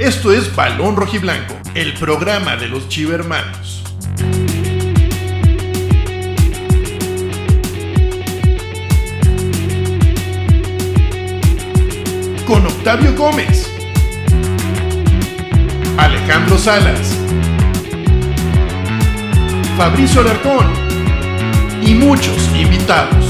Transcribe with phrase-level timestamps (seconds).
[0.00, 3.84] Esto es Balón Rojiblanco, el programa de los chivermanos.
[12.46, 13.70] Con Octavio Gómez,
[15.98, 17.14] Alejandro Salas,
[19.76, 20.66] Fabricio Alarcón
[21.82, 23.29] y muchos invitados.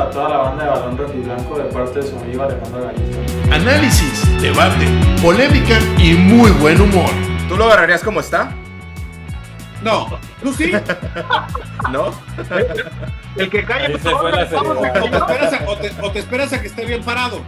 [0.00, 3.54] Para toda la banda de Balón Rojiblanco de parte de su amigo Alejandro Galista.
[3.54, 4.86] Análisis, debate,
[5.20, 7.10] polémica y muy buen humor.
[7.50, 8.50] ¿Tú lo agarrarías como está?
[9.82, 10.72] No, tú sí.
[11.92, 12.14] ¿No?
[13.36, 16.10] El que cae por se fue la vamos, o, te esperas a, o, te, o
[16.10, 17.42] te esperas a que esté bien parado.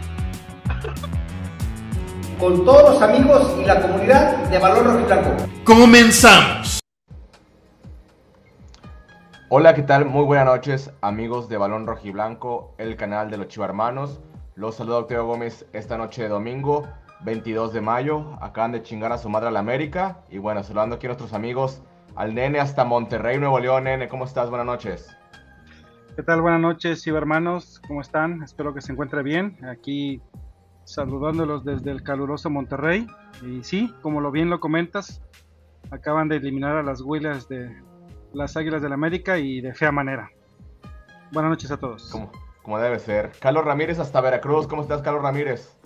[2.39, 5.47] con todos los amigos y la comunidad de Balón Rojiblanco.
[5.63, 6.82] Comenzamos.
[9.55, 10.05] Hola, ¿qué tal?
[10.05, 14.19] Muy buenas noches, amigos de Balón Rojiblanco, el canal de los Chivarmanos.
[14.55, 16.87] Los saluda Octavio Gómez esta noche de domingo,
[17.23, 18.35] 22 de mayo.
[18.41, 20.23] Acaban de chingar a su madre a la América.
[20.31, 21.83] Y bueno, saludando aquí a nuestros amigos,
[22.15, 23.83] al nene hasta Monterrey, Nuevo León.
[23.83, 24.49] Nene, ¿cómo estás?
[24.49, 25.15] Buenas noches.
[26.15, 26.41] ¿Qué tal?
[26.41, 27.79] Buenas noches, hermanos.
[27.87, 28.41] ¿Cómo están?
[28.41, 29.63] Espero que se encuentre bien.
[29.69, 30.19] Aquí
[30.85, 33.05] saludándolos desde el caluroso Monterrey.
[33.43, 35.21] Y sí, como lo bien lo comentas,
[35.91, 37.92] acaban de eliminar a las huilas de
[38.33, 40.29] las Águilas del la América y de fea manera.
[41.31, 42.09] Buenas noches a todos.
[42.11, 42.31] Como,
[42.61, 43.31] como debe ser.
[43.39, 44.67] Carlos Ramírez hasta Veracruz.
[44.67, 45.79] ¿Cómo estás, Carlos Ramírez?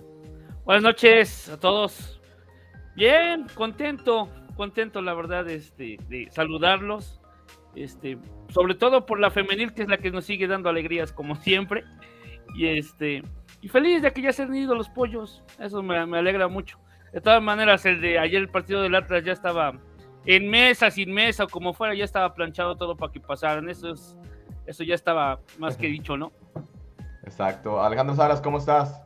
[0.64, 2.20] Buenas noches a todos.
[2.96, 7.20] Bien, contento, contento la verdad este, de saludarlos.
[7.74, 8.18] Este,
[8.48, 11.84] sobre todo por la femenil que es la que nos sigue dando alegrías como siempre.
[12.54, 13.22] Y este
[13.60, 15.42] y feliz de que ya se han ido los pollos.
[15.58, 16.78] Eso me, me alegra mucho.
[17.12, 19.72] De todas maneras, el de ayer el partido del Atlas ya estaba
[20.30, 23.68] en mesa, sin mesa, o como fuera, ya estaba planchado todo para que pasaran.
[23.70, 24.14] Eso es,
[24.66, 26.32] eso ya estaba más que dicho, ¿no?
[27.24, 27.82] Exacto.
[27.82, 29.02] Alejandro Salas, ¿cómo estás?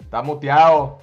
[0.00, 0.98] Está muteado.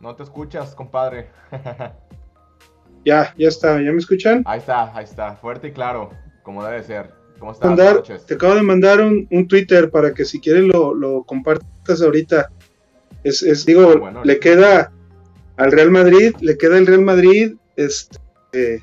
[0.00, 1.30] No te escuchas, compadre.
[3.02, 4.42] Ya, ya está, ¿ya me escuchan?
[4.44, 5.34] ahí está, ahí está.
[5.36, 6.10] Fuerte y claro,
[6.42, 7.14] como debe ser.
[7.38, 7.70] ¿Cómo estás?
[7.70, 12.02] Mandar- te acabo de mandar un, un Twitter para que si quieres lo, lo compartas
[12.02, 12.50] ahorita.
[13.24, 14.92] Es, es digo, Bueno, le queda
[15.56, 18.82] al Real Madrid, le queda el Real Madrid, este,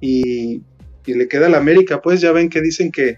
[0.00, 0.62] y,
[1.06, 3.16] y le queda al América, pues ya ven que dicen que,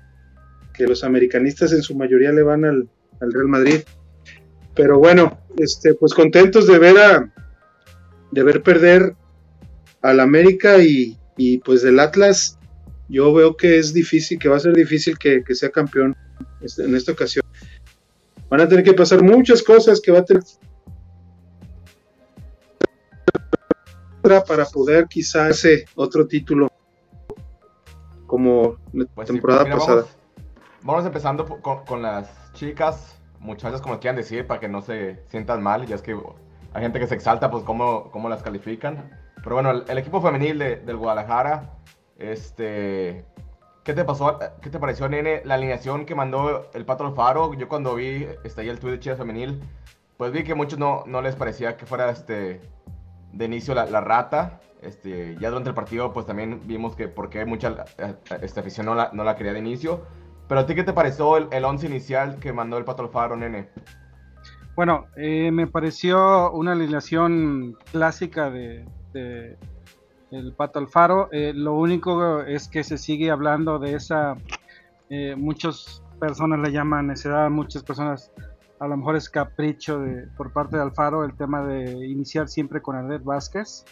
[0.72, 2.88] que los americanistas en su mayoría le van al,
[3.20, 3.80] al Real Madrid.
[4.74, 7.32] Pero bueno, este, pues contentos de ver a
[8.30, 9.14] de ver perder
[10.02, 12.58] al América y, y pues del Atlas
[13.08, 16.14] yo veo que es difícil, que va a ser difícil que, que sea campeón
[16.60, 17.44] este- en esta ocasión.
[18.48, 20.42] Van a tener que pasar muchas cosas que va a tener
[24.46, 25.64] para poder quizás
[25.94, 26.68] otro título
[28.26, 30.00] como la Pues sí, temporada pues mira, pasada.
[30.02, 30.16] Vamos,
[30.82, 35.62] vamos empezando con, con las chicas, muchachas, como quieran decir, para que no se sientan
[35.62, 35.86] mal.
[35.86, 36.16] Ya es que
[36.72, 39.10] hay gente que se exalta, pues, cómo, cómo las califican.
[39.44, 41.70] Pero bueno, el, el equipo femenil de- del Guadalajara,
[42.18, 43.24] este.
[43.86, 44.40] ¿Qué te pasó?
[44.60, 45.42] ¿Qué te pareció, nene?
[45.44, 47.54] La alineación que mandó el Pato Alfaro.
[47.54, 49.62] Yo cuando vi este, ahí el tweet de Chivas Femenil,
[50.16, 52.60] pues vi que muchos no, no les parecía que fuera este
[53.32, 54.58] de inicio la, rata.
[54.82, 58.86] Este, ya durante el partido, pues también vimos que por qué mucha eh, este, afición
[58.86, 60.00] no la, no la quería de inicio.
[60.48, 63.36] Pero a ti, ¿qué te pareció el, el once inicial que mandó el Pato Alfaro,
[63.36, 63.68] nene?
[64.74, 68.84] Bueno, eh, me pareció una alineación clásica de
[70.30, 71.28] el Pato Alfaro.
[71.32, 74.36] Eh, lo único es que se sigue hablando de esa,
[75.08, 78.32] eh, muchas personas le llaman necedad, muchas personas
[78.78, 82.82] a lo mejor es capricho de, por parte de Alfaro el tema de iniciar siempre
[82.82, 83.84] con Anet Vázquez.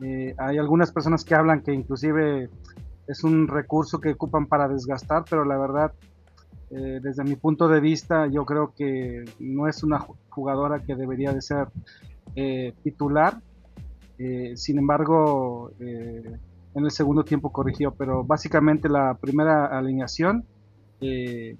[0.00, 2.48] Eh, hay algunas personas que hablan que inclusive
[3.06, 5.92] es un recurso que ocupan para desgastar, pero la verdad
[6.70, 10.96] eh, desde mi punto de vista, yo creo que no es una ju- jugadora que
[10.96, 11.68] debería de ser
[12.82, 13.40] titular.
[14.18, 16.38] Eh, sin embargo, eh,
[16.74, 20.44] en el segundo tiempo corrigió, pero básicamente la primera alineación
[21.00, 21.56] eh,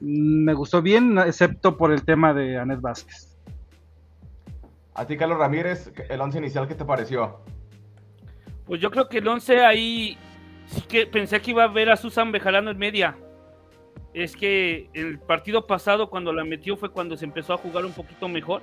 [0.00, 3.36] me gustó bien, excepto por el tema de Anet Vázquez.
[4.94, 7.40] A ti, Carlos Ramírez, el once inicial, ¿qué te pareció?
[8.64, 10.18] Pues yo creo que el 11 ahí
[10.66, 13.16] sí que pensé que iba a ver a Susan Bejarano en media.
[14.14, 17.92] Es que el partido pasado cuando la metió fue cuando se empezó a jugar un
[17.92, 18.62] poquito mejor.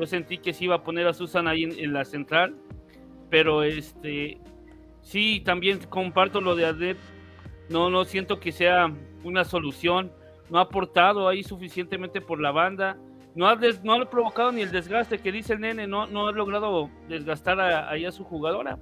[0.00, 2.56] Yo sentí que se iba a poner a Susan ahí en, en la central.
[3.28, 4.38] Pero este
[5.02, 6.98] sí, también comparto lo de Adet.
[7.68, 8.92] No, no siento que sea
[9.22, 10.10] una solución.
[10.48, 12.96] No ha aportado ahí suficientemente por la banda.
[13.36, 15.86] No ha, no ha provocado ni el desgaste que dice el nene.
[15.86, 18.78] No, no ha logrado desgastar ahí a su jugadora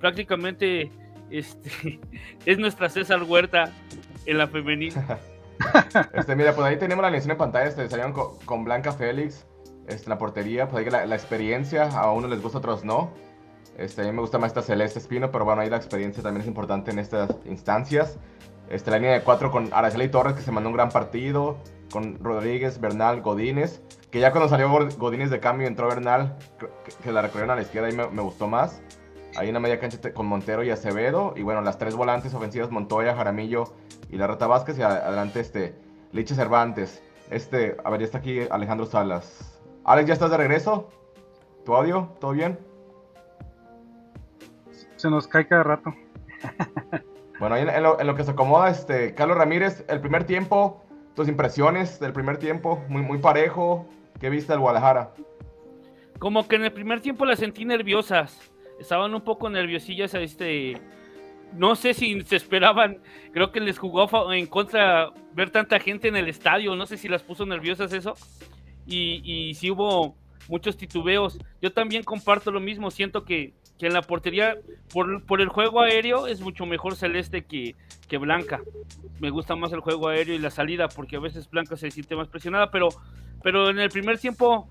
[0.00, 0.90] prácticamente
[1.30, 2.00] este,
[2.46, 3.70] es nuestra César Huerta
[4.26, 4.94] en la femenil.
[6.14, 7.66] Este, mira, pues ahí tenemos la alineación en pantalla.
[7.66, 9.46] Este, salieron con Blanca Félix
[9.88, 10.68] este, la portería.
[10.68, 13.10] Pues ahí la, experiencia, a unos les gusta, a otros no.
[13.78, 16.42] Este, a mí me gusta más esta Celeste Espino, pero bueno, ahí la experiencia también
[16.42, 18.18] es importante en estas instancias.
[18.68, 21.58] Este, la línea de cuatro con Araceli Torres, que se mandó un gran partido.
[21.90, 23.82] Con Rodríguez, Bernal, Godínez.
[24.12, 26.36] Que ya cuando salió Godínez de cambio y entró Bernal,
[27.02, 28.80] que, la recorrieron a la izquierda, ahí me, gustó más.
[29.36, 31.34] Ahí en la media cancha con Montero y Acevedo.
[31.36, 33.64] Y bueno, las tres volantes ofensivas, Montoya, Jaramillo
[34.08, 34.78] y la Rata Vázquez.
[34.78, 35.74] Y adelante este,
[36.12, 37.02] Liche Cervantes.
[37.30, 39.59] Este, a ver, ya está aquí Alejandro Salas.
[39.84, 40.90] Alex, ¿ya estás de regreso?
[41.64, 42.10] ¿Tu audio?
[42.20, 42.58] ¿Todo bien?
[44.96, 45.94] Se nos cae cada rato.
[47.38, 50.24] Bueno, ahí en, en lo, en lo que se acomoda, este, Carlos Ramírez, el primer
[50.24, 50.82] tiempo,
[51.14, 53.86] tus impresiones del primer tiempo, muy, muy parejo.
[54.20, 55.14] ¿Qué viste del Guadalajara?
[56.18, 58.52] Como que en el primer tiempo las sentí nerviosas.
[58.78, 60.78] Estaban un poco nerviosillas, este.
[61.54, 62.98] No sé si se esperaban.
[63.32, 66.76] Creo que les jugó en contra ver tanta gente en el estadio.
[66.76, 68.14] No sé si las puso nerviosas eso.
[68.90, 70.16] Y, y sí hubo
[70.48, 71.38] muchos titubeos.
[71.62, 72.90] Yo también comparto lo mismo.
[72.90, 74.56] Siento que, que en la portería,
[74.92, 77.76] por, por el juego aéreo, es mucho mejor Celeste que,
[78.08, 78.60] que Blanca.
[79.20, 82.16] Me gusta más el juego aéreo y la salida, porque a veces Blanca se siente
[82.16, 82.70] más presionada.
[82.70, 82.88] Pero,
[83.42, 84.68] pero en el primer tiempo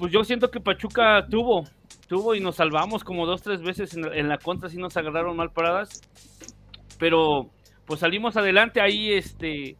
[0.00, 1.64] pues yo siento que Pachuca tuvo,
[2.08, 5.36] tuvo y nos salvamos como dos, tres veces en, en la contra, sí nos agarraron
[5.36, 6.00] mal paradas,
[6.98, 7.50] pero
[7.84, 9.76] pues salimos adelante ahí, este,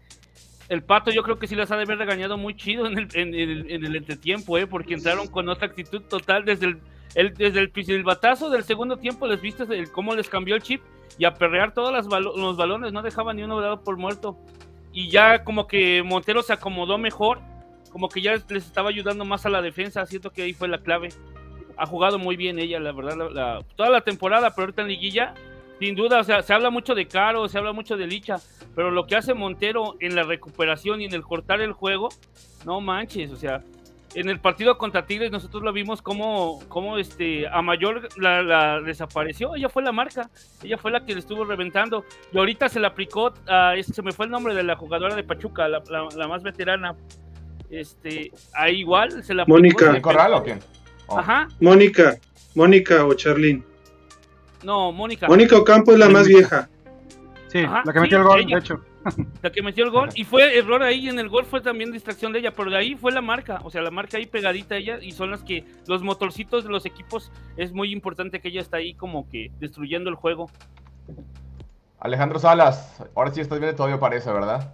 [0.70, 3.08] el Pato yo creo que sí las ha de haber regañado muy chido en el,
[3.14, 4.66] en entretiempo, ¿eh?
[4.66, 6.78] porque entraron con otra actitud total desde el,
[7.16, 10.80] el- desde el silbatazo del segundo tiempo, les viste el, cómo les cambió el chip
[11.18, 14.38] y a perrear todos los balones, no dejaban ni uno dado por muerto,
[14.92, 17.40] y ya como que Montero se acomodó mejor,
[17.90, 20.78] como que ya les estaba ayudando más a la defensa, siento que ahí fue la
[20.78, 21.08] clave.
[21.76, 25.34] Ha jugado muy bien ella, la verdad, toda la temporada, pero ahorita en liguilla,
[25.80, 28.36] sin duda, o sea, se habla mucho de Caro, se habla mucho de Licha,
[28.76, 32.10] pero lo que hace Montero en la recuperación y en el cortar el juego,
[32.64, 33.62] no manches, o sea,
[34.14, 38.80] en el partido contra Tigres nosotros lo vimos como, como este, a mayor la, la
[38.80, 40.28] desapareció, ella fue la marca,
[40.62, 44.12] ella fue la que le estuvo reventando, y ahorita se le aplicó, a, se me
[44.12, 46.94] fue el nombre de la jugadora de Pachuca, la, la- la más veterana,
[47.70, 49.90] este, ahí igual se la aplicó, Mónica.
[49.90, 50.58] de ¿El Corral o quién?
[51.06, 51.18] Oh.
[51.18, 52.16] Ajá, Mónica,
[52.54, 53.64] Mónica o Charlín.
[54.62, 55.26] No, Mónica.
[55.28, 56.68] Mónica Ocampo es la más vieja.
[57.48, 58.56] Sí, Ajá, la que sí, metió el gol, ella.
[58.56, 58.80] de hecho.
[59.42, 62.34] la que metió el gol y fue error ahí en el gol fue también distracción
[62.34, 64.78] de ella pero de ahí fue la marca o sea la marca ahí pegadita a
[64.78, 68.60] ella y son las que los motorcitos de los equipos es muy importante que ella
[68.60, 70.50] está ahí como que destruyendo el juego
[72.00, 74.72] Alejandro Salas, ahora sí estás bien audio parece, ¿verdad?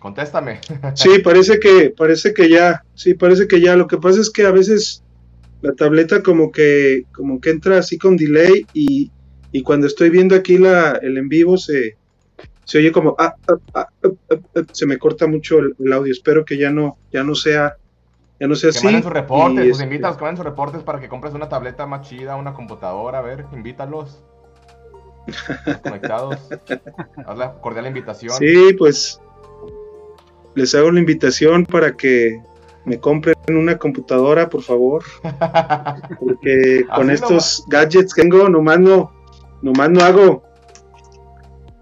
[0.00, 0.60] Contéstame.
[0.94, 3.76] Sí, parece que, parece que ya, sí, parece que ya.
[3.76, 5.02] Lo que pasa es que a veces
[5.62, 9.10] la tableta como que, como que entra así con delay y,
[9.52, 11.96] y cuando estoy viendo aquí la, el en vivo se,
[12.64, 16.12] se oye como ah, ah, ah, ah, se me corta mucho el, el audio.
[16.12, 17.76] Espero que ya no, ya no sea,
[18.38, 18.84] ya no sea Que así.
[18.84, 21.86] manden sus reportes, pues este, invítalos, que manden sus reportes para que compres una tableta
[21.86, 24.22] más chida, una computadora, a ver, invítalos.
[25.66, 26.36] Los conectados.
[27.26, 28.32] Haz la cordial invitación.
[28.38, 29.20] Sí, pues
[30.54, 32.40] les hago la invitación para que
[32.84, 35.02] me compren una computadora, por favor.
[36.20, 39.12] Porque con estos gadgets que tengo, nomás no,
[39.62, 40.42] nomás no hago.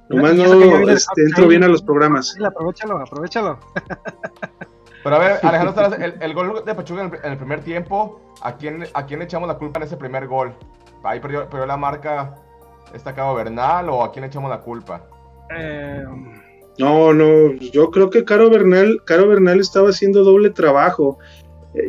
[0.08, 2.28] Nomás no este, entro bien a los programas.
[2.28, 3.58] Sí, aprovechalo, aprovechalo.
[5.02, 7.60] Pero a ver, Alejandro Salas, el, el gol de Pachuca en el, en el primer
[7.60, 10.52] tiempo, ¿a quién, ¿a quién le echamos la culpa en ese primer gol?
[11.04, 12.34] Ahí perdió, perdió la marca
[12.92, 15.06] esta Cabo Bernal o a quién le echamos la culpa?
[15.56, 16.04] Eh,
[16.78, 21.18] No, no, yo creo que Caro Bernal, Caro Bernal estaba haciendo doble trabajo.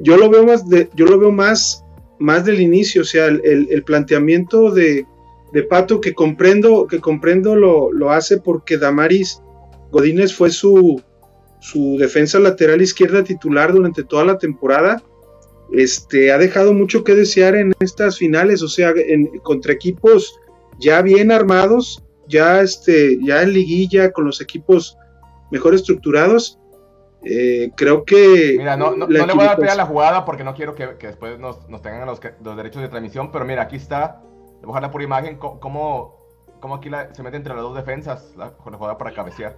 [0.01, 1.83] Yo lo veo más de, yo lo veo más,
[2.19, 5.05] más del inicio, o sea, el, el- el planteamiento de,
[5.53, 9.41] de Pato que comprendo, que comprendo lo, lo hace porque Damaris
[9.91, 11.01] Godínez fue su,
[11.61, 15.01] su defensa lateral izquierda titular durante toda la temporada.
[15.71, 20.37] Este ha dejado mucho que desear en estas finales, o sea, en, contra equipos
[20.79, 24.97] ya bien armados, ya este, ya en liguilla con los equipos
[25.51, 26.59] mejor estructurados.
[27.23, 30.53] Eh, creo que Mira, no, no, no le voy a a la jugada porque no
[30.53, 33.75] quiero que, que después nos, nos tengan los, los derechos de transmisión, pero mira, aquí
[33.75, 34.21] está,
[34.59, 35.59] le voy a dejar la pura imagen, cómo,
[36.59, 39.57] cómo aquí la- se mete entre las dos defensas, la, la jugada para cabecear.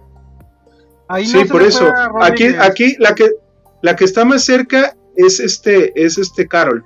[1.08, 1.86] ahí Sí, no por eso.
[2.20, 3.30] Aquí, aquí la que
[3.82, 6.84] la que está más cerca es este, es este Carol.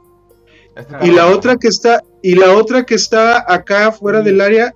[0.76, 4.72] Este Y la otra que está, y la otra que está acá fuera del área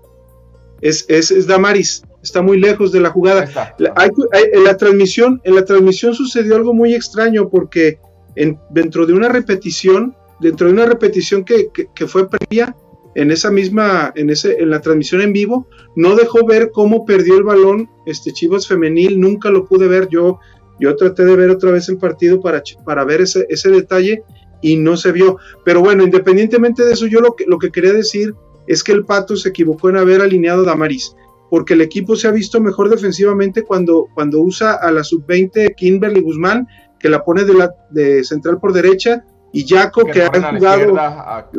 [0.80, 2.02] es, es, es Damaris.
[2.22, 3.44] Está muy lejos de la jugada.
[3.44, 3.74] está.
[3.78, 7.98] La- hay- hay- en la transmisión, en la transmisión sucedió algo muy extraño porque
[8.36, 12.74] en- dentro de una repetición, dentro de una repetición que, que- que fue previa,
[13.14, 17.36] en esa misma, en ese, en la transmisión en vivo, no dejó ver cómo perdió
[17.36, 20.38] el balón este Chivas femenil, nunca lo pude ver, yo,
[20.78, 24.22] yo traté de ver otra vez el partido para, para ver ese, ese detalle
[24.60, 25.38] y no se vio.
[25.64, 28.34] Pero bueno, independientemente de eso, yo lo que, lo que quería decir
[28.68, 31.16] es que el Pato se equivocó en haber alineado a Damaris,
[31.50, 36.20] porque el equipo se ha visto mejor defensivamente cuando, cuando usa a la sub-20 Kimberly
[36.20, 36.66] Guzmán,
[36.98, 40.94] que la pone de, la, de central por derecha, y Jaco, que, ha jugado,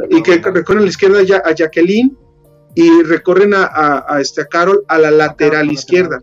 [0.10, 2.16] y que recorren a la izquierda ya, a Jacqueline,
[2.76, 6.20] y recorren a, a, a, este, a Carol a la lateral izquierda.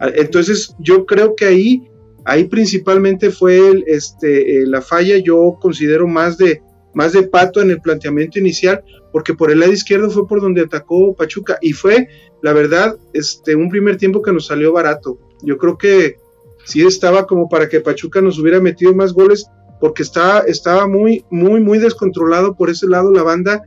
[0.00, 1.90] Entonces, yo creo que ahí,
[2.24, 6.62] ahí principalmente fue el, este, eh, la falla, yo considero más de,
[6.98, 10.62] más de pato en el planteamiento inicial, porque por el lado izquierdo fue por donde
[10.62, 12.08] atacó Pachuca, y fue,
[12.42, 15.16] la verdad, este, un primer tiempo que nos salió barato.
[15.42, 16.16] Yo creo que
[16.64, 19.46] sí estaba como para que Pachuca nos hubiera metido más goles,
[19.80, 23.62] porque estaba, estaba muy, muy, muy descontrolado por ese lado la banda,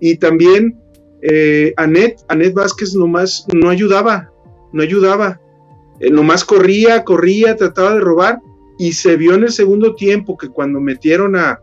[0.00, 0.76] y también
[1.22, 4.32] eh, Anet, Anet Vázquez nomás no ayudaba,
[4.72, 5.40] no ayudaba,
[6.00, 8.40] eh, nomás corría, corría, trataba de robar,
[8.80, 11.60] y se vio en el segundo tiempo que cuando metieron a,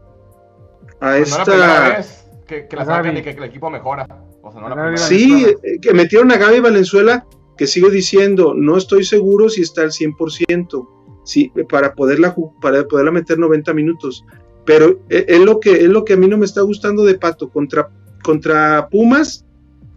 [1.01, 1.58] a Pues no esta...
[1.58, 4.08] la primera vez que, que la sacan y que, que el equipo mejora.
[4.41, 7.25] O sea, no la A Gaby primera Sí, eh, que metieron a Gaby Valenzuela,
[7.58, 10.88] que sigo diciendo, no estoy seguro si está al 100%,
[11.25, 14.25] sí, para, poderla, para poderla meter 90 minutos.
[14.65, 17.15] Pero eh, es lo, que, es lo que a mí no me está gustando de
[17.17, 17.50] Pato.
[17.50, 17.89] Contra,
[18.24, 19.46] contra Pumas,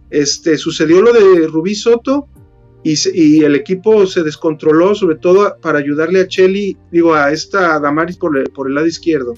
[0.09, 2.27] este, sucedió lo de Rubí Soto
[2.83, 7.31] y, se- y el equipo se descontroló, sobre todo para ayudarle a Cheli, digo, a
[7.31, 9.33] esta Damaris por el, por el lado izquierdo.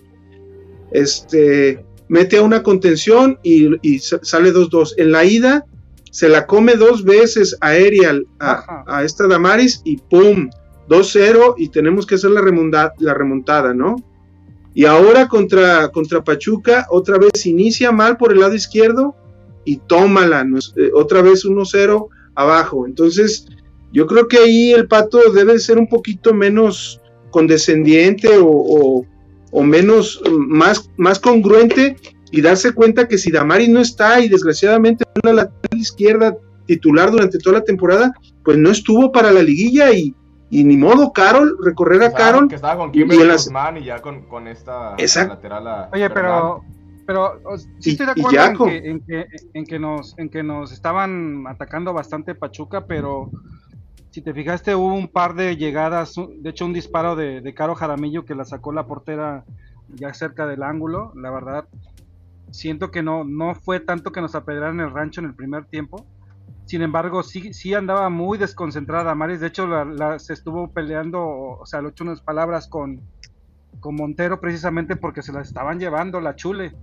[0.91, 4.94] Este, mete a una contención y, y sa- sale 2-2.
[4.98, 5.65] En la ida
[6.12, 10.50] se la come dos veces a Ariel, a, a esta Damaris y ¡pum!
[10.89, 13.98] 2-0 y tenemos que hacer la, remonta- la remontada, ¿no?
[14.74, 19.15] Y ahora contra, contra Pachuca, otra vez inicia mal por el lado izquierdo
[19.65, 22.86] y tómala, nos- eh, otra vez 1-0 abajo.
[22.86, 23.48] Entonces,
[23.91, 27.01] yo creo que ahí el pato debe ser un poquito menos
[27.32, 29.06] condescendiente o, o-
[29.51, 31.96] o menos, más, más congruente
[32.32, 36.36] y darse cuenta que si Damaris no está y desgraciadamente es la lateral izquierda
[36.66, 38.13] titular durante toda la temporada,
[38.44, 40.13] pues no estuvo para la liguilla y,
[40.50, 42.50] y ni modo, Carol, recorrer a Carol.
[42.50, 45.36] Que estaba con y Kimberly en las- Guzmán y ya con, con esta Exacto.
[45.36, 45.68] lateral.
[45.68, 46.62] a- Oye, pero,
[47.06, 47.39] pero
[47.80, 50.44] sí Y- estoy de y acuerdo en que, en, que, en, que nos, en que
[50.44, 53.32] nos estaban atacando bastante Pachuca, pero
[54.17, 57.75] si te fijaste hubo un par de llegadas, de hecho un disparo de, de Caro
[57.75, 59.45] Jaramillo que la sacó la portera
[59.89, 61.67] ya cerca del ángulo, la verdad
[62.50, 66.03] siento que no, no fue tanto que nos apedraran el rancho en el primer tiempo.
[66.65, 69.39] Sin embargo, sí, sí andaba muy desconcentrada Maris.
[69.39, 73.00] De hecho, la, la- se estuvo peleando, o sea, le echó unas palabras con,
[73.79, 76.74] con Montero precisamente porque se la estaban llevando la Chule.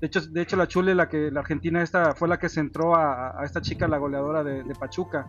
[0.00, 2.94] De hecho, de hecho la Chule, la que la Argentina esta fue la que centró
[2.94, 5.26] a, a esta chica, la goleadora de Pachuca.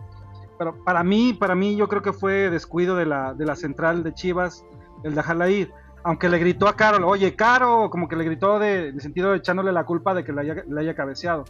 [0.58, 4.02] Pero para mí, para mí, yo creo que fue descuido de la, de la central
[4.02, 4.64] de Chivas
[5.04, 5.70] el dejarla ir.
[6.04, 9.38] Aunque le gritó a Carol, oye, Caro, como que le gritó de, en sentido de
[9.38, 11.44] echándole la culpa de que la haya, la haya cabeceado.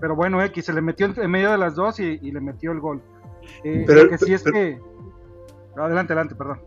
[0.00, 2.40] Pero bueno, X, se le metió en, en medio de las dos y, y le
[2.40, 3.02] metió el gol.
[3.64, 4.80] Eh, Pero- lo que sí es pero- que.
[5.76, 6.60] Adelante, adelante, perdón.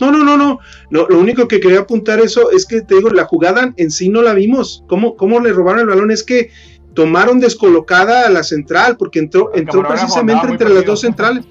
[0.00, 0.58] No, no, no, no.
[0.90, 4.08] Lo, lo único que quería apuntar eso es que te digo, la jugada en sí
[4.08, 4.82] no la vimos.
[4.88, 6.10] ¿Cómo, cómo le robaron el balón?
[6.10, 6.50] Es que
[6.94, 11.44] tomaron descolocada a la central, porque entró, entró precisamente entre las dos centrales.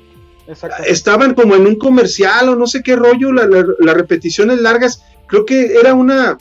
[0.87, 5.03] Estaban como en un comercial o no sé qué rollo, la- la- las repeticiones largas.
[5.27, 6.37] Creo que era una,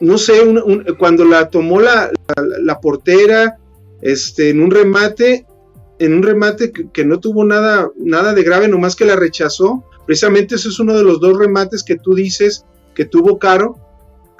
[0.00, 3.58] no sé, un- un- cuando la tomó la, la- la portera
[4.02, 5.46] este, en un remate,
[5.98, 9.84] en un remate que, que no tuvo nada, nada de grave, nomás que la rechazó.
[10.06, 12.64] Precisamente ese es uno de los dos remates que tú dices
[12.94, 13.76] que tuvo Caro,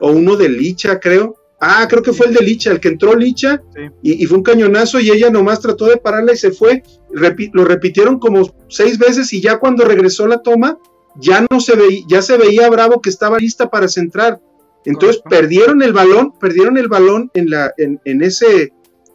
[0.01, 1.37] o uno de Licha, creo.
[1.67, 3.81] Ah, creo que fue el de Licha, el que entró Licha, Sí.
[4.03, 6.83] y, y fue un cañonazo y ella nomás trató de pararla y se fue.
[7.11, 10.79] Repi- lo repitieron como seis veces y ya cuando regresó la toma,
[11.17, 14.41] ya no se veía, ya se veía Bravo que estaba lista para centrar.
[14.85, 15.31] Entonces Correcto.
[15.31, 18.73] perdieron el balón, perdieron el balón en la, en, en ese,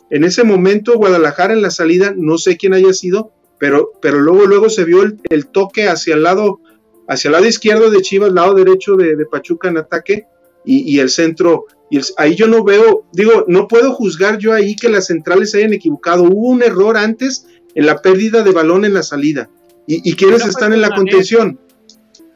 [0.09, 4.45] en ese momento Guadalajara en la salida, no sé quién haya sido, pero, pero luego,
[4.47, 6.61] luego se vio el, el toque hacia el lado,
[7.07, 10.25] hacia el lado izquierdo de Chivas, lado derecho de, de Pachuca en ataque,
[10.65, 14.53] y, y el centro, y el- ahí yo no veo, digo, no puedo juzgar yo
[14.53, 16.23] ahí que las centrales hayan equivocado.
[16.23, 19.49] Hubo un error antes en la pérdida de balón en la salida.
[19.87, 21.59] ¿Y, y quiénes están en la con contención?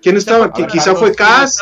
[0.02, 0.52] ¿Quién estaba?
[0.52, 1.58] Quizá fue Cas.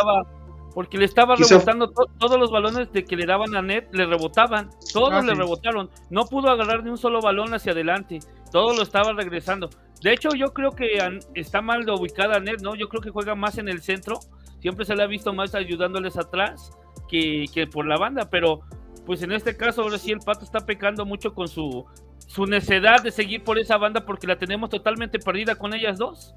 [0.73, 3.89] Porque le estaba Quizá- rebotando to- todos los balones de que le daban a Net,
[3.91, 5.37] le rebotaban, todos Ah, le sí.
[5.37, 8.19] rebotaron, no pudo agarrar ni un solo balón hacia adelante,
[8.53, 9.69] todo lo estaba regresando.
[10.01, 10.97] De hecho, yo creo que
[11.35, 12.75] está mal de ubicada Net, ¿no?
[12.75, 14.21] Yo creo que juega más en el centro,
[14.61, 16.71] siempre se le ha visto más ayudándoles atrás
[17.09, 18.61] que, que por la banda, pero
[19.05, 21.85] pues en este caso ahora sí el Pato está pecando mucho con su,
[22.27, 26.35] su necedad de seguir por esa banda porque la tenemos totalmente perdida con ellas dos.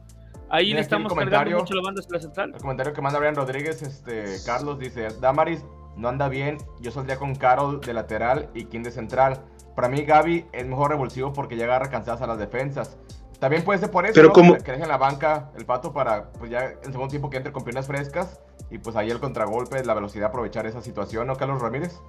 [0.50, 2.52] Ahí Mira, le estamos cargando mucho la banda hacia la central.
[2.54, 5.64] El comentario que manda Brian Rodríguez, este, Carlos dice, Damaris
[5.96, 9.40] no anda bien, yo saldría con Carol de lateral y King de central.
[9.74, 12.98] Para mí Gaby es mejor revulsivo porque ya agarra cansadas a las defensas.
[13.40, 14.32] También puede ser por eso, Pero ¿no?
[14.32, 17.52] como- que, dejen la banca el pato para, pues ya en segundo tiempo que entre
[17.52, 21.60] con piernas frescas y pues ahí el contragolpe, la velocidad, aprovechar esa situación, ¿no, Carlos
[21.60, 22.00] Ramírez?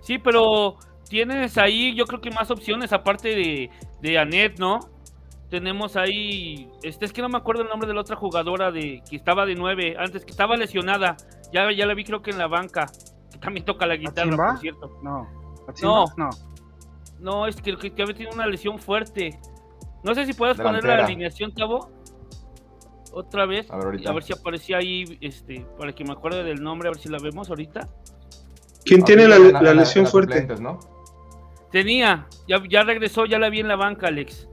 [0.00, 0.76] Sí, pero
[1.08, 3.70] tienes ahí yo creo que más opciones aparte de,
[4.00, 4.80] de Anet, ¿no?
[5.50, 9.00] Tenemos ahí, este es que no me acuerdo el nombre de la otra jugadora de
[9.08, 11.16] que estaba de nueve, antes que estaba lesionada,
[11.52, 12.86] ya, ya la vi creo que en la banca,
[13.30, 14.98] que también toca la guitarra, por cierto.
[15.02, 15.28] No.
[15.82, 16.04] No.
[16.16, 16.30] No.
[17.20, 19.38] No, es que, que, que tiene una lesión fuerte.
[20.02, 21.90] No sé si puedes poner la alineación, Tavo.
[23.12, 23.70] Otra vez.
[23.70, 24.10] A ver, ahorita.
[24.10, 27.08] A ver si aparecía ahí, este, para que me acuerde del nombre, a ver si
[27.08, 27.88] la vemos ahorita.
[28.84, 30.46] ¿Quién tiene la, la lesión las fuerte?
[31.72, 34.48] Tenía, ya, ya regresó, ya la vi en la banca, Alex.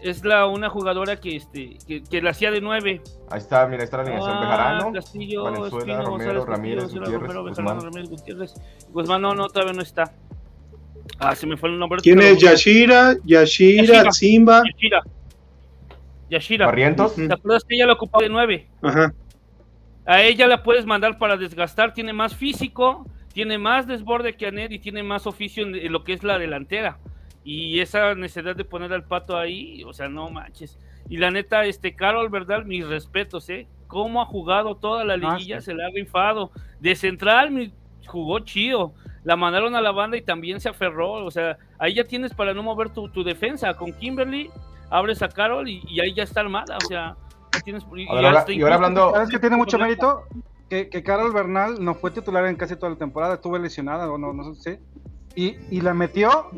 [0.00, 3.02] Es la una jugadora que este que, que la hacía de nueve.
[3.28, 6.82] Ahí está, mira, ahí está la alineación Ah, Bejarano, Castillo, Valenzuela, Espino, Romero, González, Ramírez,
[6.84, 7.64] Castillo, Gutiérrez, Romero, Guzmán.
[7.66, 8.54] Bejarano, Ramírez, Gutiérrez.
[8.90, 10.14] Guzmán no, no, todavía no está.
[11.18, 12.00] Ah, se me fue el nombre.
[12.02, 13.16] ¿Quién es Yashira?
[13.24, 14.12] Yashira, Yashira.
[14.12, 14.62] Simba.
[14.64, 15.02] Yashira.
[16.30, 16.66] Yashira.
[16.66, 17.14] Barrientos.
[17.16, 18.68] ¿Te acuerdas que ella la ocupaba de nueve?
[18.82, 19.12] Ajá.
[20.06, 24.72] A ella la puedes mandar para desgastar, tiene más físico, tiene más desborde que Anet
[24.72, 26.98] y tiene más oficio en, lo que es la delantera.
[27.44, 30.78] Y esa necesidad de poner al pato ahí, o sea, no manches.
[31.08, 32.64] Y la neta, este Carol, ¿verdad?
[32.64, 33.66] Mis respetos, ¿eh?
[33.86, 35.66] Cómo ha jugado toda la Ah, liguilla, sí.
[35.66, 36.50] se le ha rifado.
[36.80, 37.72] De central mi-
[38.10, 38.92] jugó chido.
[39.24, 41.12] La mandaron a la banda y también se aferró.
[41.24, 43.74] O sea, ahí ya tienes para no mover tu, tu defensa.
[43.74, 44.50] Con Kimberly,
[44.90, 46.76] abres a Carol y, y ahí ya está armada.
[46.82, 47.16] O sea,
[47.64, 47.84] tienes.
[47.94, 50.24] y ahora- hasta y ahora hablando- ¿Sabes que tiene mucho mérito?
[50.68, 54.16] Que, que Carol Bernal no fue titular en casi toda la temporada, estuvo lesionada o
[54.18, 54.80] no, no sé.
[55.34, 56.48] Y, y la metió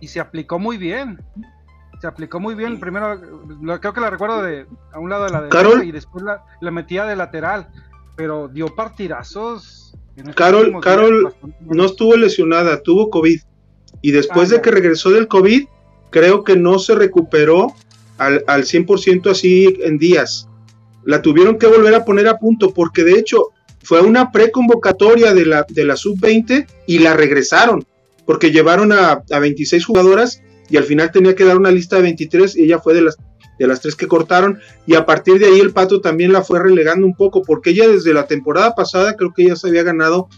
[0.00, 1.20] y se aplicó muy bien.
[2.00, 2.78] Se aplicó muy bien.
[2.80, 3.16] Primero,
[3.60, 6.44] lo- creo que la recuerdo de a un lado de la derecha y después la,
[6.60, 7.68] la metía de lateral.
[8.16, 9.87] Pero dio partidazos.
[10.34, 13.40] Carol- Carol No estuvo lesionada, tuvo COVID.
[14.02, 15.66] Y después Ah, de que regresó del COVID,
[16.10, 17.74] creo que no se recuperó
[18.18, 20.48] al, al 100% así en días.
[21.04, 23.48] La tuvieron que volver a poner a punto porque de hecho
[23.82, 27.84] fue una preconvocatoria de la, de la sub-20 y la regresaron
[28.26, 32.02] porque llevaron a, a 26 jugadoras y al final tenía que dar una lista de
[32.02, 33.16] 23 y ella fue de las,
[33.58, 36.60] de las tres que cortaron y a partir de ahí el Pato también la fue
[36.60, 40.28] relegando un poco porque ella desde la temporada pasada creo que ya se había ganado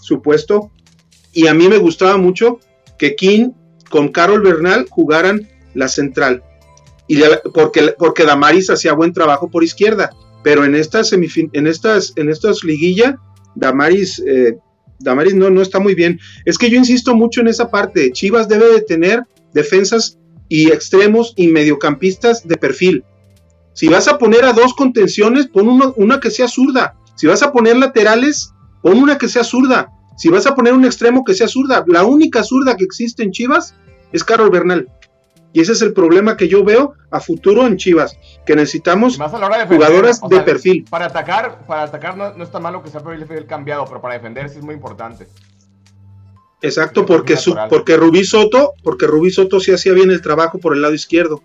[0.00, 0.70] su puesto
[1.32, 2.60] y a mí me gustaba mucho
[2.98, 3.50] que King
[3.90, 6.42] con Carol Bernal jugaran la central
[7.08, 7.20] y
[7.54, 10.10] porque, porque Damaris hacía buen trabajo por izquierda
[10.42, 13.18] pero en estas en estas en estas liguilla
[13.56, 14.56] Damaris eh,
[15.00, 16.20] Damaris no no está muy bien.
[16.44, 21.32] Es que yo insisto mucho en esa parte Chivas debe de tener defensas y extremos
[21.36, 23.04] y mediocampistas de perfil
[23.72, 27.42] si vas a poner a dos contenciones pon uno- una que sea zurda si vas
[27.42, 31.34] a poner laterales pon una que sea zurda si vas a poner un extremo que
[31.34, 33.74] sea zurda, la única zurda que existe en Chivas
[34.12, 34.88] es Carol Bernal.
[35.52, 39.34] Y ese es el problema que yo veo a futuro en Chivas, que necesitamos más
[39.34, 40.86] a la hora de jugadoras o de perfil.
[40.88, 44.48] Para atacar, para atacar no, no está malo que sea perfil cambiado, pero para defender
[44.48, 45.26] sí es muy importante.
[46.62, 50.58] Exacto, de porque, su- porque Rubí Soto, porque Rubí Soto sí hacía bien el trabajo
[50.58, 51.42] por el lado izquierdo,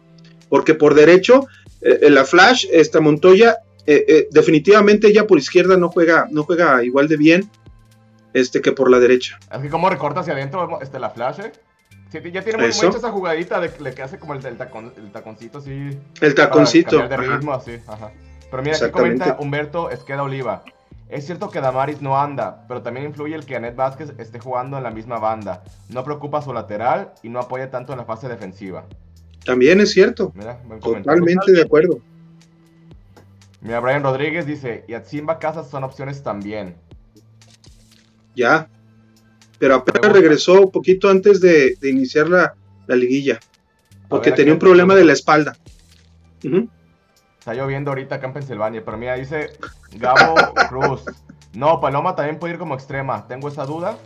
[0.49, 1.45] porque por derecho,
[1.81, 6.43] eh, en la Flash, esta Montoya, eh, eh, definitivamente ella por izquierda no juega, no
[6.43, 7.49] juega igual de bien
[8.33, 9.37] este, que por la derecha.
[9.61, 11.51] Que como recorta hacia adentro este, la flash, ¿eh?
[12.11, 14.57] Sí, ya tiene muy, hecha esa jugadita de que le que hace como el, del
[14.57, 15.97] tacon- el taconcito así.
[16.19, 16.97] El taconcito.
[17.07, 17.39] de ajá.
[17.55, 18.11] así, ajá.
[18.49, 20.63] Pero mira, aquí comenta Humberto Esqueda Oliva.
[21.11, 24.77] Es cierto que Damaris no anda, pero también influye el que Anet Vázquez esté jugando
[24.77, 25.61] en la misma banda.
[25.89, 28.85] No preocupa su lateral y no apoya tanto en la fase defensiva.
[29.43, 31.99] También es cierto, Mira, totalmente de acuerdo.
[33.59, 36.77] Mira, Brian Rodríguez dice, y Atzimba Casas son opciones también.
[38.33, 38.69] Ya.
[39.59, 42.55] Pero apenas regresó un poquito antes de, de iniciar la,
[42.87, 43.37] la liguilla.
[44.07, 45.57] Porque ver, tenía un problema de la espalda.
[47.37, 49.49] Está lloviendo ahorita acá en Pensilvania, pero mira, dice
[49.97, 50.35] Gabo
[50.69, 51.01] Cruz.
[51.53, 53.27] No, Paloma también puede ir como extrema.
[53.27, 53.97] Tengo esa duda.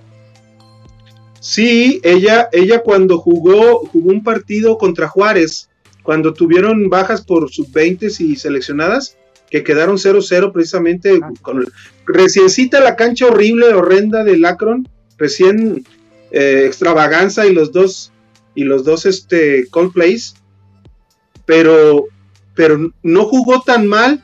[1.39, 5.69] Sí, ella, ella cuando jugó, jugó un partido contra Juárez,
[6.02, 9.17] cuando tuvieron bajas por sub-20 y seleccionadas,
[9.52, 11.30] que quedaron 0-0 precisamente Ah.
[11.41, 11.65] con
[12.08, 15.86] reciencita la cancha horrible, horrenda del Akron, recién
[16.32, 18.12] eh, extravaganza y los dos
[18.56, 20.36] y los dos este call plays,
[21.45, 22.06] pero
[22.56, 24.24] pero no jugó tan mal,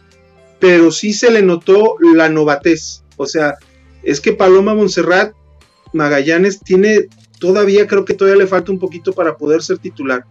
[0.62, 3.04] pero sí se le notó la novatez.
[3.18, 3.56] O sea,
[4.04, 5.34] es que Paloma Montserrat
[5.92, 7.08] Magallanes tiene,
[7.40, 10.24] todavía creo que todavía le falta un poquito para poder ser titular.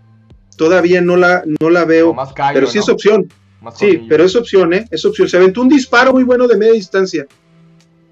[0.57, 2.85] Todavía no la, no la veo, Más callo, pero sí ¿no?
[2.85, 3.33] es opción.
[3.61, 4.87] Más Sí, pero es opción, ¿eh?
[4.91, 5.29] Es opción.
[5.29, 7.27] Se aventó un disparo muy bueno de media distancia,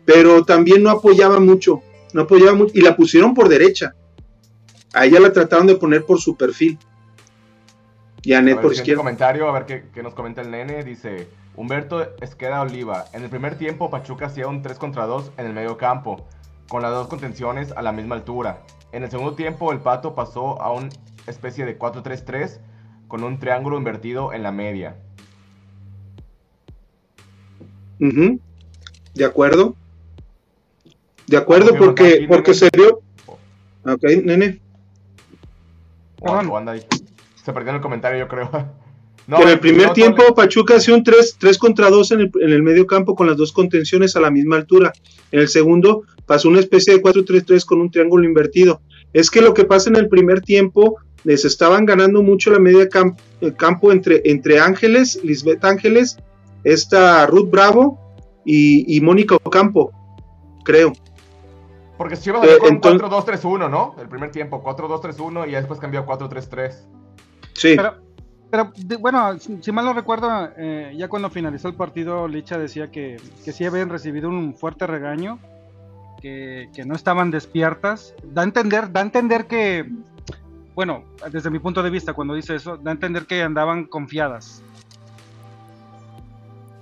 [0.04, 1.82] pero también no apoyaba mucho.
[2.12, 2.72] No apoyaba mucho.
[2.74, 3.94] Y la pusieron por derecha.
[4.92, 6.78] A ella la trataron de poner por su perfil.
[8.22, 8.98] Y a A ver, por izquierda.
[9.00, 10.82] comentario, a ver qué, qué nos comenta el nene.
[10.82, 13.06] Dice, Humberto Esqueda Oliva.
[13.12, 16.24] En el primer tiempo, Pachuca hacía un 3 contra 2 en el medio campo,
[16.68, 18.62] con las dos contenciones a la misma altura.
[18.92, 20.88] En el segundo tiempo, el Pato pasó a una
[21.26, 22.60] especie de 4-3-3
[23.08, 24.98] con un triángulo invertido en la media.
[28.00, 28.38] Ujú.
[29.14, 29.74] De acuerdo.
[31.26, 32.54] De acuerdo, porque, aquí, porque nene.
[32.54, 33.00] se vio.
[33.84, 34.60] Ok, nene.
[36.20, 36.50] O, Perdón.
[36.50, 36.86] o anda ahí.
[37.34, 38.48] Se perdió en el comentario, yo creo.
[39.36, 42.20] que en el primer no, tiempo Tole- Pachuca hacía un 3, 3 contra 2 en
[42.20, 44.92] el, en el medio campo con las dos contenciones a la misma altura.
[45.32, 48.80] En el segundo pasó una especie de 4-3-3 con un triángulo invertido.
[49.12, 52.88] Es que lo que pasa en el primer tiempo, les estaban ganando mucho la media
[52.88, 56.16] cam- el campo entre, entre Ángeles, Lisbeth Ángeles,
[56.64, 57.98] esta Ruth Bravo
[58.44, 59.92] y, y Mónica Ocampo,
[60.64, 60.92] creo.
[61.96, 63.02] Porque Chivas salió Eh, con un entonces-
[63.42, 63.94] 4-2-3-1, ¿no?
[64.00, 66.86] El primer tiempo, 4-2-3-1 y después cambió a 4-3-3.
[67.54, 67.94] Sí, Pero,
[68.50, 72.90] pero de- bueno, si, mal no recuerdo, eh, ya cuando finalizó el partido, Licha decía
[72.90, 75.38] que, que sí habían recibido un fuerte regaño,
[76.20, 78.14] que, que no estaban despiertas.
[78.24, 79.90] Da a entender, da entender que,
[80.74, 84.62] bueno, desde mi punto de vista, cuando dice eso, da a entender que andaban confiadas.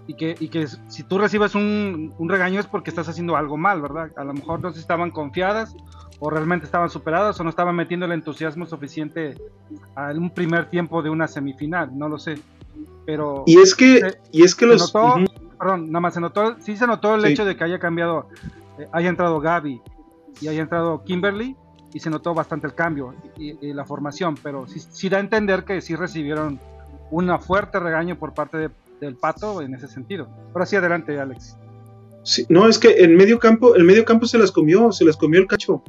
[0.09, 3.57] Y que, y que si tú recibes un, un regaño es porque estás haciendo algo
[3.57, 4.11] mal, ¿verdad?
[4.17, 5.75] A lo mejor no estaban confiadas
[6.19, 9.35] o realmente estaban superadas o no estaban metiendo el entusiasmo suficiente
[9.95, 12.39] a un primer tiempo de una semifinal, no lo sé.
[13.05, 14.95] Pero y es que, se- y es que los...
[14.95, 15.17] notó,
[15.59, 17.29] perdón, nada más se notó, sí se notó el Sí.
[17.33, 18.29] hecho de que haya cambiado,
[18.79, 19.81] eh, haya entrado Gaby
[20.41, 21.57] y haya entrado Kimberly
[21.93, 25.21] y se notó bastante el cambio y, y la formación, pero sí, sí da a
[25.21, 26.59] entender que sí recibieron
[27.11, 30.29] una fuerte regaño por parte de- del Pato en ese sentido.
[30.55, 31.57] Ahora sí, adelante, Alex.
[32.23, 35.17] Sí, no, es que en medio campo, el medio campo se las comió, se las
[35.17, 35.83] comió el cacho.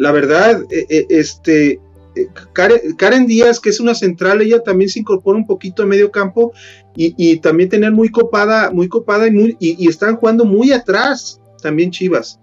[0.00, 1.72] La verdad, eh, eh, este,
[2.16, 5.86] eh, Karen, Karen Díaz, que es una central, ella también se incorpora un poquito a
[5.86, 6.54] medio campo
[6.96, 11.90] y, también tener muy copada, muy copada y, muy, y están jugando muy atrás también
[11.90, 12.40] Chivas.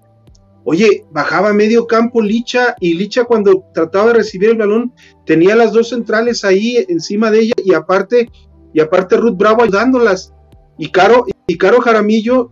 [0.66, 4.94] Oye, bajaba a medio campo Licha y Licha cuando trataba de recibir el balón
[5.26, 8.30] tenía las dos centrales ahí encima de ella y aparte,
[8.72, 10.32] y aparte Ruth Bravo ayudándolas.
[10.78, 12.52] Y Caro, y Caro Jaramillo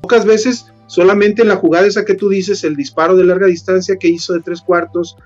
[0.00, 3.96] pocas veces solamente en la jugada esa que tú dices, el disparo de larga distancia
[3.96, 5.16] que hizo de tres cuartos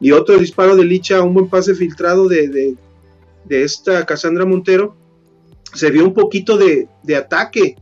[0.00, 2.76] y otro disparo de Licha, un buen pase filtrado de, de,
[3.64, 4.96] esta Cassandra Montero,
[5.74, 7.76] se vio un poquito de, de ataque,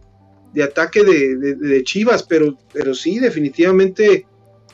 [0.52, 4.26] de ataque de Chivas, pero, pero sí, definitivamente,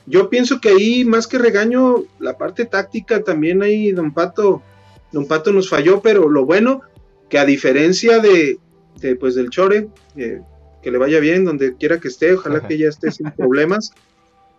[0.07, 4.63] yo pienso que ahí más que regaño, la parte táctica también ahí, Don Pato,
[5.13, 6.81] Don Pato nos falló, pero lo bueno,
[7.29, 8.59] que a diferencia de,
[9.01, 10.41] de, pues del Chore, eh,
[10.87, 13.91] que le vaya bien donde quiera que esté, ojalá que ella esté sin problemas.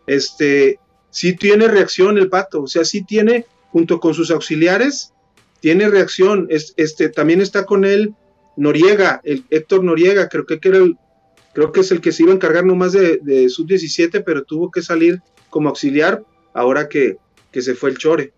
[0.07, 0.77] Este,
[1.09, 5.13] sí tiene reacción el pato, o sea, sí tiene, junto con sus auxiliares,
[5.61, 6.47] tiene reacción.
[6.49, 8.13] Es- este, también está con él
[8.57, 10.97] Noriega, el Héctor Noriega, creo que, que era el,
[11.53, 14.69] creo que es el que se iba a encargar nomás de, de sub-17, pero tuvo
[14.69, 17.15] que salir como auxiliar ahora que,
[17.53, 18.33] que se fue el Chore.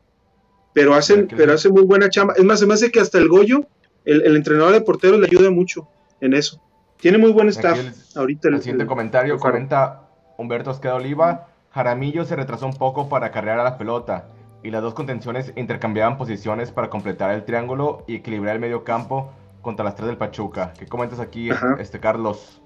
[0.76, 1.56] Pero hacen, Ya que pero sí.
[1.56, 2.36] hace muy buena chamba.
[2.38, 3.66] Es más, se me hace que hasta el Goyo,
[4.06, 5.88] el, el entrenador de porteros, le ayuda mucho
[6.22, 6.62] en eso.
[7.00, 8.48] Tiene muy buen staff el- ahorita.
[8.50, 10.02] El el- siguiente el- comentario comenta
[10.38, 11.48] Humberto Esqueda Oliva.
[11.72, 14.28] Jaramillo se retrasó un poco para cargar a la pelota
[14.64, 19.32] y las dos contenciones intercambiaban posiciones para completar el triángulo y equilibrar el medio campo
[19.62, 20.74] contra las tres del Pachuca.
[20.78, 21.78] ¿Qué comentas aquí, Ajá.
[21.80, 22.62] este Carlos?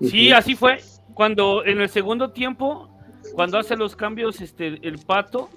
[0.00, 0.78] Sí, así fue.
[1.14, 2.88] Cuando en el segundo tiempo,
[3.34, 5.50] cuando hace los cambios este el pato,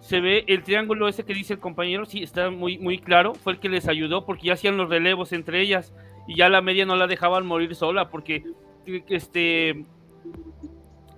[0.00, 3.54] se ve el triángulo ese que dice el compañero, sí, está muy, muy claro, fue
[3.54, 5.92] el que les ayudó porque ya hacían los relevos entre ellas
[6.26, 8.44] y ya la media no la dejaban morir sola porque
[9.08, 9.84] este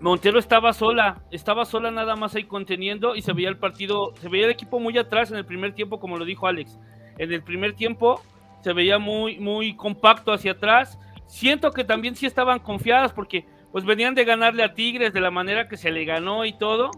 [0.00, 4.28] Montero estaba sola, estaba sola nada más ahí conteniendo y se veía el partido, se
[4.28, 6.78] veía el equipo muy atrás en el primer tiempo, como lo dijo Alex.
[7.18, 8.20] En el primer tiempo
[8.60, 10.98] se veía muy, muy compacto hacia atrás.
[11.26, 15.30] Siento que también sí estaban confiadas porque pues venían de ganarle a Tigres de la
[15.30, 16.90] manera que se le ganó y todo.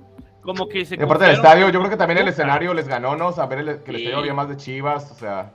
[0.43, 3.17] Como que se Y aparte del estadio, yo creo que también el escenario les ganó,
[3.17, 3.33] ¿no?
[3.33, 4.03] Saber el- que el Sí.
[4.03, 5.53] estadio había más de Chivas, o sea,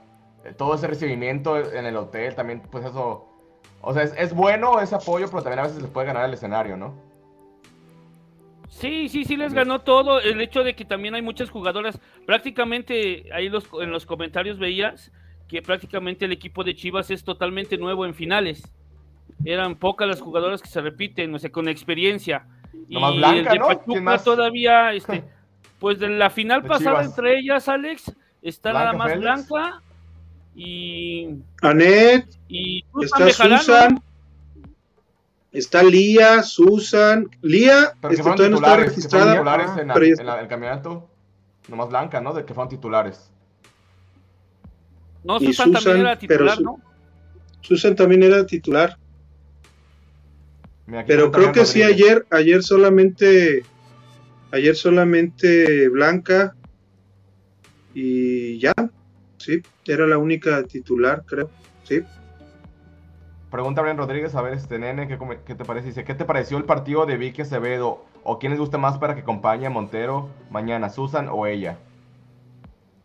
[0.52, 3.26] todo ese recibimiento en el hotel también, pues eso,
[3.80, 6.34] o sea, es, es bueno ese apoyo, pero también a veces les puede ganar el
[6.34, 6.94] escenario, ¿no?
[8.74, 10.20] Sí, sí, sí les ganó todo.
[10.20, 15.12] El hecho de que también hay muchas jugadoras, prácticamente ahí los, en los comentarios veías
[15.48, 18.62] que prácticamente el equipo de Chivas es totalmente nuevo en finales.
[19.44, 22.46] Eran pocas las jugadoras que se repiten, o sea, con experiencia.
[22.88, 23.66] Y Blanca, el de ¿no?
[23.68, 24.24] ¿Quién Pachuca más?
[24.24, 25.22] todavía, este,
[25.78, 27.06] pues de la final De pasada Chivas.
[27.06, 29.22] entre ellas, Alex, está Blanca nada más Félix.
[29.22, 29.82] Blanca
[30.54, 34.02] y, Anet, y Susan está Bejarano, Susan,
[35.52, 37.28] está Lía, Susan.
[37.42, 39.32] Lía este, todavía no está registrada.
[39.32, 39.88] titulares Ah, en,
[40.26, 41.08] la- en el campeonato.
[41.68, 42.34] Nomás Blanca, ¿no?
[42.34, 43.30] De que fueron titulares.
[45.24, 46.80] No, Susan, también era titular, ¿no?
[47.62, 48.98] Susan también era titular.
[50.86, 53.64] Mira, Pero creo que sí ayer, ayer solamente,
[54.52, 56.54] ayer solamente Blanca
[57.94, 58.74] y ya,
[59.38, 59.62] sí,
[59.92, 61.50] era la única titular, creo,
[61.82, 62.02] sí.
[63.50, 65.88] Pregunta Brian Rodríguez, a ver, este nene, ¿qué, te parece?
[65.88, 68.04] Dice, ¿qué te pareció el partido de Vicky Acevedo?
[68.24, 71.78] ¿O quién les gusta más para que acompañe a Montero mañana, Susan o ella?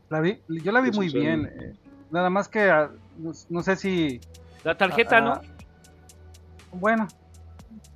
[0.10, 1.46] La vi, yo la vi muy bien.
[1.46, 1.76] eh,
[2.10, 4.22] nada más que ah, no, no sé si.
[4.64, 5.42] La tarjeta, ah, ¿no?
[6.72, 7.08] Bueno,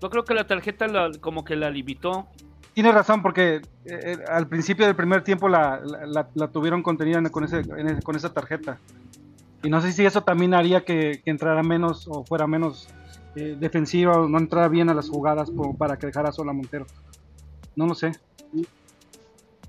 [0.02, 2.28] Yo creo que la tarjeta la- como que la limitó.
[2.74, 5.80] Tiene razón, porque eh, eh, al principio del primer tiempo la,
[6.34, 7.64] la- tuvieron contenida en- con, ese,
[8.04, 8.78] con esa tarjeta.
[9.64, 12.90] Y no sé si eso también haría que, entrara menos o fuera menos
[13.36, 16.86] eh, defensiva o no entrara bien a las jugadas para que dejara sola Montero.
[17.76, 18.12] No lo sé.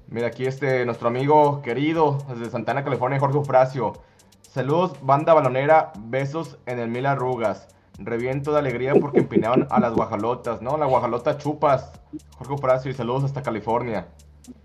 [0.08, 3.94] Mira, aquí este, nuestro amigo querido desde Santana, California, Jorge Ufracio.
[4.42, 7.68] Saludos, banda balonera, besos en el mil arrugas.
[7.98, 10.76] Reviento de alegría porque empinaron a las guajalotas, ¿no?
[10.76, 11.92] La guajalota chupas.
[12.36, 14.08] Jorge Ufracio y saludos hasta California.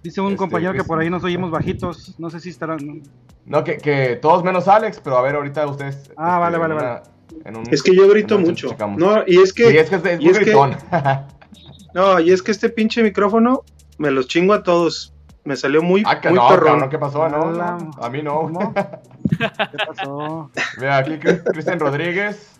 [0.04, 2.15] Dice un Este, compañero que pues- por ahí nos oímos bajitos.
[2.20, 3.04] No sé si estarán.
[3.46, 6.12] No, que, que todos menos Alex, pero a ver, ahorita ustedes.
[6.18, 7.02] Ah, vale, vale, en vale.
[7.46, 8.76] en un- Es que yo grito mucho.
[8.98, 10.54] No, y es que, Sí, es que es, es y muy es que-
[11.94, 13.62] no, y es que este pinche micrófono
[13.98, 15.13] me los chingo a todos.
[15.50, 16.68] Me salió muy, ah, que muy no, perrón.
[16.74, 17.28] cabrón, ¿qué pasó?
[17.28, 18.42] No, no, a mí no.
[18.42, 18.72] ¿Cómo?
[18.76, 20.52] ¿Qué pasó?
[20.78, 22.60] Mira, aquí Cris- Cristian Rodríguez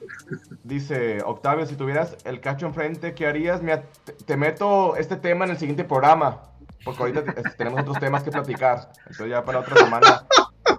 [0.64, 3.62] dice, Octavio, si tuvieras el cacho enfrente, ¿qué harías?
[3.62, 6.42] Mira, te, te meto este tema en el siguiente programa,
[6.84, 8.90] porque ahorita te- este, tenemos otros temas que platicar.
[9.02, 10.26] Entonces ya para otra semana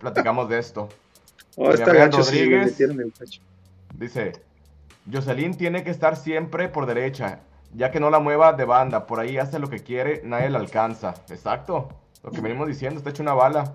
[0.01, 0.88] platicamos de esto.
[1.57, 2.66] Oh, está Gabriel gacho Rodríguez.
[2.73, 3.40] metieron el cacho.
[3.94, 4.33] Dice,
[5.12, 7.38] Jocelyn tiene que estar siempre por derecha,
[7.74, 10.59] ya que no la mueva de banda, por ahí hace lo que quiere, nadie la
[10.59, 11.14] alcanza.
[11.30, 11.88] Exacto,
[12.22, 13.74] lo que venimos diciendo, está hecho una bala.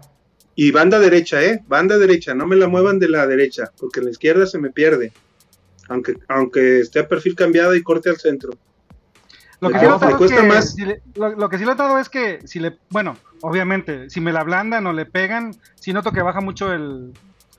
[0.55, 1.61] Y banda derecha, ¿eh?
[1.67, 4.69] Banda derecha, no me la muevan de la derecha, porque en la izquierda se me
[4.71, 5.11] pierde.
[5.89, 8.53] Aunque, aunque esté a perfil cambiado y corte al centro.
[9.59, 10.73] Lo que, sí cuesta- cuesta que más.
[10.73, 14.19] si le- lo, lo que sí he notado es que si le, bueno, obviamente, si
[14.19, 17.13] me la ablandan o le pegan, sí noto que baja mucho el,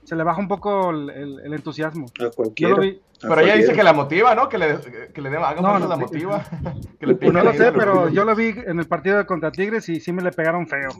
[0.07, 2.05] se le baja un poco el, el- el entusiasmo.
[2.19, 2.75] A Yo cualquiera.
[2.75, 4.47] lo vi, a Pero ella dice que la motiva, ¿no?
[4.47, 4.77] Que le,
[5.13, 6.01] que le dé, haga No, no, la sí.
[6.01, 6.45] motiva.
[6.99, 9.89] que le pues no lo sé, pero yo lo vi en el partido contra Tigres
[9.89, 10.91] y sí me le pegaron feo.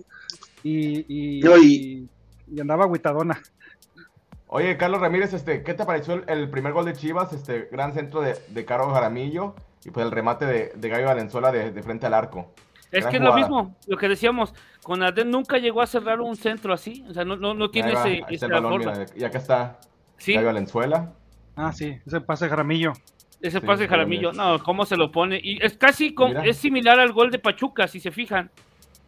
[0.61, 2.09] Y, y, No, y- y-
[2.55, 3.39] y andaba aguitadona.
[4.47, 7.33] Oye, Carlos Ramírez, este, ¿qué te pareció el, el primer gol de Chivas?
[7.33, 11.51] Este gran centro de, de Caro Jaramillo y pues el remate de, de Gallo Valenzuela
[11.51, 12.51] de, de frente al arco.
[12.91, 16.21] Es Gran que es lo mismo, lo que decíamos, con Adén nunca llegó a cerrar
[16.21, 18.51] un centro así, o sea, no, no, no tiene va, ese, ahí está esa el
[18.53, 18.91] balón, forma.
[18.93, 19.79] mira, y acá está
[20.17, 21.13] Sí, Valenzuela.
[21.55, 22.93] Ah, sí, ese pase de Jaramillo.
[23.41, 25.39] ese sí, pase de Jaramillo, no, cómo se lo pone.
[25.41, 26.45] Y es casi como, Mira.
[26.45, 28.51] es similar al gol de Pachuca, si se fijan.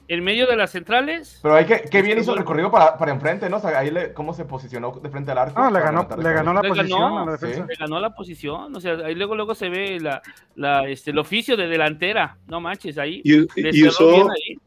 [0.09, 2.97] En medio de las centrales, Pero hay que, qué bien Este hizo el recorrido para,
[2.97, 3.57] para enfrente, ¿no?
[3.57, 5.59] O sea, ahí le, cómo se posicionó de frente al arco.
[5.61, 7.65] No, le ganó, levantar le ganó la Le posición ganó, a la defensa.
[7.69, 10.21] le ganó la posición, o sea, ahí luego luego se ve la,
[10.55, 13.21] la, este, el oficio de delantera, no manches, ahí.
[13.23, 13.41] Y,
[13.87, 14.57] usó, bien ahí.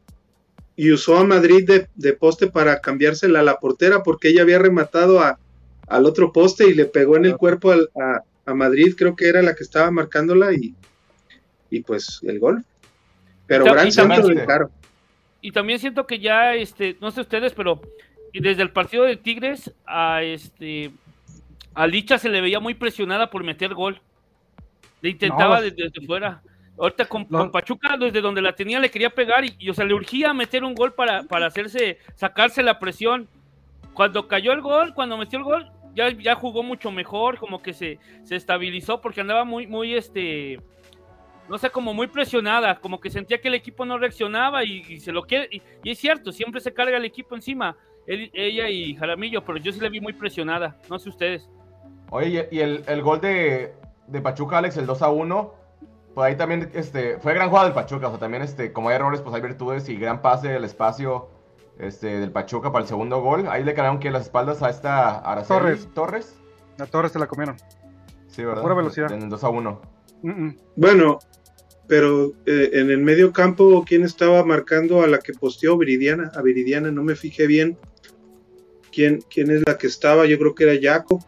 [0.77, 4.59] y usó a Madrid de, de poste para cambiársela a la portera porque ella había
[4.59, 5.37] rematado a,
[5.89, 9.27] al otro poste y le pegó en el cuerpo al- a, a Madrid, creo que
[9.27, 10.73] era la que estaba marcándola y,
[11.69, 12.63] y pues el gol.
[13.45, 14.69] Pero gran centro también- de Caro.
[15.43, 17.81] Y también siento que ya, este, no sé ustedes, pero
[18.33, 20.89] desde el partido de Tigres a este
[21.75, 23.99] a Licha se le veía muy presionada por meter gol.
[25.01, 25.61] Le intentaba No.
[25.61, 26.41] desde, desde fuera.
[26.79, 29.93] Ahorita con Pachuca, desde donde la tenía, le quería pegar y, y, o sea, le
[29.93, 33.27] urgía meter un gol para, para hacerse, sacarse la presión.
[33.93, 37.73] Cuando cayó el gol, cuando metió el gol, ya, ya jugó mucho mejor, como que
[37.73, 40.59] se, se estabilizó porque andaba muy, muy, este,
[41.49, 44.99] no sé, como muy presionada, como que sentía que el equipo no reaccionaba y, y
[44.99, 47.75] se lo quiere, y, y es cierto, siempre se carga el equipo encima,
[48.07, 51.49] él- ella y Jaramillo, pero yo sí la vi muy presionada, no sé ustedes.
[52.09, 53.73] Oye, y el, el gol de,
[54.07, 55.53] de Pachuca, Alex, el 2 a 1,
[56.13, 58.07] pues ahí también este, fue gran jugada del Pachuca.
[58.07, 61.29] O sea, también este, como hay errores, pues hay virtudes y gran pase del espacio
[61.79, 63.47] este, del Pachuca para el segundo gol.
[63.49, 65.89] Ahí le ganaron que las espaldas a esta Araceli Torres.
[65.95, 66.39] Torres.
[66.77, 67.55] La torre se la comieron.
[68.27, 68.61] Sí, ¿verdad?
[68.61, 69.11] Pura velocidad.
[69.11, 69.81] En el 2 a 1.
[70.21, 70.57] Mm, mm.
[70.75, 71.17] Bueno,
[71.87, 76.31] pero eh, en el medio campo, ¿quién estaba marcando a la que posteó Viridiana?
[76.35, 77.77] A Viridiana, no me fijé bien
[78.91, 81.19] quién, quién es la que estaba, yo creo que era Jaco.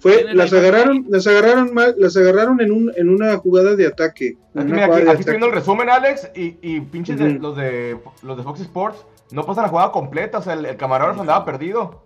[0.00, 4.36] Fue, las agarraron, las agarraron mal, las agarraron en un, en una jugada de ataque.
[4.54, 8.42] Aquí, mira, estoy viendo el resumen, Alex, y, y pinches de- los, de, los de
[8.42, 8.98] Fox Sports
[9.30, 12.02] no pasan la jugada completa, o sea, el, el camarógrafo andaba perdido.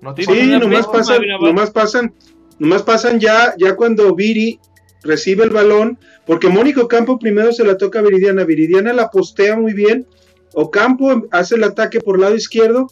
[0.00, 0.24] No Sí,
[0.58, 2.14] nomás pasan, nomás pasan,
[2.58, 4.58] nomás pasan ya, ya cuando Viri
[5.02, 9.56] recibe el balón, porque Mónico Campo primero se la toca a Viridiana, Viridiana la postea
[9.56, 10.06] muy bien,
[10.54, 12.88] Ocampo hace el ataque por lado izquierdo,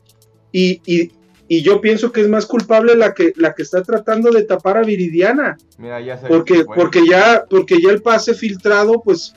[0.53, 1.13] y, y,
[1.49, 4.77] y yo pienso que es más culpable la que, la que está tratando de tapar
[4.77, 6.77] a Viridiana, Mira, ya se porque, fue.
[6.77, 9.35] porque ya, porque ya el pase filtrado, pues,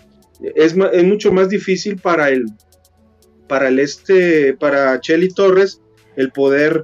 [0.56, 2.46] es, es mucho más difícil para el,
[3.48, 5.82] para el este, para Chelly Torres,
[6.16, 6.84] el poder,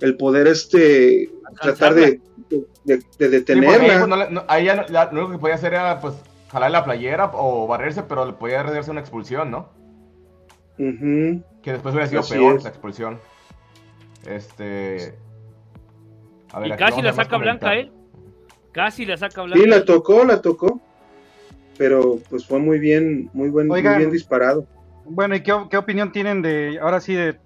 [0.00, 1.30] el poder este,
[1.60, 3.78] tratar de, de, de Sí, porque ahí, detenerla.
[3.98, 6.14] pues, no le- no- ahí ya, lo único que podía hacer era, pues,
[6.50, 9.68] jalar la playera o barrerse, pero le podía arriesgarse una expulsión, ¿no?
[10.76, 12.64] Que después hubiera sido Así peor es.
[12.64, 13.18] la expulsión.
[14.26, 15.14] Este...
[16.52, 17.86] A ver, Y aquí casi la saca Blanca, ¿eh?
[17.86, 17.90] comentarios.
[18.72, 19.62] Casi la saca Blanca.
[19.62, 20.80] Sí, la tocó, la tocó,
[21.78, 24.66] pero pues fue muy bien, muy buen, muy bien disparado.
[25.04, 27.38] Bueno, ¿y qué, qué opinión tienen de, ahora sí, de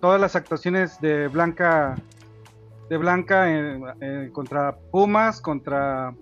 [0.00, 1.96] todas las actuaciones de Blanca,
[2.88, 6.14] de Blanca en- en- contra Pumas, contra,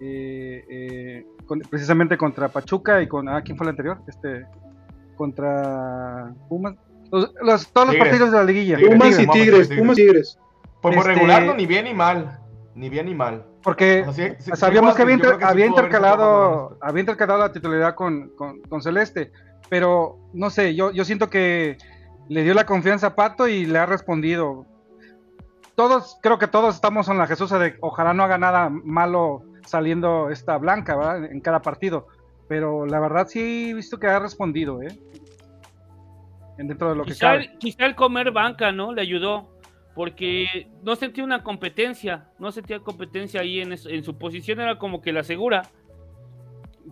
[0.00, 3.98] eh, eh, con- precisamente contra Pachuca y con, ah, ¿quién fue el anterior?
[4.06, 4.44] Este,
[5.16, 6.74] contra Pumas.
[7.10, 8.10] Los, los- todos los Tigres.
[8.10, 8.76] partidos de la liguilla.
[8.76, 9.78] Tigres, Pumas y Tigres, Tigres, Tigres.
[9.78, 10.38] Pumas y Tigres.
[10.82, 12.40] Pues por Este- regular, no, ni bien ni mal.
[12.74, 13.44] Ni bien ni mal.
[13.62, 17.40] Porque O sea, sí- sí- sí sabíamos que había, inter- que intercalado más había intercalado
[17.40, 19.30] la titularidad con, con- con Celeste,
[19.70, 21.78] pero no sé, yo, yo siento que
[22.28, 24.66] le dio la confianza a Pato y le ha respondido.
[25.76, 30.30] Todos, creo que todos estamos en la Jesús de ojalá no haga nada malo saliendo
[30.30, 31.24] esta blanca, ¿verdad?
[31.24, 32.06] En cada partido.
[32.48, 34.96] Pero la verdad sí he visto que ha respondido, ¿eh?
[36.58, 37.44] En Dentro de lo que Quizá, cabe.
[37.52, 38.92] el- quizá el comer banca, ¿no?
[38.92, 39.50] Le ayudó.
[39.94, 42.28] Porque no sentía una competencia.
[42.38, 44.60] No sentía competencia ahí en, es- en su posición.
[44.60, 45.62] Era como que la segura.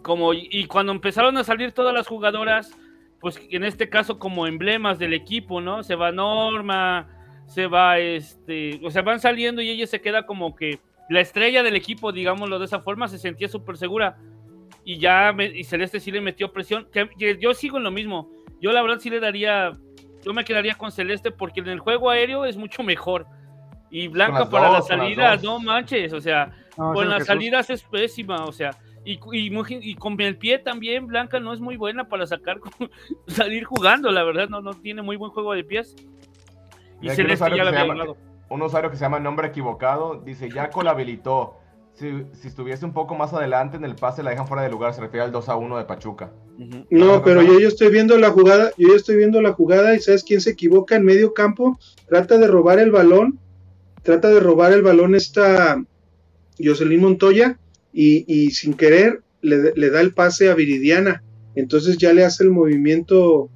[0.03, 2.73] Como, y cuando empezaron a salir todas las jugadoras,
[3.21, 5.83] pues en este caso como emblemas del equipo, ¿no?
[5.83, 7.09] Se va Norma,
[7.53, 8.81] se va este.
[8.83, 12.59] O sea, van saliendo y ella se queda como que la estrella del equipo, digámoslo
[12.59, 14.17] de esa forma, se sentía súper segura.
[14.85, 16.89] Y ya me- y Celeste sí le metió presión.
[16.93, 18.31] Que, que yo sigo en lo mismo.
[18.61, 19.73] Yo la verdad sí le daría,
[20.25, 23.27] yo me quedaría con Celeste porque en el juego aéreo es mucho mejor.
[23.91, 27.27] Y Blanca las para dos, las salidas, no manches, o sea, No, con las Jesús.
[27.27, 28.71] salidas es pésima, o sea,
[29.05, 32.59] y, y, muy- y con el pie también Blanca no es muy buena para sacar,
[33.27, 35.95] salir jugando, la verdad, no, no tiene muy buen juego de pies.
[37.03, 38.15] Y un usuario ya había llama-.
[38.49, 41.59] Un usuario que se llama Nombre Equivocado dice, Yaco la habilitó.
[41.95, 44.95] Si, si estuviese un poco más adelante en el pase la dejan fuera de lugar.
[44.95, 46.33] Se refiere al 2 a 1 de Pachuca.
[46.91, 50.01] No, pero yo ya estoy viendo la jugada, yo ya estoy viendo la jugada y
[50.01, 53.39] sabes quién se equivoca en medio campo, trata de robar el balón,
[54.03, 55.83] trata de robar el balón esta
[56.63, 57.59] Jocelyn Montoya
[57.93, 61.23] y, y sin querer le, le da el pase a Viridiana,
[61.55, 63.51] entonces ya le hace el movimiento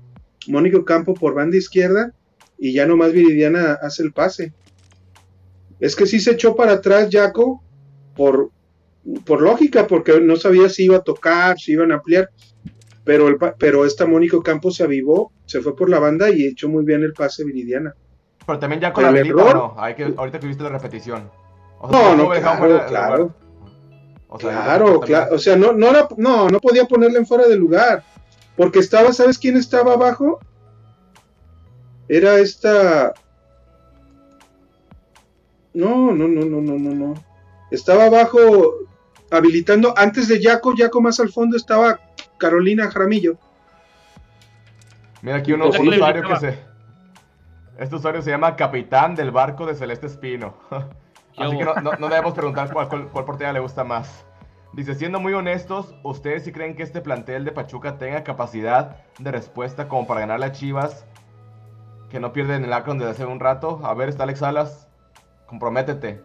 [0.48, 2.12] Mónico Campo por banda izquierda
[2.58, 4.52] y ya nomás Viridiana hace el pase.
[5.80, 7.62] Es que sí se echó para atrás Jaco
[8.14, 8.50] por,
[9.24, 12.30] por lógica, porque no sabía si iba a tocar, si iban a ampliar,
[13.04, 16.68] pero, el, pero esta Mónico Campos se avivó, se fue por la banda y echó
[16.68, 17.94] muy bien el pase Viridiana.
[18.46, 19.74] Pero también Pero la habilita error- no.
[19.76, 21.30] Hay que, ahorita que viste la repetición.
[21.80, 23.16] O No, ¿cómo no, claro, claro.
[23.18, 23.30] lugar?
[24.28, 27.46] O sea, Claro, claro, o sea, no, no, la- no, no podía ponerla en fuera
[27.46, 28.02] de lugar,
[28.56, 30.40] porque estaba, ¿sabes quién estaba abajo?
[32.08, 33.12] Era esta...
[35.74, 37.14] No, no, no, no, no, no, no.
[37.70, 38.38] Estaba abajo
[39.30, 42.00] habilitando, antes de Yaco, Yaco más al fondo estaba
[42.38, 43.36] Carolina Jaramillo.
[45.22, 45.94] Mira aquí un Pues un sí.
[45.96, 46.58] usuario que se...
[47.78, 50.54] Este usuario se llama Capitán del Barco de Celeste Espino.
[51.36, 54.24] Así que no, no- no debemos preguntar cuál, cuál, cuál portería le gusta más.
[54.72, 59.30] Dice, siendo muy honestos, ¿ustedes sí creen que este plantel de Pachuca tenga capacidad de
[59.30, 61.04] respuesta como para ganar a Chivas?
[62.10, 63.80] Que no pierden el Akron desde hace un rato.
[63.84, 64.86] A ver, está Alex Salas.
[65.46, 66.20] Comprométete.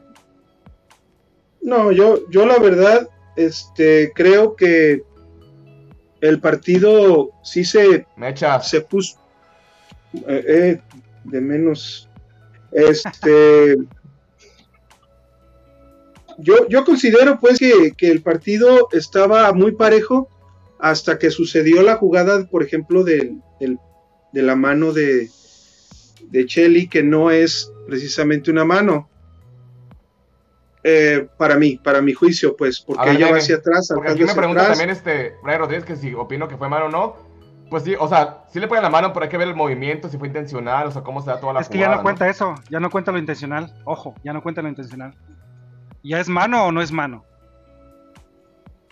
[1.61, 5.03] No, yo, yo la verdad, este, creo que
[6.21, 8.05] el partido sí se,
[8.63, 9.17] se puso
[10.27, 10.81] eh, eh,
[11.23, 12.09] de menos.
[12.71, 13.75] Este,
[16.37, 20.29] yo, yo considero pues que, que el partido estaba muy parejo
[20.79, 23.79] hasta que sucedió la jugada, por ejemplo, del- del-
[24.33, 25.29] de la mano de,
[26.29, 29.09] de Chelly, que no es precisamente una mano.
[30.83, 34.23] Eh, para mí, para mi juicio, pues, porque ver, ella va hacia atrás, Porque aquí
[34.23, 34.77] me pregunta atrás.
[34.79, 37.15] también este Brian Rodríguez que si opino que fue mano o no.
[37.69, 40.09] Pues sí, o sea, sí le ponen la mano, pero hay que ver el movimiento,
[40.09, 42.27] si fue intencional, o sea, cómo se da toda la Es que ya no cuenta
[42.27, 43.73] eso, ya no cuenta lo intencional.
[43.85, 45.13] Ojo, ya no cuenta lo intencional.
[46.03, 47.23] ¿Ya es mano o no es mano?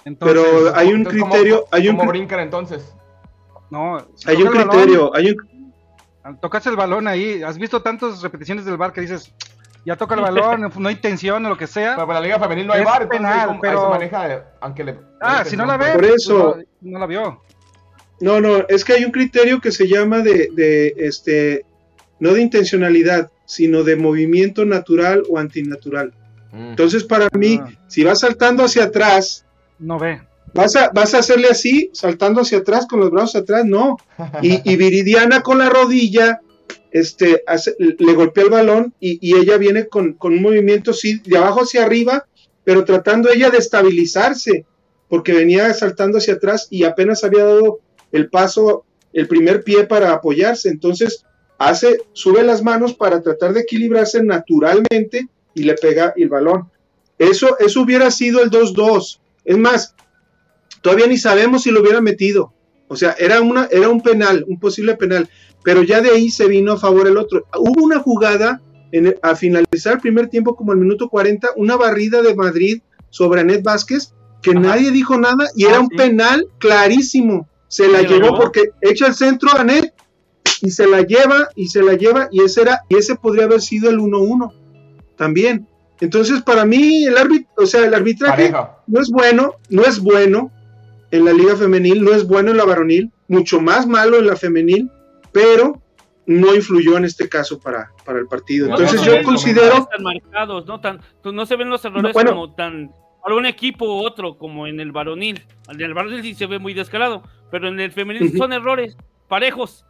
[0.05, 2.95] Entonces, Pero hay un Entonces, ¿cómo- criterio, hay un, ¿Cómo cri- brincan entonces?
[3.69, 5.37] no, si hay un toca el balón, criterio, hay un,
[6.29, 9.33] al tocarse el balón ahí, has visto tantas repeticiones del bar que dices,
[9.85, 11.95] ya toca el balón, no hay intención o lo que sea.
[11.95, 13.81] Pero para la Liga Femenil no hay Es bar, entonces penal, ahí, cómo- ahí pero-
[13.83, 14.99] se maneja, eh, aunque le...
[15.21, 17.41] ah, si no la ve, Por pues, eso- no, no la vio.
[18.21, 21.65] No, no, es que hay un criterio que se llama de, de, este,
[22.19, 26.13] no de intencionalidad, sino de movimiento natural o antinatural.
[26.51, 26.71] Mm.
[26.71, 27.69] Entonces, para mí, Ah.
[27.87, 29.45] si vas saltando hacia atrás,
[29.79, 30.21] No ve.
[30.53, 33.97] Vas a, vas a hacerle así, saltando hacia atrás, con los brazos atrás, no.
[34.41, 36.41] Y, y Viridiana con la rodilla,
[36.91, 41.21] este, hace- le golpea el balón y, y ella viene con, con un movimiento, sí,
[41.25, 42.25] de abajo hacia arriba,
[42.63, 44.65] pero tratando ella de estabilizarse,
[45.07, 47.79] porque venía saltando hacia atrás y apenas había dado
[48.11, 50.69] el paso, el primer pie para apoyarse.
[50.69, 51.25] Entonces,
[51.57, 56.69] hace, sube las manos para tratar de equilibrarse naturalmente y le pega el balón.
[57.17, 59.19] Eso, eso hubiera sido el 2-2.
[59.45, 59.95] Es más,
[60.81, 62.53] todavía ni sabemos si lo hubiera metido.
[62.87, 65.29] O sea, era, una, era un penal, un posible penal,
[65.63, 67.45] pero ya de ahí se vino a favor el otro.
[67.57, 68.61] Hubo una jugada
[68.91, 72.81] en el- a finalizar el primer tiempo, como el minuto 40, una barrida de Madrid
[73.11, 74.59] sobre Anet Vázquez, que Ajá.
[74.59, 75.95] nadie dijo nada y Ah, era un sí.
[75.97, 77.47] penal clarísimo.
[77.67, 78.37] Se la ¿Se la llevó llevó?
[78.39, 79.93] porque echa el centro a Anet
[80.61, 83.61] y se la lleva y se la lleva y ese era y ese podría haber
[83.61, 84.51] sido el 1-1
[85.15, 85.67] también.
[86.01, 88.77] Entonces, para mí el árbitro, o sea, el arbitraje Pareja.
[88.87, 90.51] no es bueno, no es bueno
[91.11, 94.35] en la liga femenil, no es bueno en la varonil, mucho más malo en la
[94.35, 94.89] femenil,
[95.31, 95.81] pero
[96.25, 98.67] no influyó en este caso para, para el partido.
[98.67, 100.79] No, Entonces no, yo no, no, considero, tan marcados, ¿no?
[100.79, 102.31] Tan, pues, no se ven los errores No, bueno.
[102.31, 102.91] como tan
[103.23, 105.43] para un equipo u otro, como en el varonil.
[105.67, 108.37] En el varonil sí se ve muy descarado, pero en el femenil Ujú.
[108.37, 108.95] son errores
[109.27, 109.85] parejos.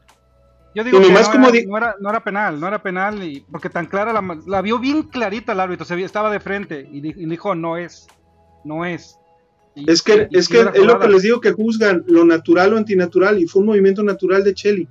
[0.74, 3.24] Yo digo que no, como era, di- no, era, no era penal, no era penal,
[3.24, 6.88] y, porque tan clara la, la vio bien clarita el árbitro, se estaba de frente
[6.92, 8.08] y, di- y dijo no es,
[8.64, 9.19] no es.
[9.76, 12.26] Y- es que, y- es y que es lo que les digo que juzgan lo
[12.26, 14.88] natural o antinatural y fue un movimiento natural de Cheli.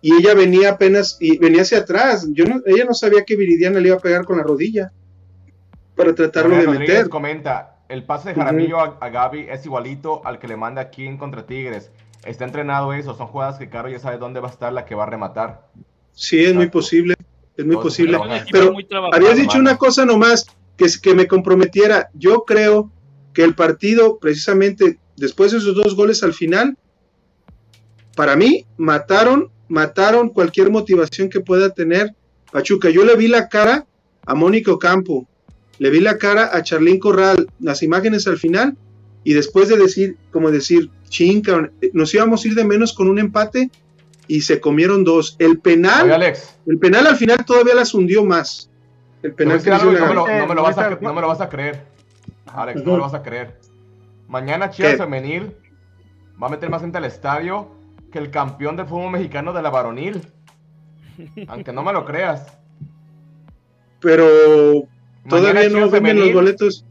[0.00, 2.28] Y ella venía apenas, y venía hacia atrás.
[2.32, 4.92] Yo no, ella no sabía que Viridiana le iba a pegar con la rodilla
[5.96, 7.08] para tratarlo de Rodríguez meter.
[7.08, 11.04] comenta, el pase de Jaramillo a, a Gaby es igualito al que le manda aquí
[11.04, 11.90] en contra Tigres.
[12.24, 14.94] Está entrenado eso, son jugadas que Caro ya sabe dónde va a estar la que
[14.94, 15.68] va a rematar.
[16.12, 17.14] Sí, es muy posible,
[17.56, 18.18] es muy posible.
[18.52, 18.72] Pero.
[19.12, 20.46] Habías dicho una cosa nomás
[20.76, 22.10] que, que me comprometiera.
[22.14, 22.92] Yo creo
[23.38, 26.76] que el partido, precisamente después de esos dos goles al final,
[28.16, 32.16] para mí mataron, mataron cualquier motivación que pueda tener
[32.50, 32.90] Pachuca.
[32.90, 33.86] Yo le vi la cara
[34.26, 35.28] a Mónico Campo,
[35.78, 38.76] le vi la cara a Charlín Corral, las imágenes al final,
[39.22, 43.20] y después de decir, como decir, chinga, nos íbamos a ir de menos con un
[43.20, 43.70] empate
[44.26, 45.36] y se comieron dos.
[45.38, 48.68] El penal, Oye, Alex, el penal al final todavía las hundió más.
[49.22, 50.62] El penal que decir le algo y hizo no me, la- lo, no me lo
[50.64, 51.97] vas a, Ahorita- no me lo vas a creer.
[52.54, 52.90] Alex, no Ujú.
[52.92, 53.58] me lo vas a creer.
[54.28, 54.98] Mañana Chivas ¿Qué?
[54.98, 55.56] Femenil
[56.42, 57.68] va a meter más gente al estadio
[58.12, 60.22] que el campeón del fútbol mexicano de la varonil.
[61.48, 62.46] Aunque no me lo creas.
[64.00, 64.24] Pero
[65.24, 66.84] Mañana todavía no venden los boletos.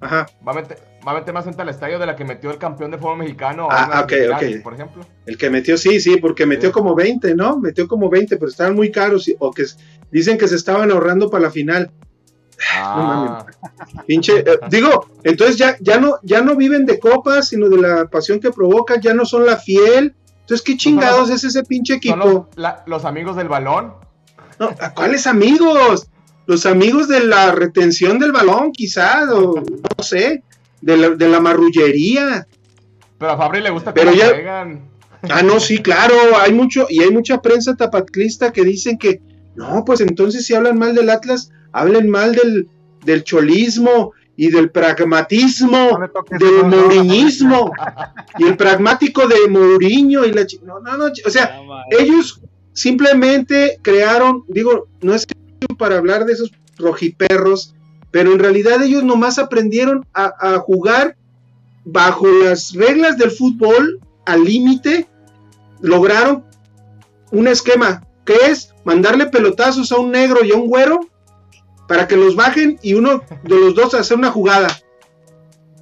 [0.00, 2.50] Ajá, Va a, meter, va a meter más gente al estadio de la que metió
[2.50, 3.68] el campeón de fútbol mexicano.
[3.70, 4.62] Ah, ok, ok.
[4.62, 5.06] Por ejemplo.
[5.26, 6.72] el que metió, sí, sí, porque metió Sí.
[6.72, 7.58] como 20, ¿no?
[7.58, 9.76] Metió como 20, pero estaban muy caros y- o que s-
[10.10, 11.92] dicen que se estaban ahorrando para la final.
[12.74, 13.44] Ah,
[14.06, 18.06] Pinche, eh, digo, entonces ya, ya, no, ya no viven de copas, sino de la
[18.06, 20.14] pasión que provocan, ya no son la fiel.
[20.40, 22.16] Entonces, ¿qué chingados es ese pinche equipo?
[22.16, 23.94] los, la- los amigos del balón.
[24.58, 26.06] No, ¿a ¿Cuáles amigos?
[26.46, 30.42] Los amigos de la retención del balón, quizás, o no sé,
[30.80, 32.46] de la, de la marrullería.
[33.18, 34.90] Pero a Fabri le gusta que Pero ya- juegan.
[35.30, 39.20] Ah, no, sí, claro, hay mucho, y hay mucha prensa tapatlista que dicen que,
[39.54, 42.68] no, pues entonces si hablan mal del Atlas, hablen mal del,
[43.04, 47.72] del cholismo y del pragmatismo, No del no, no, no, mouriñismo,
[48.38, 51.60] y el pragmático de Mourinho y la no, no, no, o sea,
[51.90, 52.40] ellos
[52.72, 55.26] simplemente crearon, digo, no es
[55.78, 57.74] para hablar de esos rojiperros,
[58.10, 61.16] pero en realidad ellos nomás aprendieron a, a jugar
[61.84, 65.06] bajo las reglas del fútbol al límite,
[65.80, 66.44] lograron
[67.30, 71.00] un esquema que es mandarle pelotazos a un negro y a un güero
[71.92, 74.68] para que los bajen y uno de los dos hacer una jugada.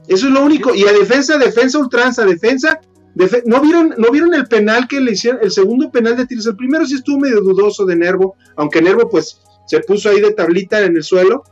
[0.08, 0.74] Eso es lo único.
[0.74, 2.80] Y a defensa, defensa, ultranza, defensa.
[3.14, 5.38] defe- ¿No, vieron, ¿No vieron el penal que le hicieron?
[5.40, 6.46] El segundo penal de Tigres.
[6.46, 10.32] El primero sí estuvo medio dudoso de Nervo, aunque Nervo pues se puso ahí de
[10.32, 11.44] tablita en el suelo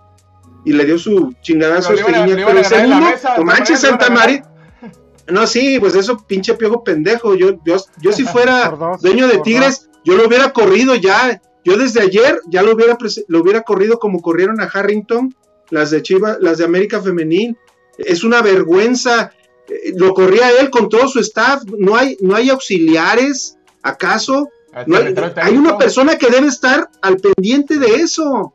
[0.65, 2.27] y le dio su chingadazo a Pero a-
[2.59, 3.07] el segundo,
[3.39, 4.43] no manches, Santa María.
[5.29, 7.37] No, sí, pues eso, pinche piojo pendejo.
[7.37, 11.41] Yo, yo, yo si fuera dos, dueño de Tigres, yo lo hubiera corrido ya.
[11.69, 12.97] Yo desde ayer ya lo hubiera,
[13.29, 15.35] lo hubiera corrido como corrieron a Harrington
[15.71, 17.57] las de Chivas, las de América Femenil.
[17.99, 19.33] Es una vergüenza.
[19.69, 21.63] Eh, Lo corría él con todo su staff.
[21.79, 24.49] No hay, no hay auxiliares, ¿acaso?
[24.87, 28.55] No hay, una persona que debe estar al pendiente de eso.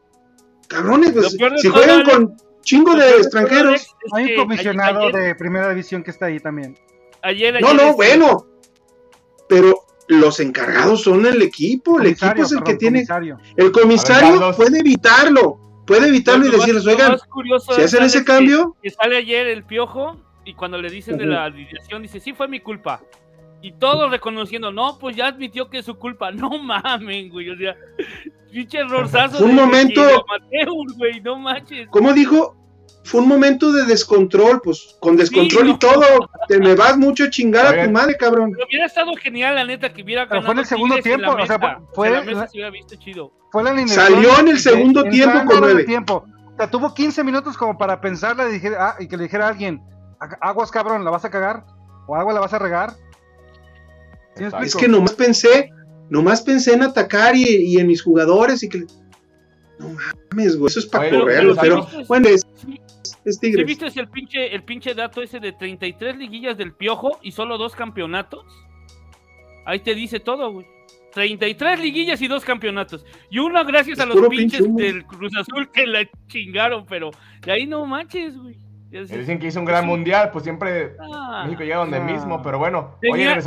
[0.67, 3.85] Cabrones, pues, si juegan con chingo de extranjeros.
[4.13, 6.75] Hay un comisionado ayer- de primera división que está ahí también.
[7.21, 8.47] ayer- No, ayer, no, este, bueno.
[9.49, 11.99] Pero los encargados son el equipo.
[11.99, 12.99] El equipo es el que tiene.
[12.99, 13.37] comisario.
[13.55, 14.55] El comisario A ver, Carlos.
[14.55, 15.59] puede evitarlo.
[15.85, 20.17] Puede evitarlo y decirles, oigan, si es, hacen ese cambio, que sale ayer el piojo
[20.45, 23.01] y cuando le dicen de la alineación dice, sí fue mi culpa.
[23.61, 26.31] Y todos reconociendo, no, pues ya admitió que es su culpa.
[26.33, 27.49] No mamen, güey.
[27.49, 27.75] O sea,
[28.51, 29.43] pinche errorzazo.
[29.43, 31.87] Un de- momento- Amateur, güey, no manches.
[31.89, 32.55] como dijo,
[33.03, 35.79] fue un momento de descontrol, pues con descontrol Sí, y no.
[35.79, 36.29] todo.
[36.47, 38.51] Te me vas mucho a chingar a tu madre, cabrón.
[38.53, 41.15] Pero hubiera estado genial, la neta, que hubiera Pero ganado fue en el segundo Tigres
[41.15, 43.31] en la tiempo, o sea, fue- En la mesa se hubiera visto chido.
[43.51, 45.83] Fue la Salió en el de- segundo tiempo con nueve.
[45.83, 46.25] tiempo.
[46.53, 49.45] O sea, tuvo 15 minutos como para pensarla y, dije- ah, y que le dijera
[49.45, 49.81] a alguien,
[50.19, 51.63] "Ag- aguas cabrón, ¿la vas a cagar?
[52.07, 52.91] ¿O agua la vas a regar?
[54.35, 54.65] ¿Sí me Exacto.
[54.65, 55.69] Es que nomás pensé,
[56.09, 58.85] nomás pensé en atacar y, y en mis jugadores y que...
[59.79, 59.89] No
[60.31, 62.79] mames, güey, eso es para correrlo, pero- pero bueno, es, Sí,
[63.25, 63.65] es ¿sí Tigres.
[63.65, 67.75] viste el pinche, el pinche dato ese de 33 liguillas del piojo y solo dos
[67.75, 68.45] campeonatos?
[69.65, 70.65] Ahí te dice todo, güey.
[71.13, 73.05] 33 liguillas y dos campeonatos.
[73.29, 77.11] Y uno gracias a los pinches pinche del Cruz Azul que la chingaron, pero
[77.45, 78.57] de ahí no manches, güey.
[78.89, 81.43] Dicen que hizo un gran mundial, pues siempre Ah.
[81.45, 82.03] México llega donde Ah.
[82.03, 82.95] mismo, pero bueno.
[83.11, 83.41] Oye, Tenía, la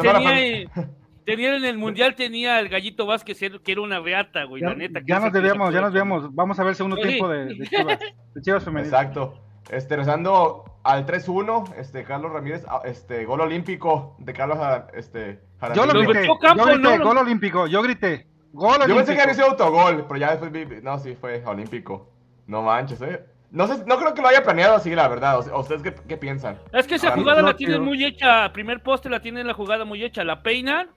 [1.25, 4.75] tenía en el mundial tenía el gallito Vázquez que era una reata, güey, Ya, la
[4.77, 5.01] neta.
[5.07, 5.43] ya nos se
[5.73, 6.35] ya nos debíamos.
[6.35, 7.03] Vamos a ver el segundo Sí.
[7.09, 7.99] tiempo de, de Chivas.
[8.35, 8.87] De Chivas femenil.
[8.87, 9.43] Exacto.
[9.71, 14.59] Este, regresando al 3-1, este, Carlos Ramírez, ah, este, gol olímpico de Carlos
[14.95, 15.41] este,
[15.75, 17.05] Yo lo grité, Campo, yo grité, ¿no?
[17.05, 18.97] gol olímpico, yo grité, gol Yo olímpico.
[18.99, 22.09] pensé que había sido autogol, pero ya después vi, no, sí, fue olímpico.
[22.47, 23.25] No manches, eh.
[23.51, 25.39] No sé, no creo que lo haya planeado así, la verdad.
[25.39, 26.59] O sea, ¿Ustedes qué, qué piensan?
[26.73, 29.55] Es que esa Ahora, jugada no, la tienen muy hecha, primer poste la tienen la
[29.55, 30.89] jugada muy hecha, la peinan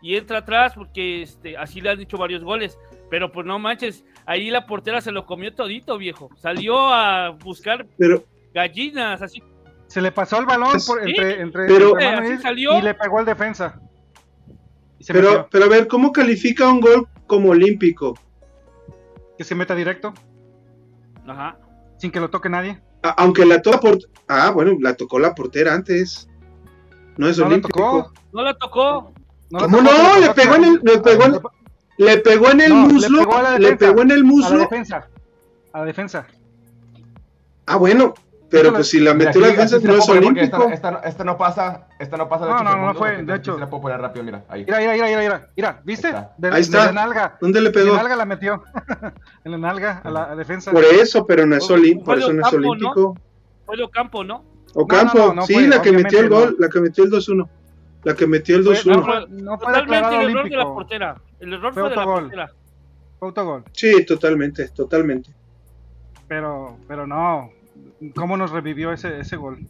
[0.00, 2.78] y entra atrás porque este, así le han dicho varios goles.
[3.10, 6.28] Pero pues no manches, ahí la portera se lo comió todito, viejo.
[6.36, 8.24] Salió a buscar Pero,
[8.54, 9.42] gallinas, así.
[9.86, 11.92] Se le pasó el balón por, Sí, entre, entre, pero-
[12.42, 12.78] salió.
[12.78, 13.80] y le pegó al defensa.
[15.06, 15.48] Pero, metió.
[15.50, 18.18] pero a ver, ¿cómo califica un gol como olímpico?
[19.38, 20.12] Que se meta directo,
[21.26, 21.58] Ajá.
[21.98, 22.80] sin que lo toque nadie.
[23.02, 23.98] A- aunque la toca por...
[24.28, 26.28] Ah, bueno, la tocó la portera antes.
[27.16, 27.78] No es No la olímpico.
[27.78, 28.12] tocó.
[28.32, 29.12] No la tocó.
[29.50, 30.14] No la ¿Cómo tocó, no?
[30.14, 31.40] se Le pegó en el, le pegó en,
[31.98, 33.86] le pegó en el No, le muslo, pegó a la le defensa.
[33.86, 34.58] pegó en el a la muslo.
[34.58, 35.08] defensa.
[35.72, 36.26] A la defensa.
[37.66, 38.14] Ah, bueno,
[38.48, 40.68] pero pues si la metió la defensa no es olímpico.
[40.70, 40.88] Esta,
[41.24, 43.58] no- pasa, esta no pasa de No, no, no fue, de hecho.
[43.58, 44.64] la puedo poner rápido, mira, ahí.
[44.64, 45.80] Mira, mira, mira, mira, mira.
[45.84, 46.08] ¿viste?
[46.52, 46.92] Ahí está.
[46.92, 47.36] Nalga.
[47.40, 47.90] ¿Dónde le pegó?
[47.94, 48.62] la nalga la metió.
[49.44, 50.70] en la nalga, a la defensa.
[50.70, 53.16] Por eso, pero no es, Fue- olí- fue por eso no es olímpico.
[53.64, 54.44] Fue de Ocampo, ¿no?
[54.74, 57.10] Ocampo, no, no, no sí, fue, la que metió el gol, la que metió el
[57.10, 57.48] 2-1.
[58.04, 58.94] La que metió el Fue- 2-1.
[58.96, 60.74] no fue, no fue Totalmente el error de la olímpico.
[60.74, 61.16] portera.
[61.40, 62.22] El error Fue fue, de la autogol.
[62.24, 62.50] portera.
[63.18, 63.64] Fue autogol.
[63.72, 65.30] Sí, totalmente, totalmente.
[66.28, 67.50] Pero, pero no.
[68.14, 69.66] ¿Cómo nos revivió ese, ese gol?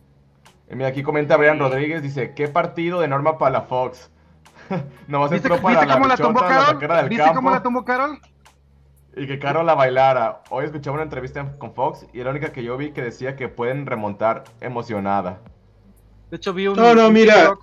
[0.70, 4.10] Y mira, aquí comenta Brian Rodríguez, dice, ¿qué partido de Norma Palafox?
[5.08, 6.08] Nomás ¿Viste, entró para ¿viste la cómo
[6.40, 8.18] la la sacara del ¿Viste campo cómo la tumbó Carol?
[9.16, 10.42] y que Carol la bailara.
[10.50, 13.34] Hoy escuchaba una entrevista con Fox y es la única que yo vi que decía
[13.34, 15.40] que pueden remontar emocionada.
[16.30, 16.76] De hecho, vi un.
[16.76, 17.54] No, no, mira.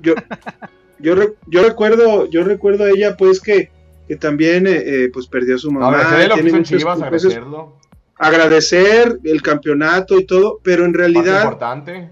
[0.00, 0.14] Yo,
[1.02, 3.70] yo, re- yo recuerdo, yo recuerdo a ella, pues, que,
[4.08, 5.88] que también eh, eh, pues perdió a su mamá.
[5.88, 7.06] agradecerle lo que tiene hizo en muchas Chivas, cosas.
[7.06, 7.76] agradecerlo.
[8.16, 12.08] agradecer el campeonato y todo, pero en realidad, importante.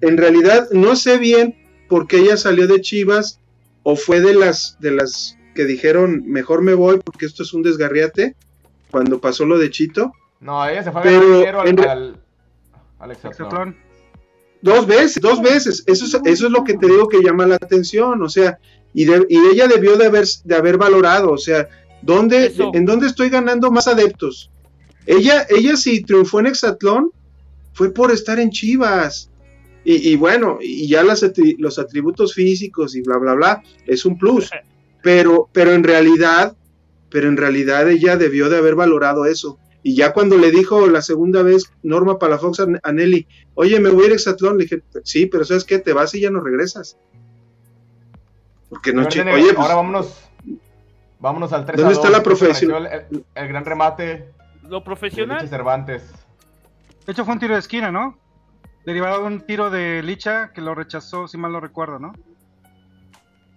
[0.00, 1.56] en realidad no sé bien
[1.88, 3.40] por qué ella salió de Chivas
[3.82, 7.62] o fue de las de las que dijeron mejor me voy porque esto es un
[7.62, 8.34] desgarriate
[8.90, 10.12] cuando pasó lo de Chito.
[10.40, 12.20] No, ella se fue a Pero ganar dinero al, al,
[12.98, 13.10] al.
[13.12, 13.76] Hexatlón.
[14.64, 15.84] Dos veces, dos veces.
[15.86, 18.22] Eso es, eso es lo que te digo que llama la atención.
[18.22, 18.58] O sea,
[18.94, 21.32] y, de- y ella debió de haber, de haber valorado.
[21.32, 21.68] O sea,
[22.00, 22.70] ¿dónde, Eso.
[22.72, 24.50] ¿en dónde estoy ganando más adeptos?
[25.04, 27.10] Ella, ella si triunfó en Hexatlón,
[27.74, 29.28] fue por estar en Chivas.
[29.84, 31.22] Y, y bueno, y ya las
[31.58, 34.50] los atributos físicos y bla, bla, bla, es un plus.
[35.02, 36.56] Pero, pero en realidad,
[37.10, 39.58] pero en realidad ella debió de haber valorado eso.
[39.84, 43.90] Y ya cuando le dijo la segunda vez Norma Palafox a, a Nelly, oye, me
[43.90, 45.78] voy a ir a Hexatlón, le dije, sí, pero ¿sabes qué?
[45.78, 46.96] Te vas y ya no regresas.
[48.70, 50.20] Porque no, oye, pues, ahora vámonos.
[51.20, 52.12] Vámonos al 3 ¿Dónde a está 2.
[52.12, 52.86] la ¿Qué te profesión?
[53.34, 54.30] El, gran remate
[54.68, 55.38] Lo de profesional.
[55.38, 56.02] Licha Cervantes.
[57.06, 58.18] De hecho, fue un tiro de esquina, ¿no?
[58.86, 62.12] Derivado de un tiro de Licha que lo rechazó, si mal no recuerdo, ¿no?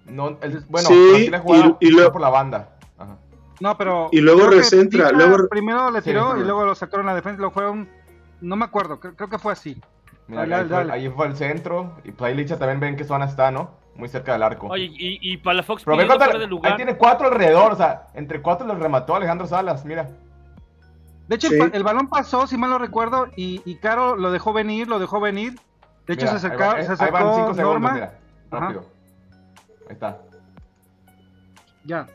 [0.06, 2.77] No, el- bueno, Sí, la jugada y- y fue lo- por la banda.
[3.60, 4.10] No, pero.
[4.12, 7.42] Y luego que recentra, luego- Primero le tiró y luego lo sacaron a la defensa.
[7.42, 7.90] Lo fue un.
[8.42, 9.82] No me acuerdo, creo, creo que fue así.
[10.28, 10.94] Mira, Dale, ahí, fue, dale.
[10.94, 11.94] ahí fue el centro.
[12.04, 13.72] Y pues ahí Licha también ven qué zona está, ¿no?
[13.96, 14.68] Muy cerca del arco.
[14.68, 16.76] Oye, y, y para la Fox Pero fuera de ahí lugar.
[16.76, 20.08] tiene cuatro alrededor, o sea, entre cuatro los remató Alejandro Salas, mira.
[21.28, 21.58] De hecho, Sí.
[21.74, 25.20] el, balón pasó, si mal no recuerdo, y, y Caro lo dejó venir, lo dejó
[25.20, 25.56] venir.
[26.06, 27.94] De hecho, Mira, se, ahí acercó, va- eh, se ahí van acercó cinco segundos, Norma.
[27.94, 28.20] mira.
[28.52, 28.60] Ajá.
[28.66, 28.86] Rápido.
[29.88, 30.18] Ahí está.
[31.86, 32.08] Ya.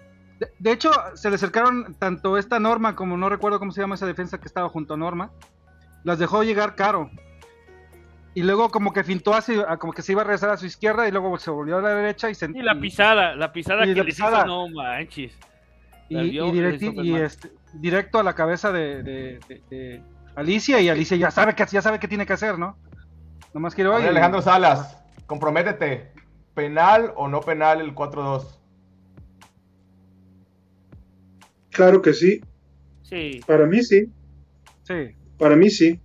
[0.43, 3.95] De, de hecho, se le acercaron tanto esta Norma como no recuerdo cómo se llama
[3.95, 5.30] esa defensa que estaba junto a Norma.
[6.05, 7.11] Las dejó llegar Caro.
[8.34, 11.07] Y luego como que fintó así, como que se iba a regresar a su izquierda
[11.07, 12.47] y luego se volvió a la derecha y se...
[12.47, 14.38] Y la pisada, la pisada Y que la pisada.
[14.38, 15.32] hizo, no manches.
[16.09, 20.03] y, vio, y le directi- este, directo a la cabeza de, de- de- de
[20.34, 22.76] Alicia y Alicia ya sabe que ya sabe qué tiene que hacer, ¿no?
[23.53, 26.11] Nomás quiero oye, Alejandro Salas, comprométete.
[26.55, 28.59] ¿Penal o no penal el 4-2?
[31.73, 32.41] Claro que sí.
[33.03, 33.41] Sí.
[33.47, 34.07] Para mí sí.
[34.85, 35.14] Sí.
[35.39, 35.99] Para mí sí.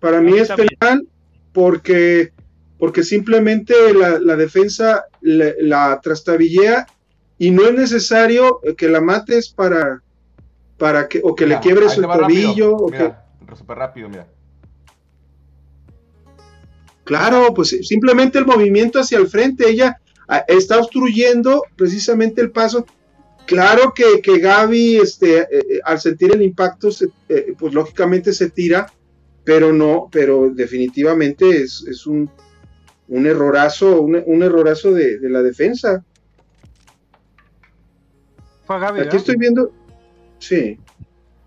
[0.00, 0.68] Para mí mí es también.
[0.78, 1.08] penal
[1.52, 2.32] porque,
[2.78, 6.86] porque simplemente la, la defensa la, la trastabillea
[7.36, 10.02] y no es necesario que la mates para,
[10.76, 12.18] para que, o que Mira, le quiebres el rápido.
[12.52, 12.76] tobillo.
[12.76, 14.26] o que- Mira, súper rápido, mira.
[17.04, 19.98] Claro, pues simplemente el movimiento hacia el frente, ella
[20.28, 22.84] ah, está obstruyendo precisamente el paso.
[23.48, 28.32] Claro que, que Gaby, este, eh, eh, al sentir el impacto, se- eh, pues lógicamente
[28.34, 28.92] se tira,
[29.42, 32.30] pero no, pero definitivamente es, es un,
[33.08, 36.04] un errorazo, un, un errorazo de, de la defensa.
[38.66, 39.72] Fue a Gaby, Aquí estoy viendo,
[40.38, 40.78] sí,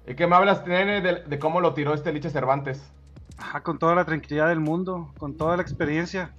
[0.07, 2.81] ¿Y qué me hablas, nene, de, de cómo lo tiró este Licha Cervantes?
[3.37, 6.33] Ajá, con toda la tranquilidad del mundo, con toda la experiencia.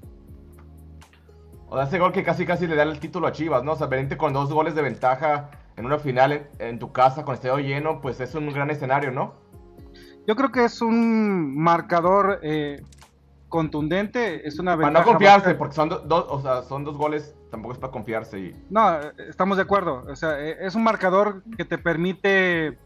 [1.73, 3.73] O sea, ese gol que casi casi le da el título a Chivas, ¿no?
[3.73, 7.25] O sea, venirte con dos goles de ventaja en una final en, en tu casa
[7.25, 9.33] con estadio lleno, pues es un gran escenario, ¿no?
[10.27, 12.83] Yo creo que es un marcador eh,
[13.49, 15.05] contundente, es una Para ventaja.
[15.07, 18.39] no confiarse, porque son do- dos, o sea, son dos goles, tampoco es para confiarse
[18.39, 18.99] y No,
[19.29, 20.05] estamos de acuerdo.
[20.11, 22.79] O sea, eh, es un marcador que te permite,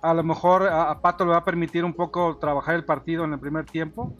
[0.00, 3.24] a lo mejor a, a Pato le va a permitir un poco trabajar el partido
[3.24, 4.14] en el primer tiempo.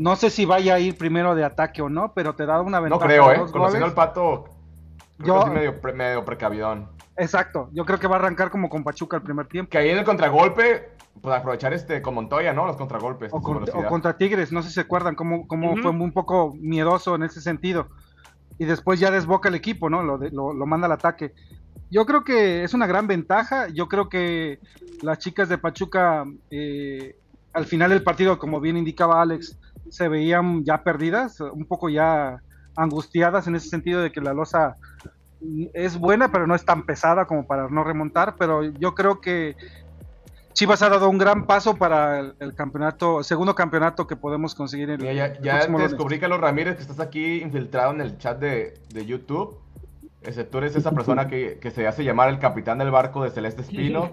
[0.00, 2.78] No sé si vaya a ir primero de ataque o no, pero te da una
[2.78, 3.04] no ventaja.
[3.04, 3.40] creo, de ¿eh?
[3.52, 3.92] Conociendo al.
[3.92, 4.44] Pato,
[5.18, 6.88] creo Yo- que sí medio, pre- medio precavidón.
[7.18, 9.68] Exacto, yo creo que va a arrancar como con Pachuca el primer tiempo.
[9.70, 10.88] Que ahí en el contragolpe,
[11.20, 12.64] pues aprovechar este con Montoya, ¿no?
[12.66, 13.30] Los contragolpes.
[13.34, 17.14] O, con- contra Tigres, no sé si se acuerdan cómo, cómo fue un poco miedoso
[17.14, 17.88] en ese sentido.
[18.56, 20.02] Y después ya desboca el equipo, ¿no?
[20.02, 21.34] Lo, de- lo, lo manda al ataque.
[21.90, 23.68] Yo creo que es una gran ventaja.
[23.68, 24.60] Yo creo que
[25.02, 27.16] las chicas de Pachuca, eh,
[27.52, 29.58] al final del partido, como bien indicaba Alex,
[29.88, 32.42] se veían ya perdidas, un poco ya
[32.76, 34.76] angustiadas en ese sentido de que la losa
[35.72, 38.36] es buena, pero no es tan pesada como para no remontar.
[38.38, 39.56] Pero yo creo que
[40.52, 44.90] Chivas ha dado un gran paso para el, el campeonato, segundo campeonato que podemos conseguir
[44.90, 48.00] en el, ya, el ya próximo te descubrí, Carlos Ramírez, que estás aquí infiltrado en
[48.00, 49.58] el chat de, de YouTube.
[50.22, 53.30] Ese, tú eres esa persona que, que se hace llamar el capitán del barco de
[53.30, 54.10] Celeste Espino.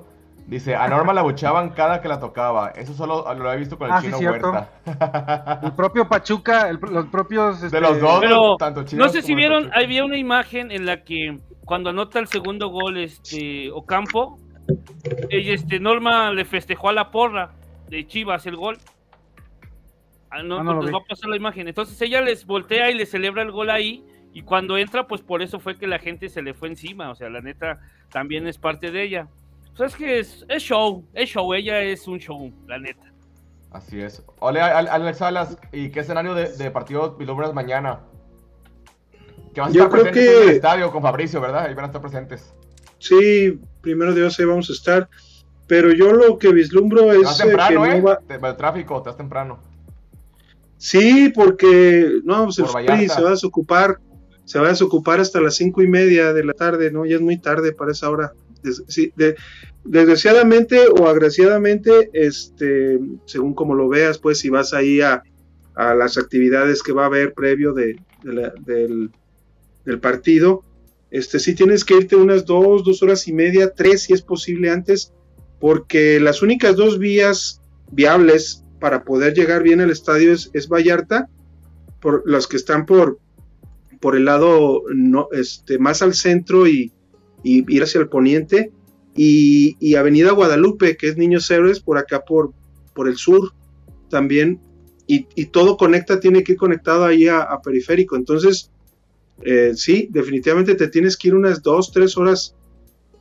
[0.48, 2.70] Dice, a Norma la buchaban cada que la tocaba.
[2.70, 4.52] Eso solo lo he visto con el Ah, sí, chino cierto.
[4.52, 5.60] Huerta.
[5.62, 7.60] El propio Pachuca, el- los propios...
[7.60, 9.80] De este, los dos, Pero tanto Chivas no sé si vieron, Pachuca.
[9.84, 14.40] había una imagen en la que cuando anota el segundo gol este Ocampo,
[15.30, 17.52] ella, este Norma le festejó a la porra
[17.90, 18.78] de Chivas el gol.
[20.30, 21.68] Ah, no, Ah, no nos va a pasar la imagen.
[21.68, 24.02] Entonces ella les voltea y le celebra el gol ahí.
[24.34, 27.10] Y cuando entra, pues por eso fue que la gente se le fue encima.
[27.10, 27.80] O sea, la neta
[28.12, 29.28] también es parte de ella.
[29.78, 31.54] Sea, es que es, es show, es show.
[31.54, 33.04] Ella es un show, la neta.
[33.72, 34.24] Así es.
[34.40, 35.58] Hola, Al- Alex Salas.
[35.72, 38.00] ¿Y qué escenario de, de partido vislumbras mañana?
[39.54, 41.66] Que vas a Yo estar creo que- en el estadio con Fabricio, ¿verdad?
[41.66, 42.54] Ahí van a estar presentes.
[43.00, 45.10] sí, primero Dios ahí vamos a estar.
[45.68, 47.98] Pero yo lo que vislumbro es vas eh, temprano, que ¿eh?
[48.00, 49.60] no va- Te- El tráfico, te vas temprano.
[50.78, 53.98] Sí, porque no, pues el Por se va a desocupar,
[54.46, 57.06] se va a desocupar hasta las cinco y media de la tarde, ¿no?
[57.06, 58.34] Ya es muy tarde para esa hora.
[59.88, 65.24] Desgraciadamente o agraciadamente, este, según como lo veas, pues si vas ahí a,
[65.76, 68.02] las actividades que va a haber previo del,
[70.02, 70.64] partido,
[71.12, 74.72] este, sí tienes que irte unas dos, dos horas y media, tres si es posible
[74.72, 75.14] antes,
[75.60, 77.62] porque las únicas dos vías
[77.92, 81.30] viables para poder llegar bien al estadio es, Vallarta,
[82.02, 83.20] por las que están por,
[84.16, 84.84] el lado
[85.32, 86.92] este, más al centro y,
[87.48, 88.72] y ir hacia el poniente,
[89.16, 92.52] y, y Avenida Guadalupe, que es Niños Héroes, por acá por,
[92.96, 93.54] por el sur
[94.10, 94.60] también,
[95.08, 98.16] y, y todo conecta, tiene que ir conectado ahí a, periférico.
[98.16, 98.70] Entonces,
[99.44, 102.56] eh, sí, definitivamente te tienes que ir unas dos, tres horas,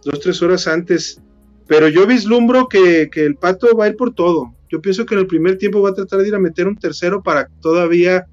[0.05, 1.21] dos, tres horas antes.
[1.69, 4.55] pero yo vislumbro que, que el Pato va a ir por todo.
[4.71, 6.77] Yo pienso que en el primer tiempo va a tratar de ir a meter un
[6.77, 8.27] tercero para todavía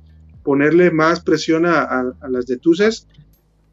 [0.44, 3.08] ponerle más presión a, a- a las de Tuces.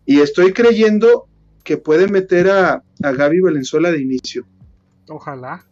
[0.07, 1.27] Y estoy creyendo
[1.65, 4.45] que puede meter a, a Gaby Valenzuela de inicio.
[5.09, 5.65] Ojalá.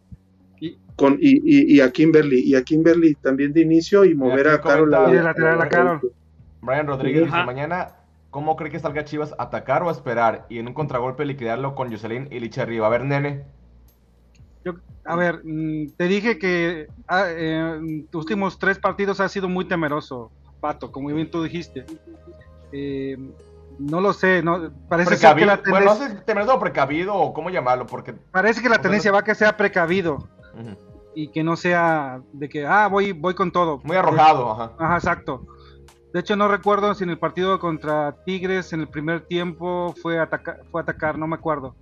[0.97, 2.41] Con, y, y, y a Kimberly.
[2.41, 4.93] Y a Kimberly también de inicio y mover a Carol.
[5.09, 6.01] Y de lateral a Carol.
[6.61, 7.93] Brian Rodríguez dice, mañana,
[8.31, 9.35] ¿cómo cree que salga Chivas?
[9.39, 10.47] ¿Atacar o esperar?
[10.49, 12.89] Y en un contragolpe liquidarlo con Jocelyn y Licha arriba.
[12.89, 13.45] A ver, nene.
[14.65, 14.75] Yo,
[15.05, 19.67] a ver, mm, te dije que ah, eh, tus últimos tres partidos ha sido muy
[19.67, 21.87] temeroso, Pato, como bien tú dijiste.
[22.73, 23.17] Eh,
[23.79, 27.33] no lo sé, no parece ser que la Bueno, no tendencia, sé, o precavido o
[27.33, 28.13] cómo llamarlo, porque...
[28.13, 30.29] parece que la tendencia va a que sea precavido
[31.15, 33.81] y que no sea de que ah voy voy con todo.
[33.85, 34.73] Muy arrojado, ajá.
[34.79, 35.47] Ajá, exacto.
[36.13, 40.19] De hecho no recuerdo si en el partido contra Tigres en el primer tiempo fue
[40.19, 41.75] a atacar, fue a atacar, no me acuerdo.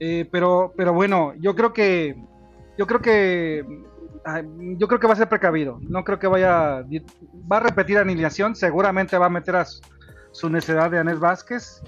[0.00, 2.16] Eh, pero pero bueno, yo creo que
[2.76, 3.64] yo creo que
[4.76, 5.78] yo creo que va a ser precavido.
[5.88, 6.84] No creo que vaya
[7.50, 9.66] va a repetir alineación, seguramente va a meter a
[10.32, 11.82] su, necedad de Anés Vázquez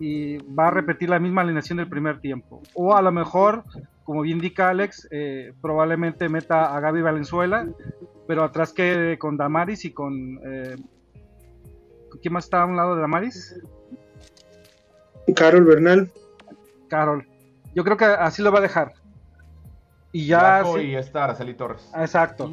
[0.00, 2.62] y va a repetir la misma alineación del primer tiempo.
[2.74, 3.64] O a lo mejor,
[4.04, 7.66] como bien indica Alex, eh, probablemente meta a Gaby Valenzuela,
[8.26, 10.40] pero atrás quede con Damaris y con...
[10.44, 10.76] Eh,
[12.22, 13.60] ¿Quién más está a un lado de Damaris?
[15.34, 16.10] Carol Bernal.
[16.88, 17.26] Carol.
[17.74, 18.92] Yo creo que así lo va a dejar.
[20.12, 20.38] Y ya...
[20.38, 21.90] Flaco sí- y esta Araceli Torres.
[21.96, 22.50] Exacto.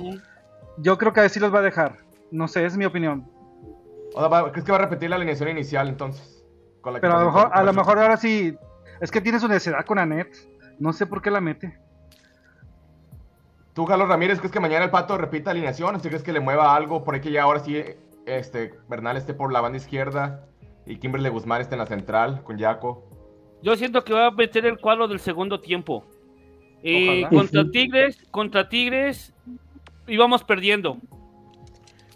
[0.77, 1.97] Yo creo que así los va a dejar.
[2.31, 3.29] No sé, es mi opinión.
[4.13, 6.43] O sea, ¿crees que va a repetir la alineación inicial entonces?
[6.81, 8.55] Con la que Pero a lo mejor, a lo mejor ahora sí...
[8.99, 10.29] Es que tiene su necesidad con Anet.
[10.79, 11.79] No sé por qué la mete.
[13.73, 15.95] ¿Tú, Carlos Ramírez, crees que mañana el Pato repita alineación?
[15.95, 17.81] ¿O si crees que le mueva algo por ahí que ya ahora sí
[18.25, 20.45] este, Bernal esté por la banda izquierda
[20.85, 23.07] y Kimberly Guzmán esté en la central con Jaco?
[23.61, 26.03] Yo siento que va a meter el cuadro del segundo tiempo.
[26.83, 27.69] Eh, contra.
[27.69, 29.33] Tigres, contra Tigres
[30.07, 30.97] íbamos perdiendo.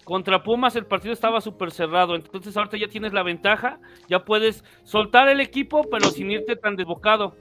[0.05, 4.63] Contra Pumas el partido estaba súper cerrado, entonces ahorita ya tienes la ventaja, ya puedes
[4.83, 7.35] soltar el equipo, pero sin irte tan desbocado.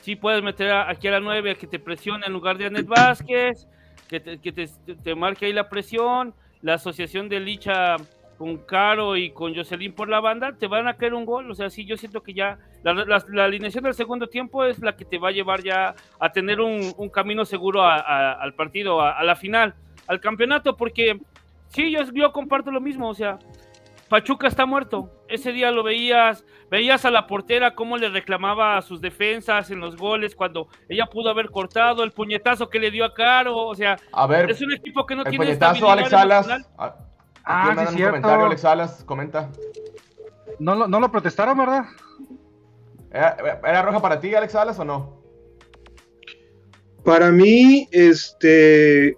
[0.00, 2.64] Sí puedes meter a- aquí a la 9 a que te presione en lugar de
[2.64, 3.68] Anet Vázquez,
[4.08, 7.96] que te, que te- marque ahí la presión, la asociación de Licha
[8.38, 11.50] con Caro y con Jocelyn por la banda, te van a caer un gol.
[11.50, 14.78] O sea, sí, yo siento que ya la, la- la alineación del segundo tiempo es
[14.78, 19.22] la que te va a llevar ya a tener un, camino seguro al partido, a
[19.24, 19.74] la final,
[20.06, 21.18] al campeonato, porque
[21.68, 23.08] sí, yo, yo comparto lo mismo.
[23.08, 23.38] O sea,
[24.08, 25.10] Pachuca está muerto.
[25.28, 29.80] Ese día lo veías, veías a la portera cómo le reclamaba a sus defensas en
[29.80, 33.56] los goles cuando ella pudo haber cortado el puñetazo que le dio a Caro.
[33.56, 36.48] O sea, A ver, es un equipo que no el tiene puñetazo Alex Salas.
[36.78, 36.96] Ah,
[37.50, 38.10] Ah, sí, mandan un cierto.
[38.12, 39.50] comentario, Alex Salas, comenta.
[40.58, 41.84] No, lo- no lo protestaron, ¿verdad?
[43.10, 45.18] ¿Era, era roja para ti, Alex Salas, o no?
[47.04, 49.16] Para mí, este,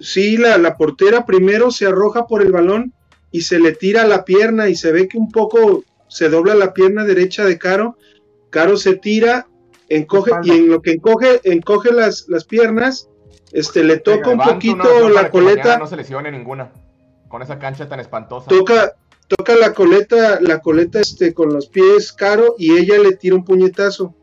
[0.00, 2.92] sí, la, la portera primero se arroja por el balón
[3.30, 6.72] y se le tira la pierna y se ve que un poco se dobla la
[6.72, 7.96] pierna derecha de Caro.
[8.50, 9.48] Caro se tira,
[9.88, 13.08] encoge y en lo que encoge, encoge las, las piernas,
[13.52, 16.70] este, le toca un poquito la coleta, No se lesione ninguna.
[17.28, 18.48] Con esa cancha tan espantosa.
[18.48, 18.94] toca,
[19.26, 23.44] toca la coleta, la coleta este, con los pies Caro y ella le tira un
[23.44, 24.14] puñetazo.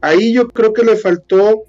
[0.00, 1.62] Ahí yo creo que le faltó,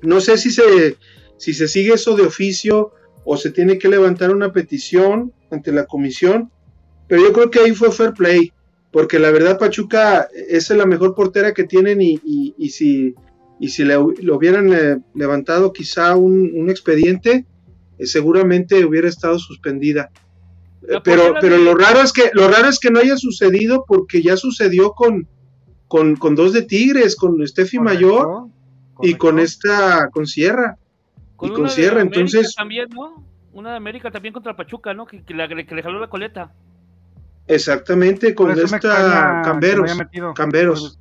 [0.00, 0.96] no sé si se,
[1.38, 2.92] si se sigue eso de oficio
[3.24, 6.50] o se tiene que levantar una petición ante la comisión,
[7.08, 8.52] pero yo creo que ahí fue fair play,
[8.92, 13.14] porque la verdad Pachuca es la mejor portera que tienen y, y- y si,
[13.60, 17.44] y si le, le hubieran eh, levantado quizá un, un expediente,
[17.98, 20.10] eh, seguramente hubiera estado suspendida.
[20.88, 24.22] Eh, Pero, pero lo raro es que lo raro es que no haya sucedido porque
[24.22, 25.26] ya sucedió con,
[25.88, 28.26] con, con dos de Tigres, con Steffi Mayor
[29.02, 30.78] y con esta con Sierra.
[31.36, 33.24] Con y una con de Sierra, América entonces- También, ¿no?
[33.52, 35.06] Una de América también contra Pachuca, ¿no?
[35.06, 36.52] Que, que le, que le jaló la coleta.
[37.46, 38.80] Exactamente, con esta
[39.44, 39.96] Camberos.
[40.34, 40.98] Camberos.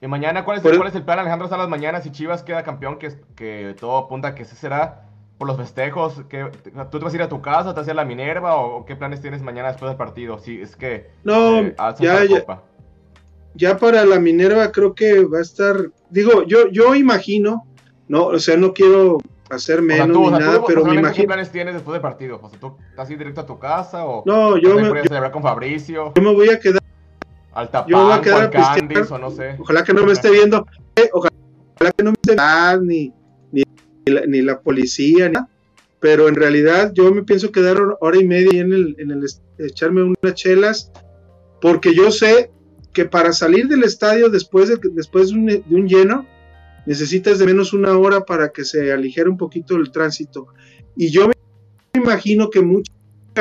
[0.00, 1.68] Y mañana, ¿cuál es, Por- cuál es el plan, Alejandro Salas?
[1.68, 5.06] Mañana, si Chivas queda campeón, que, que todo apunta a que ese será
[5.38, 6.22] por los festejos.
[6.28, 6.50] Que,
[6.90, 8.56] ¿Tú te vas a ir a tu casa, te vas a ir a la Minerva
[8.56, 10.38] o, qué planes tienes mañana después del partido?
[10.38, 12.44] Si es que No, eh, ya, ya,
[13.54, 15.74] ya para la Minerva creo que va a estar,
[16.10, 17.66] digo, yo, yo imagino,
[18.08, 19.18] no, o sea, no quiero
[19.50, 21.26] hacer O sea, menos tú, o ni sea, tú nada, pero me personalmente, ¿qué imagino.
[21.26, 22.40] planes tienes después del partido?
[22.42, 25.30] O sea, ¿tú estás ir directo a tu casa o No, yo me, yo, celebrar
[25.32, 26.82] con Fabricio, yo me voy a quedar,
[27.52, 28.88] al yo me voy a Tapán, quedar al a.
[28.88, 29.56] Candice o no sé?
[29.58, 31.30] ojalá que no me esté viendo, eh, ojalá
[31.96, 33.12] que no me esté viendo ni,
[33.52, 33.62] ni,
[34.06, 35.48] ni la, ni la policía, ni nada,
[36.00, 39.24] pero en realidad yo me pienso quedar hor- hora y media en el, en el
[39.58, 40.92] echarme unas chelas,
[41.60, 42.50] porque yo sé
[42.92, 46.26] que para salir del estadio después de, después de un, de un lleno,
[46.86, 50.48] necesitas de menos una hora para que se aligere un poquito el tránsito.
[50.96, 51.34] Y yo me
[51.94, 52.92] imagino que mucha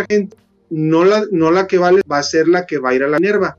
[0.09, 0.37] gente,
[0.69, 3.07] no la, no la que vale, va a ser la que va a ir a
[3.07, 3.57] la Minerva.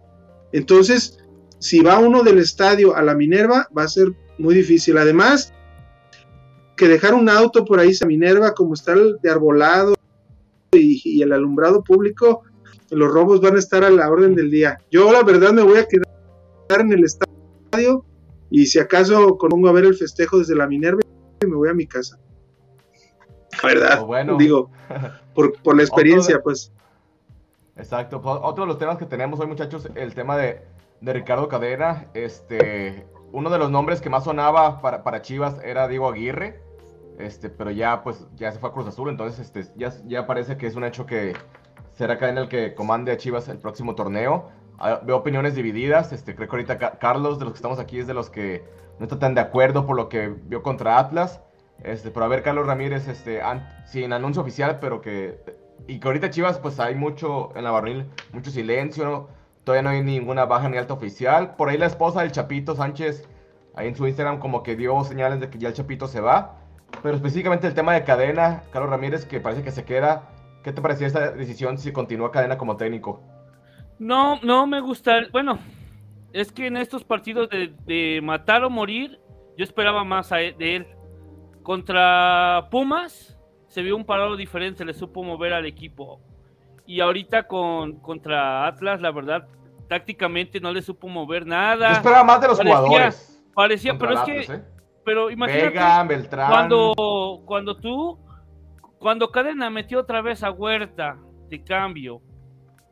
[0.52, 1.18] Entonces,
[1.58, 4.08] si va uno del estadio a la Minerva, va a ser
[4.38, 4.98] muy difícil.
[4.98, 5.52] Además,
[6.76, 9.94] que dejar un auto por ahí a Minerva, como está el de arbolado
[10.72, 12.42] y, y el alumbrado público,
[12.90, 14.78] los robos van a estar a la orden del día.
[14.90, 18.04] Yo, la verdad, me voy a quedar en el estadio
[18.50, 21.00] y si acaso pongo a ver el festejo desde la Minerva
[21.42, 22.18] y me voy a mi casa.
[23.62, 24.36] La verdad, bueno.
[24.36, 24.70] digo,
[25.34, 26.72] por, por la experiencia, de- pues.
[27.76, 28.20] Exacto.
[28.20, 30.62] pues, Otro de los temas que tenemos hoy, muchachos, el tema de,
[31.00, 32.06] de Ricardo Cadena.
[32.14, 36.60] Este, uno de los nombres que más sonaba para, para Chivas era Diego Aguirre.
[37.18, 40.56] Este, pero ya, pues, ya se fue a Cruz Azul, entonces, este, ya, ya parece
[40.56, 41.34] que es un hecho que
[41.96, 44.50] será Cadena el que comande a Chivas el próximo torneo.
[44.78, 46.12] Ah, Veo opiniones divididas.
[46.12, 48.64] Este, creo que ahorita Ca- Carlos, de los que estamos aquí, es de los que
[48.98, 51.40] no está tan de acuerdo por lo que vio contra Atlas.
[51.82, 53.40] Este, pero a ver, Carlos Ramírez, este,
[53.86, 55.38] sin anuncio oficial, pero que.
[55.86, 59.04] Y que ahorita Chivas, pues hay mucho en la barril, mucho silencio.
[59.04, 59.28] ¿no?
[59.64, 61.54] Todavía no hay ninguna baja ni alta oficial.
[61.56, 63.28] Por ahí la esposa del Chapito Sánchez,
[63.74, 66.56] ahí en su Instagram, como que dio señales de que ya el Chapito se va.
[67.02, 70.30] Pero específicamente el tema de cadena, Carlos Ramírez, que parece que se queda.
[70.64, 73.20] ¿Qué te parecía esta decisión si continúa cadena como técnico?
[73.98, 75.20] No, no me gusta.
[75.32, 75.58] Bueno,
[76.32, 79.18] es que en estos partidos de, de matar o morir,
[79.56, 80.86] yo esperaba más a e- de él.
[81.62, 86.20] Contra Pumas se vio un parado diferente, le supo mover al equipo.
[86.86, 89.46] Y ahorita con contra Atlas, la verdad,
[89.88, 91.92] tácticamente no le supo mover Yo nada.
[91.92, 93.42] esperaba más de los Parecía- jugadores.
[93.54, 94.62] Parecía, pero es que, ¿eh?
[95.04, 96.48] pero imagínate Vega, Beltrán.
[96.50, 98.18] cuando, cuando tú,
[98.98, 101.18] cuando Cadena metió otra vez a Huerta
[101.48, 102.22] de cambio,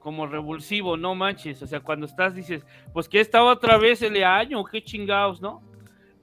[0.07, 4.23] como revulsivo, no manches, o sea, cuando estás dices, pues que estaba otra vez el
[4.23, 5.65] año, qué chingados, ¿no?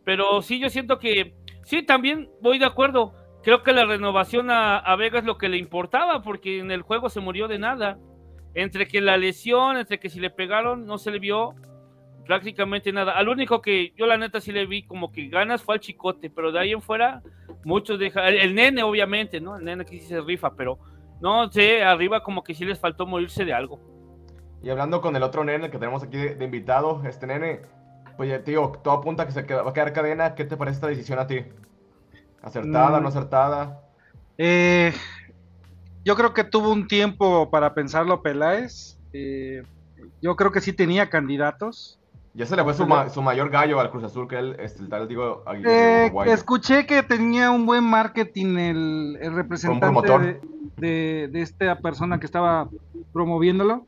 [0.05, 3.13] Pero sí, yo siento que, sí, también voy de acuerdo,
[3.43, 6.81] creo que la renovación a, a Vega es lo que le importaba, porque en el
[6.81, 7.99] juego se murió de nada,
[8.53, 11.53] entre que la lesión, entre que si le pegaron, no se le vio
[12.25, 13.11] prácticamente nada.
[13.11, 16.29] Al único que yo la neta sí le vi como que ganas fue al chicote,
[16.29, 17.21] pero de ahí en fuera
[17.65, 19.57] muchos dejan, el, nene obviamente, ¿no?
[19.57, 20.79] El nene que sí se rifa, pero
[21.23, 23.79] no sé, arriba como que sí les faltó morirse de algo.
[24.61, 27.61] Y hablando con el otro nene que tenemos aquí de, de invitado, este nene,
[28.17, 30.35] pues ya, tío, todo apunta a que se queda- va a quedar cadena.
[30.35, 31.39] ¿Qué te parece esta decisión a ti?
[32.41, 33.03] ¿Acertada, Mm.
[33.03, 33.81] no acertada?
[34.37, 34.93] Eh,
[36.03, 38.99] yo creo que tuvo un tiempo para pensarlo Peláez.
[39.13, 39.63] Eh,
[40.21, 41.99] yo creo que sí tenía candidatos.
[42.33, 44.81] Ya se le fue su, ma- su mayor gallo al Cruz Azul, que él, este,
[44.81, 50.21] el tal, digo, Eh, escuché que tenía un buen marketing el, el representante promotor.
[50.25, 50.41] de,
[50.91, 52.69] de- esta persona que estaba
[53.11, 53.85] promoviéndolo,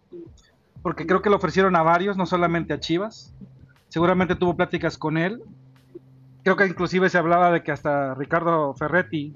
[0.82, 3.34] porque creo que lo ofrecieron a varios, no solamente a Chivas.
[3.89, 5.41] Seguramente tuvo pláticas con él.
[6.43, 9.34] Creo que inclusive se hablaba de que hasta Ricardo Ferretti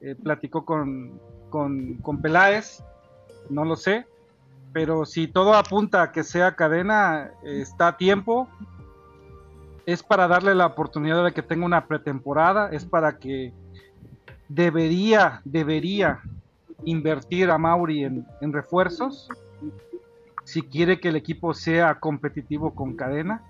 [0.00, 1.20] eh, platicó con,
[1.50, 2.82] con, con Peláez,
[3.50, 4.06] no lo sé,
[4.72, 8.48] pero si todo apunta a que sea cadena, eh, está a tiempo,
[9.86, 13.52] es para darle la oportunidad de que tenga una pretemporada, es para que
[14.48, 16.20] debería, debería
[16.84, 19.28] invertir a Mauri en, en refuerzos
[20.48, 23.42] si quiere que el equipo sea competitivo con cadena,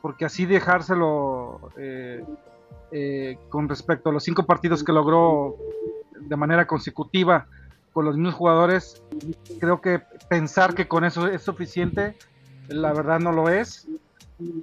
[0.00, 2.24] porque así dejárselo eh,
[2.92, 5.56] eh, con respecto a los cinco partidos que logró
[6.18, 7.46] de manera consecutiva
[7.92, 9.02] con los mismos jugadores,
[9.58, 10.00] creo que
[10.30, 12.16] pensar que con eso es suficiente,
[12.68, 13.86] la verdad no lo es.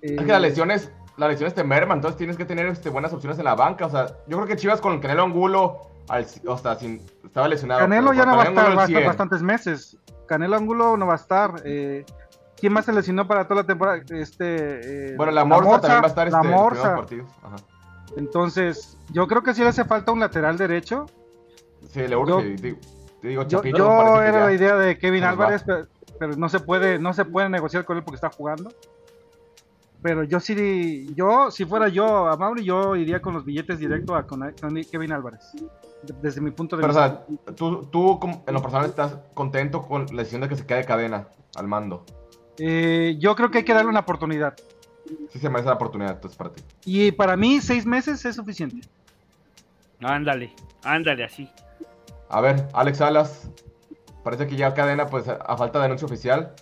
[0.01, 3.13] Es Eh, que las lesiones, las lesiones te merman, entonces tienes que tener este, buenas
[3.13, 3.85] opciones en la banca.
[3.85, 7.81] O sea, yo creo que Chivas con Canelo Angulo, al, o sea, sin, estaba lesionado.
[7.81, 9.07] Canelo ya no va a estar, Angulo va a al estar 100.
[9.07, 9.97] bastantes meses.
[10.27, 11.61] Canelo Angulo no va a estar.
[11.65, 12.05] eh,
[12.59, 14.01] ¿Quién más se lesionó para toda la temporada?
[14.09, 16.81] Este, eh, Bueno, la Morsa también va a estar la este, los Morsa.
[16.81, 17.31] primeros partidos.
[17.43, 17.55] Ajá.
[18.17, 21.05] Entonces, yo creo que sí le hace falta un lateral derecho.
[21.91, 22.55] Sí, le urge.
[22.57, 22.75] Yo-
[23.21, 25.23] te digo, Yo, Chapito, era la idea de Kevin.
[25.23, 25.87] Álvarez, pero,
[26.19, 28.71] pero no se puede, no se puede negociar con él porque está jugando.
[30.01, 34.15] Pero yo sí, yo, si fuera yo a Mauri, yo iría con los billetes directo
[34.15, 35.51] a con, con Kevin Álvarez.
[36.03, 37.25] De- Desde mi punto de Pero, o vista.
[37.45, 40.65] sea, tú, tú como- en lo personal estás contento con la decisión de que se
[40.65, 42.05] quede cadena al mando.
[42.59, 44.55] Eh, yo creo que hay que darle una oportunidad.
[45.29, 46.61] Sí se merece la oportunidad, entonces, para ti.
[46.85, 48.87] Y para mí, seis meses es suficiente.
[50.01, 51.49] Ándale, ándale así.
[52.29, 53.49] A ver, Alex Salas,
[54.23, 56.53] parece que ya cadena, pues a, falta de anuncio oficial,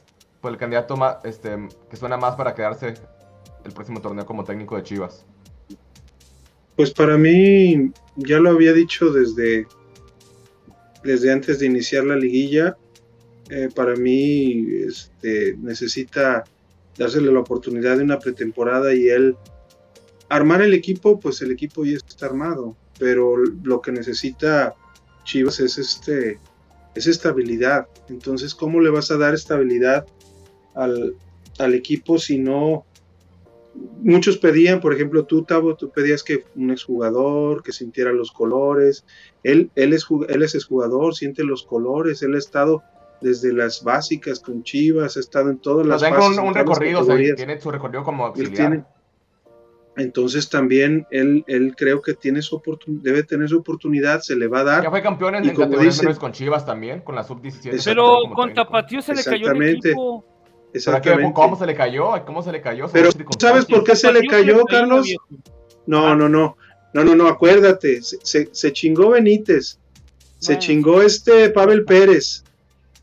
[0.41, 2.93] pues el candidato ma- este, que suena más para quedarse
[3.63, 5.25] el próximo torneo como técnico de Chivas.
[6.75, 9.67] Pues para mí, ya lo había dicho desde,
[11.03, 12.77] desde antes de iniciar la liguilla,
[13.49, 16.43] eh, para mí este, necesita
[16.97, 19.35] dársele la oportunidad de una pretemporada y él
[20.29, 24.73] armar el equipo, pues el equipo ya está armado, pero lo que necesita
[25.23, 26.39] Chivas es este
[26.95, 27.87] es estabilidad.
[28.07, 30.05] Entonces, ¿cómo le vas a dar estabilidad
[30.75, 31.15] al,
[31.59, 32.85] al equipo si no
[34.01, 39.05] muchos pedían, por ejemplo, tú, Tavo, tú pedías que un exjugador, que sintiera los colores.
[39.43, 42.21] Él, él, es, él es exjugador, siente los colores.
[42.23, 42.83] Él ha estado
[43.21, 46.37] desde las básicas con Chivas, ha estado en todas las fases.
[46.37, 48.53] un, un recorrido, o sea, tiene su recorrido como auxiliar.
[48.55, 48.83] tiene-
[49.97, 54.47] entonces también él, él creo que tiene su oportun- debe tener su oportunidad, se le
[54.47, 54.89] va a Ya dar.
[54.89, 57.67] fue campeón en, en categorías menores con Chivas también, con la sub-17.
[57.67, 57.81] Exacto.
[57.85, 58.53] Pero con.
[58.53, 60.25] Tapatío se le cayó el equipo.
[60.73, 61.31] Exactamente.
[61.33, 62.09] ¿Cómo se le cayó?
[62.25, 62.87] ¿Cómo se le cayó?
[62.91, 63.09] Pero,
[63.39, 65.07] ¿sabes por qué se le cayó, Carlos?
[65.85, 66.15] No, Ah.
[66.15, 66.57] no, no.
[66.93, 68.01] No, no, no, acuérdate.
[68.01, 69.77] Se, se- se chingó Benítez.
[70.39, 70.59] Se Bueno.
[70.61, 72.43] chingó este Pavel Pérez.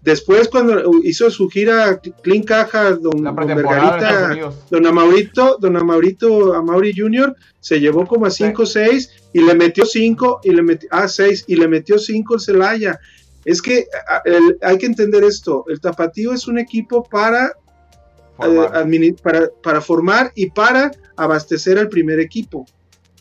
[0.02, 4.34] Después, cuando hizo su gira Clean Caja, don, don Vergarita,
[4.68, 9.54] don Amaurito, don Amaurito, Amauri Jr., se llevó como a 5 o 6 y le
[9.54, 12.98] metió 5 y le metió, ah, 6 y le metió 5 el Celaya.
[13.44, 13.86] Es que
[14.24, 15.64] el- hay que entender esto.
[15.68, 17.52] El Tapatío es un equipo para
[18.36, 18.92] Formar.
[18.92, 22.66] eh, para, para formar y para abastecer al primer equipo.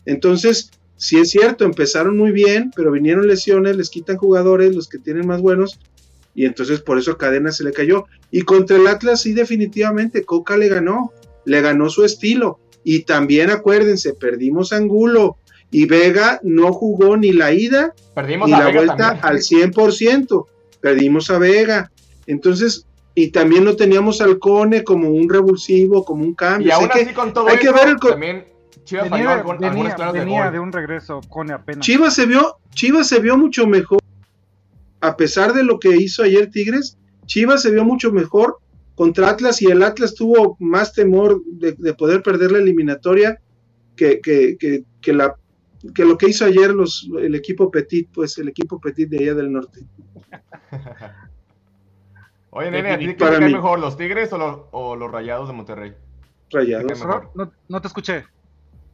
[0.06, 4.98] Entonces, sí es cierto, empezaron muy bien, pero vinieron lesiones, les quitan jugadores, los que
[4.98, 5.78] tienen más buenos,
[6.34, 8.06] y entonces por eso a Cadena se le cayó.
[8.30, 11.12] Y contra el Atlas, sí, definitivamente, Coca le ganó,
[11.44, 12.58] le ganó su estilo.
[12.84, 15.36] Y también acuérdense, perdimos Angulo
[15.72, 19.24] y Vega no jugó ni la ida Perdimos a la Vega vuelta también.
[19.26, 20.46] al 100%.
[20.80, 21.90] Perdimos a Vega.
[22.26, 26.68] Entonces, y también no teníamos al Cone como un revulsivo, como un cambio.
[26.68, 28.46] Y aún que así, con todo hay que ver el también
[28.84, 31.84] Chivas falló algún- venía- de un regreso con apenas.
[31.84, 34.00] Chivas se vio, Chivas se vio mucho mejor.
[35.00, 36.96] A pesar de lo que hizo ayer Tigres,
[37.26, 38.58] Chivas se vio mucho mejor
[38.94, 43.40] contra Atlas y el Atlas tuvo más temor de, de poder perder la eliminatoria
[43.96, 45.34] que, que, que, que la
[45.94, 49.34] que lo que hizo ayer los, el equipo Petit, pues el equipo Petit de allá
[49.34, 49.80] del norte.
[52.50, 53.52] Oye, nene, ¿a ti qué mí.
[53.52, 55.94] mejor, los Tigres o los, o los Rayados de Monterrey?
[56.50, 56.86] Rayados.
[56.86, 57.30] ¿Te cae mejor?
[57.34, 58.26] No, no te escuché.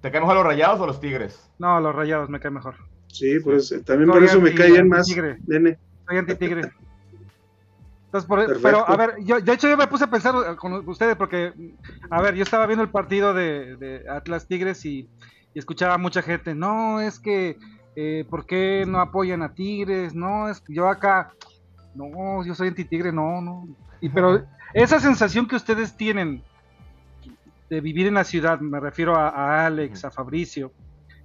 [0.00, 1.50] ¿Te caen mejor los Rayados o los Tigres?
[1.58, 2.76] No, los rayados me cae mejor.
[3.08, 5.08] Sí, pues también Soy por eso me caen más,
[5.46, 5.76] nene.
[6.06, 6.70] Soy anti-tigre.
[8.04, 10.88] Entonces, por- pero a ver, yo, de hecho yo me puse a pensar eh, con
[10.88, 11.52] ustedes porque,
[12.10, 15.10] a ver, yo estaba viendo el partido de, de Atlas Tigres y,
[15.58, 17.58] y escuchaba a mucha gente, no, es que,
[17.96, 20.14] eh, ¿por qué no apoyan a Tigres?
[20.14, 21.32] No, es que yo acá,
[21.96, 23.66] no, yo soy anti-tigre, no, no.
[24.00, 26.44] Y, pero esa sensación que ustedes tienen
[27.68, 30.70] de vivir en la ciudad, me refiero a, a Alex, a Fabricio,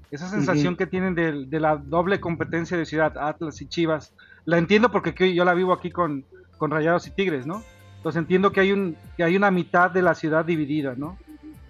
[0.09, 4.15] esa sensación que tienen de, de la doble competencia de ciudad, Atlas y Chivas,
[4.45, 6.25] la entiendo porque que yo la vivo aquí con,
[6.57, 7.61] con Rayados y Tigres, ¿no?
[7.97, 11.19] Entonces entiendo que hay, un, que hay una mitad de la ciudad dividida, ¿no?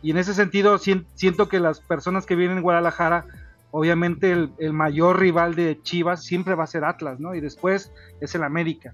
[0.03, 3.25] Y en ese sentido sien- siento que las personas que vienen en Guadalajara,
[3.71, 7.33] obviamente el, el mayor rival de Chivas siempre va a ser Atlas, ¿no?
[7.33, 7.91] Y después
[8.21, 8.93] es el América.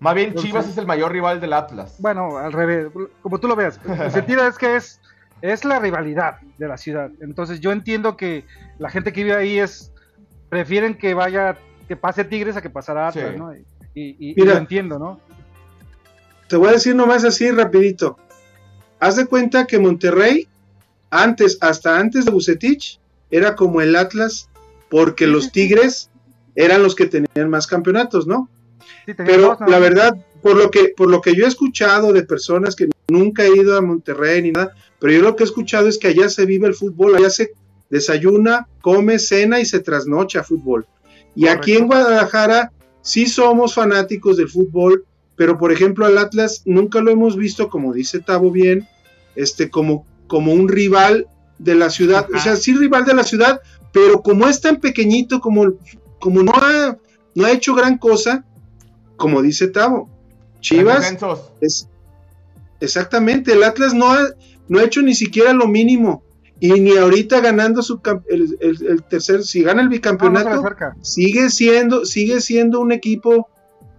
[0.00, 1.96] Más bien, Entonces- Chivas es el mayor rival del Atlas.
[2.00, 2.88] Bueno, al revés,
[3.22, 3.80] como tú lo veas.
[3.86, 5.00] El sentido es que es,
[5.40, 7.10] es la rivalidad de la ciudad.
[7.20, 8.44] Entonces yo entiendo que
[8.78, 9.92] la gente que vive ahí es
[10.48, 13.38] prefieren que vaya, que pase Tigres a que pasara Atlas, Sí.
[13.38, 13.54] ¿no?
[13.54, 13.62] Y,
[13.94, 14.54] y- y Mira.
[14.54, 15.20] lo entiendo, ¿no?
[16.48, 18.18] Te voy a decir nomás así rapidito.
[19.00, 20.46] Haz de cuenta que Monterrey,
[21.10, 24.48] antes, hasta antes de Bucetich, era como el Atlas,
[24.90, 26.10] porque los Tigres
[26.54, 28.48] eran los que tenían más campeonatos, ¿no?
[29.06, 32.76] Sí, Pero la verdad, por lo que, por lo que yo he escuchado de personas
[32.76, 35.98] que nunca he ido a Monterrey ni nada, pero yo lo que he escuchado es
[35.98, 37.52] que allá se vive el fútbol, allá se
[37.88, 40.86] desayuna, come, cena y se trasnocha fútbol.
[41.34, 41.86] Y aquí en.
[41.86, 42.72] Guadalajara
[43.02, 45.04] sí somos fanáticos del fútbol,
[45.40, 48.86] pero por ejemplo al Atlas nunca lo hemos visto, como dice Tavo bien,
[49.36, 51.28] este, como, como un rival
[51.58, 55.40] de la ciudad, o sea, sí rival de la ciudad, pero como es tan pequeñito,
[55.40, 55.72] como,
[56.18, 56.98] como no, ha,
[57.34, 58.44] no ha hecho gran cosa,
[59.16, 60.10] como dice Tavo,
[60.60, 61.00] Chivas
[61.62, 61.88] es
[62.80, 64.20] exactamente, el Atlas no ha,
[64.68, 66.22] no ha hecho ni siquiera lo mínimo,
[66.60, 70.48] y ni ahorita ganando su el, el- el tercer, si gana el No, no bicampeonato,
[71.00, 73.48] sigue siendo, sigue siendo un equipo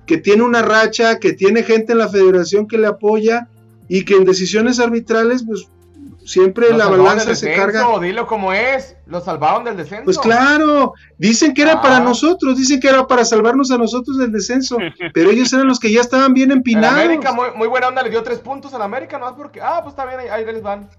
[0.05, 3.47] que tiene una racha, que tiene gente en la federación que le apoya
[3.87, 5.67] y que en decisiones arbitrales, pues
[6.25, 7.99] siempre la balanza se carga.
[7.99, 8.95] Dilo como es.
[9.07, 10.05] Lo salvaron del descenso.
[10.05, 11.81] Pues claro, dicen que era Ah.
[11.81, 14.77] para nosotros, dicen que era para salvarnos a nosotros del descenso,
[15.13, 16.99] pero ellos eran los que ya estaban bien empinados.
[16.99, 19.59] América, muy, muy buena onda, le dio tres puntos al América, no porque.
[19.61, 20.89] Ah, pues está bien, ahí, ahí les van.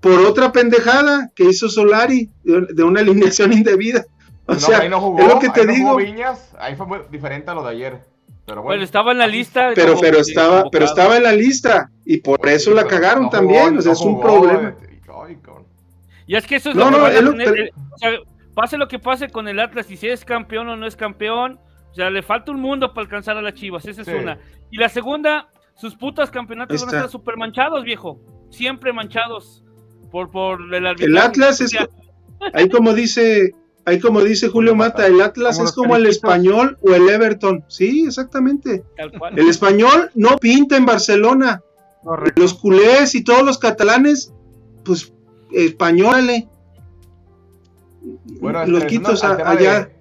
[0.00, 4.04] Por otra pendejada que hizo Solari de, una alineación indebida.
[4.46, 5.88] O No, sea, ahí no jugó, es lo que te ahí no digo.
[5.90, 8.11] jugó Viñas, ahí fue muy diferente a lo de ayer.
[8.52, 8.84] Pero Bueno, bueno.
[8.84, 9.70] estaba en la lista.
[9.74, 13.22] Pero, pero estaba, pero estaba en la lista y por eso Sí, la pero cagaron
[13.22, 13.78] no jugó, también.
[13.78, 14.76] O sea, no es un jugó, problema.
[14.82, 15.38] eh, ay.
[16.26, 17.60] Y es que eso es No, lo que no, van a es lo tener, que-
[17.62, 18.10] eh, o sea,
[18.54, 21.58] pase lo que pase con el Atlas, y si es campeón o no es campeón,
[21.92, 24.12] o sea, le falta un mundo para alcanzar a las Chivas, esa es Sí.
[24.12, 24.38] una.
[24.70, 28.20] Y la segunda, sus putas campeonatos van a estar súper manchados, viejo.
[28.50, 29.64] Siempre manchados
[30.10, 31.16] por, por el El.
[31.16, 31.74] Atlas es,
[32.52, 33.52] ahí como dice,
[33.84, 37.64] ahí como dice Julio Mata, el Atlas es como el español o el Everton.
[37.68, 38.84] Sí, exactamente.
[38.96, 39.38] tal cual.
[39.38, 41.62] El español no pinta en Barcelona.
[42.02, 42.40] Correcto.
[42.40, 44.32] Los culés y todos los catalanes,
[44.84, 45.12] pues
[45.52, 46.48] españolale.
[48.40, 49.54] Bueno, este, los quitos allá.
[49.54, 49.92] de-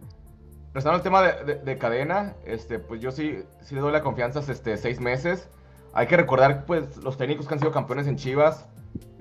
[0.73, 4.01] regresando al tema de, de- de cadena, este, pues yo sí, sí le doy la
[4.01, 5.47] confianza este, seis meses.
[5.93, 8.65] Hay que recordar, pues, los técnicos que han sido campeones en Chivas.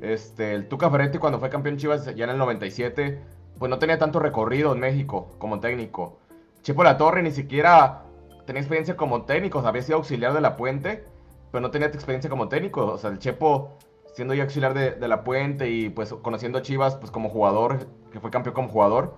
[0.00, 3.20] Este, el Tuca Ferretti cuando fue campeón en Chivas ya en el 97,
[3.60, 6.16] pues no tenía tanto recorrido en México como técnico.
[6.62, 8.04] Chepo La Torre ni siquiera
[8.46, 11.04] tenía experiencia como técnico, o había sido auxiliar de La Puente,
[11.52, 12.86] pero no tenía experiencia como técnico.
[12.86, 13.76] O sea, el Chepo
[14.14, 18.18] siendo ya auxiliar de, La Puente y pues conociendo a Chivas pues como jugador, que
[18.18, 19.14] fue campeón como jugador,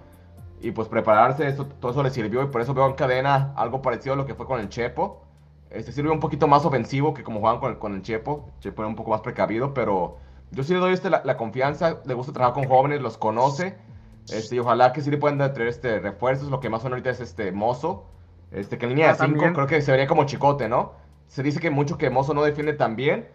[0.61, 4.14] y pues prepararse, todo eso le sirvió y por eso veo en cadena algo parecido
[4.14, 5.22] a lo que fue con el Chepo.
[5.70, 8.51] Este sirve un poquito más ofensivo que como jugaban con, el- con el Chepo.
[8.59, 10.16] Chepo era un poco más precavido, pero
[10.51, 13.91] yo sí le doy este, la confianza, le gusta trabajar con jóvenes, los conoce.
[14.31, 16.49] Este, y ojalá que sí le puedan traer este, refuerzos.
[16.51, 18.07] Lo que más son ahorita es este Mozo.
[18.51, 19.55] Este, que en línea Ah, de 5 también.
[19.55, 20.93] creo que se vería como chicote, ¿no?
[21.27, 23.29] Se dice que mucho que Mozo no defiende tan bien,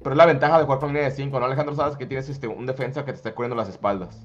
[0.00, 1.46] pero es la ventaja de jugar con línea de 5, ¿no?
[1.46, 4.24] Alejandro, sabes que tienes este, un defensa que te está cubriendo las espaldas.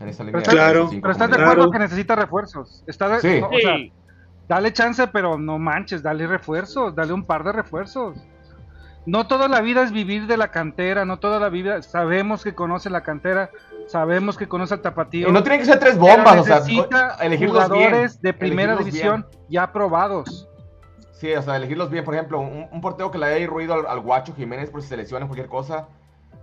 [0.00, 1.50] En esa línea Pero de Claro, cinco, Pero estás de Claro.
[1.52, 2.82] acuerdo que necesita refuerzos.
[2.86, 3.40] Está de- Sí.
[3.40, 3.92] no, o sea, Sí.
[4.48, 8.16] dale chance, pero no manches, dale refuerzos, dale un par de refuerzos.
[9.04, 11.82] No toda la vida es vivir de la cantera, no toda la vida.
[11.82, 13.50] Sabemos que conoce la cantera,
[13.88, 15.28] sabemos que conoce el tapatío.
[15.28, 17.48] Y no tienen que ser tres bombas, o sea, necesita bien.
[17.48, 20.48] jugadores de primera división ya probados.
[21.12, 22.04] Sí, o sea, elegirlos bien.
[22.04, 24.88] Por ejemplo, un, un portero que le haya ruido al, al Guacho Jiménez por si
[24.88, 25.88] se lesiona cualquier cosa.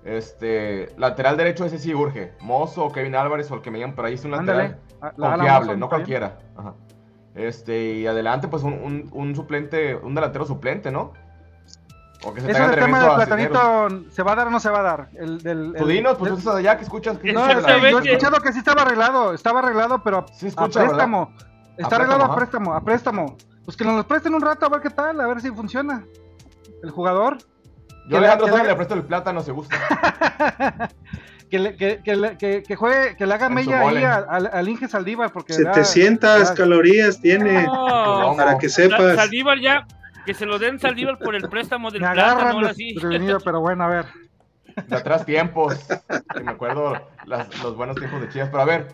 [0.05, 2.33] Este, lateral derecho ese sí urge.
[2.39, 4.63] Mozo Kevin Álvarez o el que me llaman, pero ahí es un Ándale.
[4.63, 5.89] lateral a- la- la confiable, no bien.
[5.89, 6.39] cualquiera.
[6.55, 6.73] Ajá.
[7.35, 11.13] Este, y adelante, pues un, un, un suplente, un delantero suplente, ¿no?
[12.23, 14.69] O que se del tema del a platanito, ¿se va a dar o no se
[14.69, 15.09] va a dar?
[15.17, 17.17] El, del, el- dinos, pues del- tú estás allá, que escuchas.
[17.17, 20.49] que No, yo he escuchado que sí estaba arreglado, estaba arreglado, pero a, Sí a
[20.49, 20.95] escucha, ¿verdad?
[20.95, 21.33] préstamo.
[21.77, 23.37] Está A arreglado a préstamo, préstamo, a préstamo.
[23.63, 26.03] Pues que nos los presten un rato a ver qué tal, a ver si funciona.
[26.83, 29.51] El jugador, Yo que Alejandro le- sabe que que le- le presto el plátano si
[29.51, 29.77] gusta.
[31.49, 34.49] que, le- que, que, le- que, que juegue, que le haga mella ahí a- al,
[34.51, 37.63] al Inge Saldívar, porque da- 700 da- calorías tiene.
[37.63, 39.15] No, Para que sepas.
[39.15, 39.85] Saldívar ya,
[40.25, 42.93] que se lo den Saldívar por el préstamo del me plátano, agarran sí.
[42.93, 44.05] desprevenido, pero bueno, a ver.
[44.87, 45.75] De atrás tiempos.
[46.33, 46.93] que me acuerdo
[47.25, 48.49] las- los buenos tiempos de Chivas.
[48.49, 48.87] Pero a ver,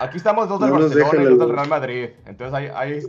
[0.00, 2.08] aquí estamos dos del No Barcelona y dos del el- Real Madrid.
[2.26, 3.00] Entonces hay, hay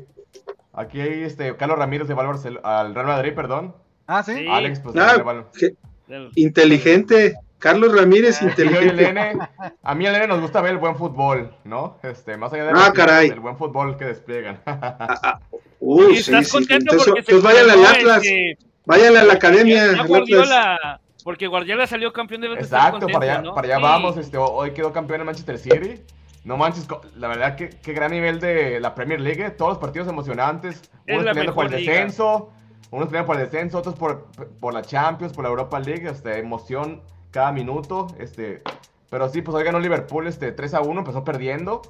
[0.74, 3.76] aquí hay este Carlos Ramírez se va al, Barcel- al Real Madrid, perdón.
[4.08, 4.36] Ah, sí.
[4.36, 4.48] Sí.
[4.50, 7.36] Alex, pues Ah, le va al- inteligente.
[7.64, 9.08] Carlos Ramírez, el inteligente.
[9.10, 9.38] N,
[9.82, 11.98] a mí el N nos gusta ver el buen fútbol, ¿no?
[12.04, 13.30] Este, más allá de Ah, caray.
[13.30, 14.60] el buen fútbol que despliegan.
[15.80, 16.58] Uy, Y estás sí, sí.
[16.58, 18.18] contento Entonces, porque se entonces vayan al Atlas.
[18.26, 19.94] este, Váyanle a la academia.
[19.94, 20.04] ya.
[20.04, 23.82] Guardiola, porque Guardiola salió campeón de Exacto, para allá, para allá Sí.
[23.82, 24.18] vamos.
[24.18, 26.02] Este, hoy quedó campeón en Manchester City.
[26.44, 26.86] No manches,
[27.16, 29.42] la verdad que qué gran nivel de la Premier League.
[29.46, 30.82] eh, Todos los partidos emocionantes.
[31.06, 31.94] Es Unos peleando por el liga.
[31.94, 32.52] descenso,
[32.92, 34.28] unos peleando por el descenso, otros por,
[34.60, 36.10] por la Champions, por la Europa League.
[36.10, 37.02] Este, emoción
[37.34, 38.08] cada minuto.
[38.20, 38.62] Este,
[39.10, 41.82] pero sí, pues hoy ganó Liverpool este, 3 a 1, empezó perdiendo.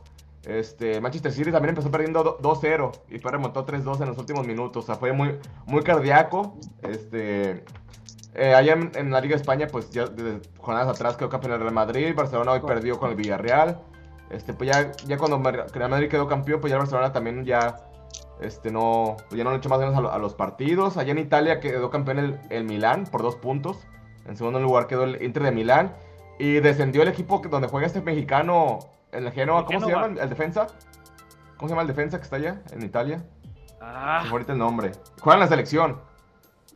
[0.46, 4.46] Este, Manchester City también empezó perdiendo do- 2-0 y después remontó 3-2 en los últimos
[4.48, 4.84] minutos.
[4.84, 5.38] O sea, fue muy,
[5.68, 6.58] muy cardíaco.
[6.82, 7.64] Este,
[8.36, 11.60] eh, allá en, la Liga de España, pues ya desde jornadas atrás quedó campeón el
[11.60, 12.14] Real Madrid.
[12.16, 13.80] Barcelona hoy perdió con el Villarreal.
[14.32, 17.78] Este, pues ya, ya cuando Real Madrid quedó campeón, pues ya el Barcelona también ya,
[18.42, 20.98] este, no, pues ya no le echó más ganas a, lo- a los partidos.
[20.98, 23.78] Allá en Italia quedó campeón el, el Milán por dos puntos.
[24.26, 25.94] En segundo lugar quedó el Inter de Milán.
[26.40, 28.80] Y descendió el equipo que- donde juega este mexicano
[29.12, 29.60] en el Genoa.
[29.60, 30.06] El ¿Cómo se llama?
[30.22, 30.68] ¿El defensa?
[31.58, 33.24] ¿Cómo se llama el defensa que está allá en Italia?
[33.82, 34.92] Ah, ahorita el nombre.
[35.22, 36.00] Juega en la selección.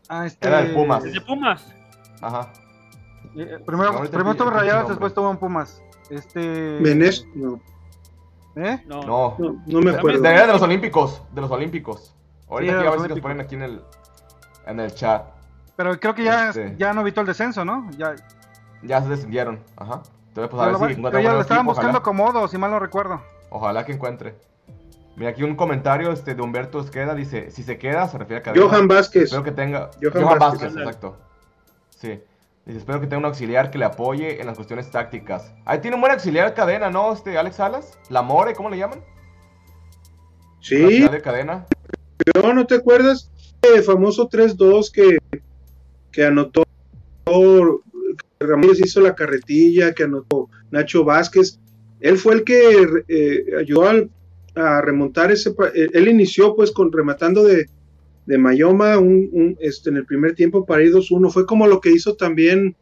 [0.09, 1.03] Ah, este, Era del Pumas.
[1.05, 1.73] el de Pumas.
[2.21, 2.51] Ajá.
[3.35, 4.93] eh, primero ahorita primero el- tuvo el Rayadas, nombre.
[4.95, 5.81] después tuvo en Pumas.
[6.09, 6.79] Este.
[6.81, 7.59] Menés, no,
[8.55, 8.81] ¿Eh?
[8.87, 9.01] No.
[9.03, 9.35] No.
[9.37, 10.21] no, no me acuerdo.
[10.21, 11.21] De, de los Olímpicos.
[11.31, 12.15] De los Olímpicos.
[12.49, 13.81] Ahorita Sí, aquí a ver si nos ponen aquí en el,
[14.65, 15.23] en el chat.
[15.77, 16.75] Pero creo que ya, Este.
[16.77, 17.89] ya no evitó el descenso, ¿no?
[17.97, 18.15] Ya,
[18.83, 19.59] Ya se descendieron.
[19.77, 20.01] Ajá.
[20.29, 21.99] Entonces, pues a pero ver si encuentra pero ya lo estaban equipo, buscando ojalá.
[21.99, 23.21] acomodo, si mal no recuerdo.
[23.49, 24.35] Ojalá que encuentre.
[25.15, 27.15] Mira, aquí un comentario este, de Humberto Esqueda.
[27.15, 28.65] Dice, si se queda, se refiere a Cadena.
[28.67, 29.23] Johan Vázquez.
[29.23, 29.89] Espero que tenga...
[30.01, 30.61] Johan Johan, Vázquez.
[30.61, 31.17] Vázquez, exacto.
[31.89, 32.21] Sí.
[32.65, 35.53] Dice, espero que tenga un auxiliar que le apoye en las cuestiones tácticas.
[35.65, 37.13] Ahí tiene un buen auxiliar cadena, ¿no?
[37.13, 37.97] Este, Alex Salas.
[38.09, 38.99] La More, ¿cómo le llaman?
[40.59, 41.65] Sí, de cadena.
[42.33, 43.31] campeón, ¿no te acuerdas?
[43.61, 45.17] El famoso 3-2 que,
[46.17, 46.63] que anotó
[48.39, 51.59] Ramírez hizo la carretilla, que anotó Nacho Vázquez.
[51.99, 53.83] Él fue el que eh, ayudó
[54.55, 55.51] a remontar ese.
[55.75, 57.67] eh, Él inició pues con rematando de,
[58.25, 61.29] Mayoma un, este, en el primer tiempo para ir 2-1.
[61.29, 62.75] Fue como lo que hizo también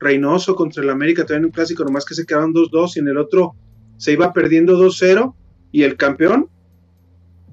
[0.00, 3.18] Reynoso contra el América, también un clásico, nomás que se quedaron 2-2 y en el
[3.18, 3.54] otro
[3.98, 5.34] se iba perdiendo 2-0.
[5.72, 6.48] Y el campeón,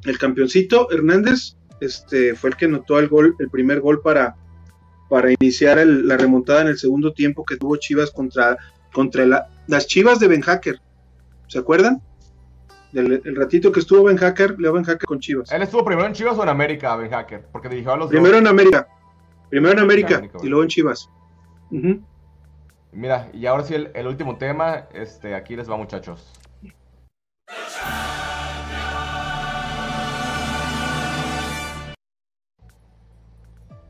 [0.06, 4.38] el campeoncito Hernández, este, fue el que anotó el gol, el primer gol para,
[5.10, 8.58] para iniciar el, la remontada en el segundo tiempo que tuvo Chivas contra,
[8.94, 10.80] contra la, las Chivas de Ben Hacker.
[11.48, 12.02] ¿Se acuerdan?
[12.92, 15.52] Del, el ratito que estuvo Ben Hacker, Leo Ben Hacker con Chivas.
[15.52, 17.48] ¿Él estuvo primero en Chivas o en América, Ben Hacker?
[17.52, 18.42] Porque dirigió a los Primero dos.
[18.42, 18.88] en América.
[19.50, 21.10] Primero en América, América, y luego en Chivas.
[22.92, 26.32] Mira, y ahora sí el, el último tema, este, aquí les va muchachos.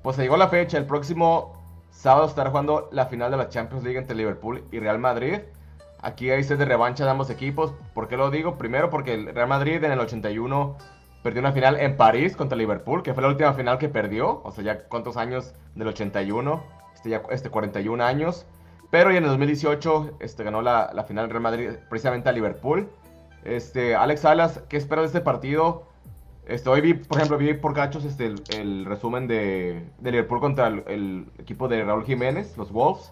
[0.04, 1.54] Pues se llegó la fecha, el próximo
[1.92, 5.40] sábado estará jugando la final de la Champions League entre Liverpool y Real Madrid.
[6.02, 7.74] Aquí hay sed de revancha de ambos equipos.
[7.94, 8.58] ¿Por qué lo digo?
[8.58, 10.78] Primero porque el Real Madrid en el 81
[11.22, 14.42] perdió una final en París contra Liverpool, que fue la última final que perdió.
[14.44, 16.64] O sea, ya cuántos años del 81,
[16.96, 18.46] este ya este 41 años.
[18.92, 22.90] Pero y en el 2018 este, ganó la, la final Real Madrid precisamente a Liverpool.
[23.44, 25.89] Este, Alex Salas, ¿qué esperas de este partido?
[26.50, 30.68] Este, hoy vi, por ejemplo, vi por cachos este, el, resumen de, de Liverpool contra
[30.68, 33.12] el, equipo de Raúl Jiménez, los Wolves.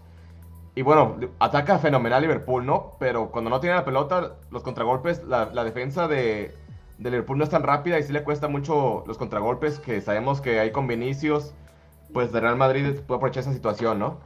[0.74, 2.94] Y bueno, ataca fenomenal Liverpool, ¿no?
[3.00, 6.56] Pero cuando no tiene la pelota, los contragolpes, la, la defensa de,
[6.98, 10.42] de Liverpool no es tan rápida y sí le cuesta mucho los contragolpes, que sabemos
[10.42, 11.54] que hay con Vinicius,
[12.14, 14.20] pues de Real Madrid puede aprovechar esa situación, ¿no?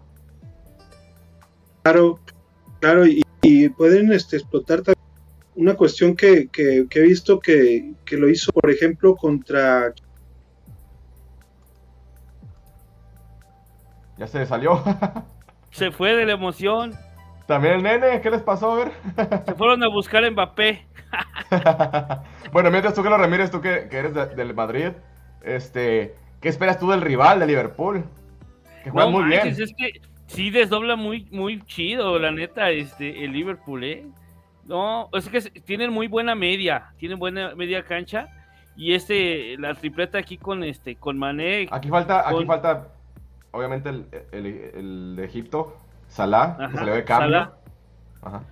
[1.84, 2.18] Claro,
[2.80, 5.01] claro, y, y pueden este, explotar también
[5.56, 9.94] una cuestión que, que, que he visto que, que, lo hizo, por ejemplo, contra...
[14.18, 14.84] Ya se salió.
[15.72, 16.94] Se fue de la emoción.
[17.48, 18.74] También el nene, ¿qué les pasó?
[18.74, 18.92] A ver.
[19.46, 20.86] Se fueron a buscar a Mbappé.
[22.52, 24.90] bueno, mientras tú que lo Ramírez, tú que, que eres de, del Madrid,
[25.44, 28.04] este, ¿qué esperas tú del rival de Liverpool?
[28.84, 29.70] Que juega No muy manches, bien.
[29.70, 34.08] es que sí desdobla muy, muy chido, la neta, este, el Liverpool, ¿eh?
[34.72, 38.30] No, es que tienen muy buena media, tienen buena media cancha.
[38.78, 41.68] Y este, la tripleta aquí con este, con Mané.
[41.70, 42.88] Aquí falta, aquí falta,
[43.52, 45.76] obviamente, el, el- el de Egipto,
[46.08, 47.30] Salah, que Ajá, se le ve cambio.
[47.32, 47.54] Salah.
[48.22, 48.44] Ajá.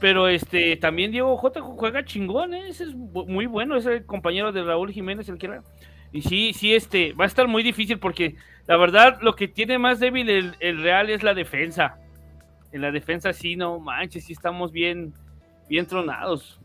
[0.00, 2.68] Pero este, también Diego J juega chingón, ¿eh?
[2.68, 5.62] Ese es muy bueno, es el compañero de Raúl Jiménez, el que era.
[6.10, 8.34] Y sí, sí, este, va a estar muy difícil porque
[8.66, 11.98] la verdad lo que tiene más débil el, el Real es la defensa.
[12.72, 15.12] En la defensa sí, no manches, sí estamos bien,
[15.70, 16.58] bien tronados.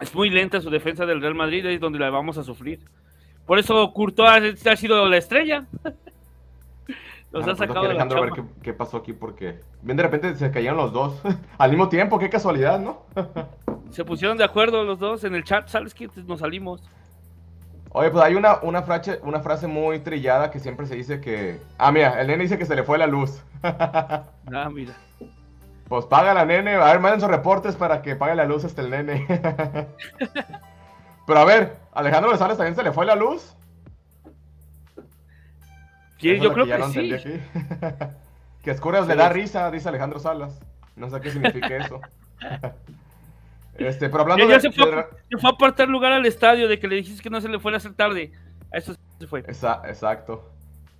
[0.00, 2.80] Es muy lenta su defensa del Real Madrid, es donde la vamos a sufrir.
[3.44, 5.66] Por eso Courtois ha sido la estrella.
[7.32, 9.60] Los Bueno, ha pues, sacado de la Alejandro, a ver qué, qué pasó aquí, porque
[9.82, 11.20] bien de repente se cayeron los dos
[11.58, 13.02] al mismo tiempo, qué casualidad, ¿no?
[13.90, 16.08] Se pusieron de acuerdo los dos en el chat, ¿sabes qué?
[16.26, 16.82] Nos salimos.
[17.90, 21.60] Oye, pues hay una, una, frase, una frase muy trillada que siempre se dice que...
[21.78, 23.42] Ah, mira, el nene dice que se le fue la luz.
[23.62, 24.94] Ah, mira.
[25.88, 28.80] Pues paga la nene, a ver, manden sus reportes para que pague la luz este
[28.80, 29.26] el nene.
[31.26, 33.54] Pero a ver, Alejandro González también se le fue la luz.
[36.20, 37.12] Es yo creo que no sí.
[37.12, 37.40] aquí.
[38.64, 40.60] que Escurias le da risa, dice Alejandro Salas.
[40.96, 42.00] No sé qué significa eso.
[43.78, 46.26] este, pero hablando Ya, ya de, se, fue, de- se fue a apartar lugar al
[46.26, 48.32] estadio de que le dijiste que no se le fuera a hacer tarde.
[48.72, 49.44] A eso se fue.
[49.46, 50.50] Esa- exacto.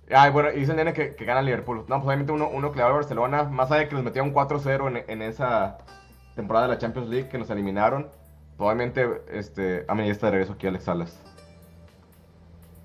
[0.09, 1.79] Ay, bueno, dice el que, que gana Liverpool.
[1.87, 4.03] No, pues obviamente uno, uno que le va a Barcelona, más allá de que nos
[4.03, 5.77] metieron 4-0 en, en esa
[6.35, 8.03] temporada de la Champions League que nos eliminaron.
[8.57, 9.85] pues, Obviamente, este.
[9.87, 11.19] A mí ya está de regreso aquí Alex Salas.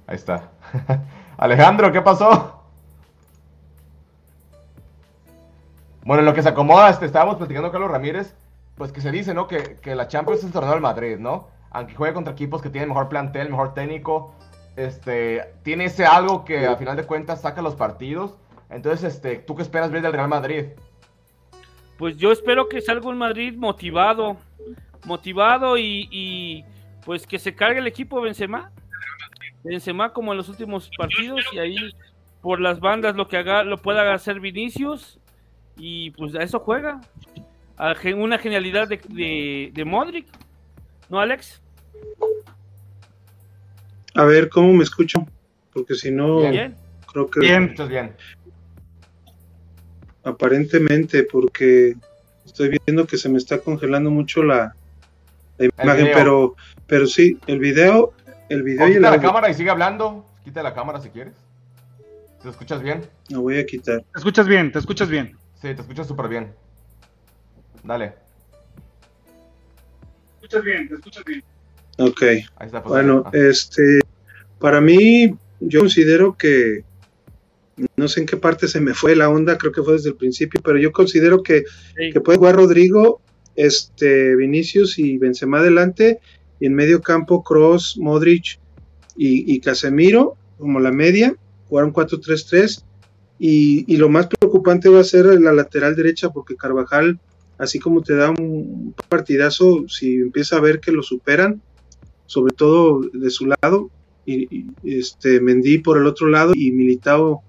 [0.06, 0.50] Ahí está.
[1.36, 2.58] Alejandro, ¿qué pasó?
[6.04, 8.34] Bueno, en lo que se acomoda, este, estábamos platicando con Carlos Ramírez,
[8.76, 9.46] pues que se dice, ¿no?
[9.46, 11.48] Que, que la Champions es el torneo del Madrid, ¿no?
[11.70, 14.34] Aunque juegue contra equipos que tienen mejor plantel, mejor técnico,
[14.76, 18.36] este, tiene ese algo que a final de cuentas saca los partidos.
[18.70, 20.66] Entonces, este, ¿tú qué esperas ver del Real Madrid?
[21.98, 24.36] Pues yo espero que salga un Madrid motivado.
[25.04, 26.64] Motivado y, y,
[27.04, 28.70] pues que se cargue el equipo de Benzema.
[29.64, 31.76] Benzema como en los últimos partidos y ahí
[32.40, 35.20] por las bandas lo que haga lo pueda hacer Vinicius
[35.76, 37.00] y pues a eso juega.
[37.76, 40.26] A gen- una genialidad de, de, de Modric.
[41.08, 41.62] ¿No, Alex?
[44.14, 45.26] A ver, ¿cómo me escucho?
[45.72, 46.76] Porque si no, Bien.
[47.10, 47.64] creo que Bien.
[47.64, 48.14] Escuchas bien.
[50.24, 51.94] aparentemente, porque
[52.44, 54.74] estoy viendo que se me está congelando mucho la,
[55.58, 56.16] la imagen, video.
[56.16, 56.56] pero,
[56.86, 58.12] pero sí, el video,
[58.48, 59.28] el O video y el quita la audio.
[59.28, 60.26] cámara y sigue hablando.
[60.44, 61.34] Quita la cámara si quieres.
[62.42, 63.02] ¿Te escuchas bien?
[63.30, 64.00] Lo voy a quitar.
[64.12, 65.36] Te escuchas bien, te escuchas bien.
[65.54, 66.52] Sí, te escuchas súper bien.
[67.84, 68.08] Dale.
[68.10, 68.16] Te
[70.46, 71.44] escuchas bien, te escuchas bien.
[71.98, 72.22] Ok.
[72.22, 72.82] Ahí está.
[72.82, 73.22] pues, Bueno.
[73.26, 73.30] Ah.
[73.34, 74.00] este,
[74.58, 76.84] para mí, yo considero que,
[77.96, 80.16] no sé en qué parte se me fue la onda, creo que fue desde el
[80.16, 81.64] principio, pero yo considero que,
[81.96, 82.10] Sí.
[82.12, 83.20] que puede jugar Rodrigo,
[83.56, 86.18] este, Vinicius y Benzema adelante,
[86.60, 88.58] y en medio campo Cross, Modric
[89.16, 91.34] y, y Casemiro, como la media,
[91.68, 92.84] jugar un 4-3-3,
[93.38, 97.18] y, y lo más preocupante va a ser la lateral derecha, porque Carvajal,
[97.58, 101.60] así como te da un partidazo, si empieza a ver que lo superan,
[102.32, 103.90] sobre todo de su lado,
[104.24, 107.42] y, y, este Mendy por el otro lado y Militao,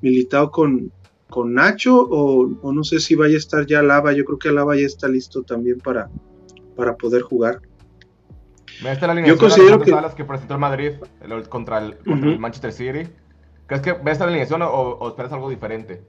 [0.00, 0.90] Militao con,
[1.30, 4.50] con Nacho, o, o no sé si vaya a estar ya Lava, yo creo que
[4.50, 6.10] Lava ya está listo también para,
[6.74, 7.60] para poder jugar.
[8.78, 10.90] Esta es la alineación Yo considero Alejandro que- Salas que presentó el Madrid
[11.20, 13.08] el- contra, el, contra el Manchester City.
[13.66, 16.02] ¿Crees que ves esta alineación o, o esperas algo diferente?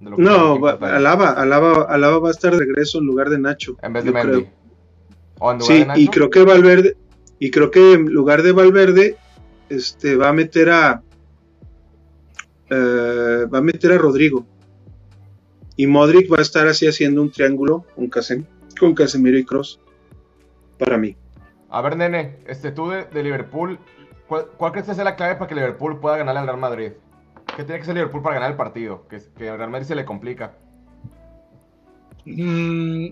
[0.00, 0.72] de lo que No, va-?
[0.80, 3.76] Alaba, Alaba, Alaba va a estar de regreso en lugar de Nacho.
[3.82, 4.30] En vez de Mendy.
[4.42, 4.52] creo.
[5.40, 6.00] ¿O en lugar Sí, de Nacho?
[6.00, 6.96] y creo que Valverde,
[7.38, 9.16] y creo que en lugar de Valverde,
[9.68, 11.02] este va a meter a
[12.70, 14.46] eh, va a meter a Rodrigo.
[15.76, 18.46] Y Modric va a estar así haciendo un triángulo con, Casem-
[18.80, 19.78] con Casemiro y Cross.
[20.78, 21.16] Para mí.
[21.68, 23.78] A ver, nene, este, tú de, de Liverpool,
[24.26, 26.92] ¿cuál, cuál crees que sea la clave para que Liverpool pueda ganar al Real Madrid?
[27.56, 29.06] ¿Qué tiene que hacer Liverpool para ganar el partido?
[29.08, 30.54] Que, que al Real Madrid se le complica.
[32.24, 33.08] Mm,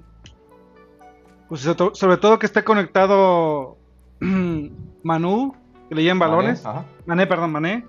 [1.48, 3.76] pues sobre todo que esté conectado
[5.02, 5.54] Manu,
[5.88, 6.64] que le lleven balones.
[6.64, 6.86] Mané, ajá.
[7.06, 7.84] Mané, perdón, Mané.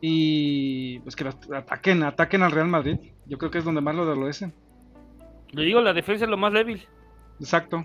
[0.00, 2.98] Y pues que ataquen, ataquen al Real Madrid.
[3.26, 4.52] Yo creo que es donde más lo adolecen.
[5.52, 6.86] Le digo, la defensa es lo más débil.
[7.40, 7.84] Exacto.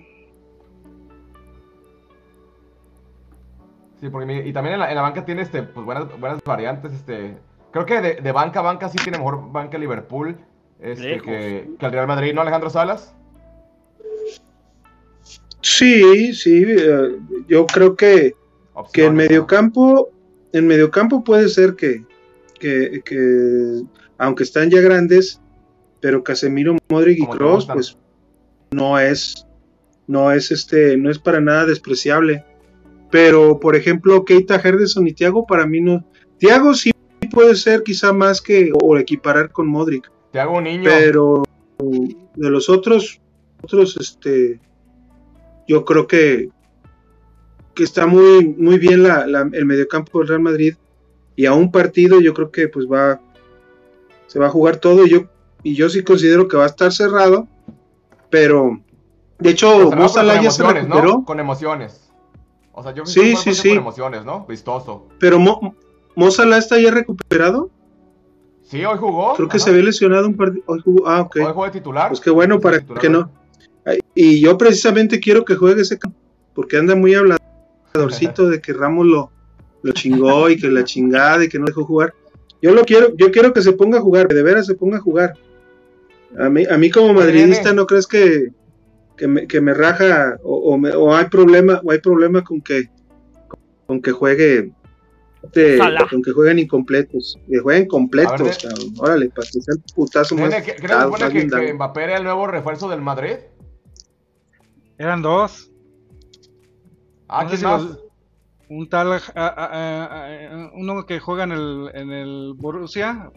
[3.99, 6.41] Sí, porque mi- y también en la, en la banca tiene este, pues, buenas, buenas
[6.43, 6.93] variantes.
[6.93, 7.37] Este,
[7.71, 10.37] creo que de, de banca a banca sí tiene mejor banca Liverpool
[10.79, 13.15] este, que, que el Real Madrid, ¿no, Alejandro Salas?
[15.61, 16.63] Sí, sí.
[16.67, 17.17] eh,
[17.47, 18.35] yo creo que,
[18.93, 20.09] que en mediocampo,
[20.53, 22.03] en mediocampo puede ser que,
[22.59, 23.81] que, que,
[24.17, 25.41] aunque están ya grandes,
[25.99, 27.97] pero Casemiro, Modric y Cross, pues
[28.71, 29.45] no es,
[30.07, 32.45] no es este, no es para nada despreciable.
[33.11, 36.05] Pero, por ejemplo, Keita Henderson y Thiago, para mí no.
[36.37, 36.91] Thiago sí
[37.31, 40.11] puede ser quizá más que, o equiparar con Modric,
[40.47, 40.83] un niño.
[40.83, 41.43] pero
[41.79, 43.19] de los otros,
[43.63, 44.59] otros, este,
[45.69, 46.49] yo creo que,
[47.75, 50.73] que está muy, muy bien la, la- el mediocampo del Real Madrid
[51.35, 53.21] y a un partido yo creo que pues va,
[54.27, 55.25] se va a jugar todo y yo,
[55.63, 57.47] y yo sí considero que va a estar cerrado,
[58.31, 58.79] pero
[59.37, 61.23] de hecho Mo Salah ya se recuperó, ¿no?
[61.25, 62.09] Con emociones.
[62.73, 63.69] O sea, yo Sí, sí, sí.
[63.69, 64.45] con emociones, ¿no?
[64.47, 65.07] Vistoso.
[65.19, 65.75] pero Mo,
[66.15, 67.69] Mo Salah está ya recuperado,
[68.63, 69.33] Sí, hoy jugó.
[69.35, 69.65] creo que ajá.
[69.65, 71.35] se había lesionado un partido, hoy jugó, ah ok.
[71.37, 72.09] Hoy jugó de titular.
[72.09, 73.31] Pues qué bueno para titular que no.
[74.15, 75.97] Y yo precisamente quiero que juegue ese
[76.53, 79.31] porque anda muy habladorcito de que Ramos lo,
[79.83, 82.13] lo chingó y que la chingada y que no dejó jugar.
[82.61, 84.97] Yo lo quiero, yo quiero que se ponga a jugar, que de veras se ponga
[84.97, 85.33] a jugar.
[86.37, 88.49] A mí, a mí como madridista no crees que,
[89.17, 92.61] que, me, que me raja o, o me- o hay problema o hay problema con
[92.61, 92.83] que
[93.87, 94.71] con que juegue
[95.41, 96.05] este, Salah.
[96.09, 98.93] con que jueguen incompletos, que jueguen completos, ver, cabrón.
[98.97, 102.17] órale, para que sea el putazo más, Nene, ¿qué- ¿Crees dado, que, que Mbappé era
[102.17, 103.35] el nuevo refuerzo del Madrid?
[104.99, 105.71] Eran dos.
[107.27, 107.81] Ah, No sé ¿quién si más?
[107.83, 107.99] los-
[108.69, 110.17] un tal, ah, ah, ah,
[110.51, 113.31] ah, uno que juega en el, en el Borussia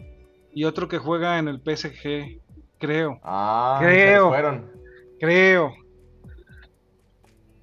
[0.53, 2.39] y otro que juega en el PSG,
[2.79, 4.29] creo, Ah, Creo.
[4.29, 4.71] fueron.
[5.19, 5.73] creo.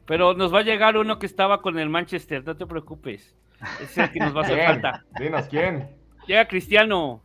[0.06, 3.36] Pero nos va a llegar uno que estaba con el Manchester, no te preocupes.
[3.78, 4.66] Es el que nos va a hacer ¿Quién?
[4.66, 5.04] falta.
[5.18, 5.88] Dinos, ¿quién?
[6.26, 7.22] Llega Cristiano.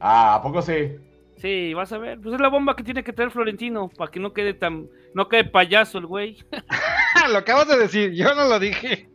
[0.00, 0.96] Ah, ¿a poco sí?
[1.38, 2.20] Sí, vas a ver.
[2.20, 4.88] Pues es la bomba que tiene que traer Florentino para que no quede tan.
[5.16, 6.36] No quede payaso el güey.
[7.32, 9.08] lo acabas de decir, yo no lo dije.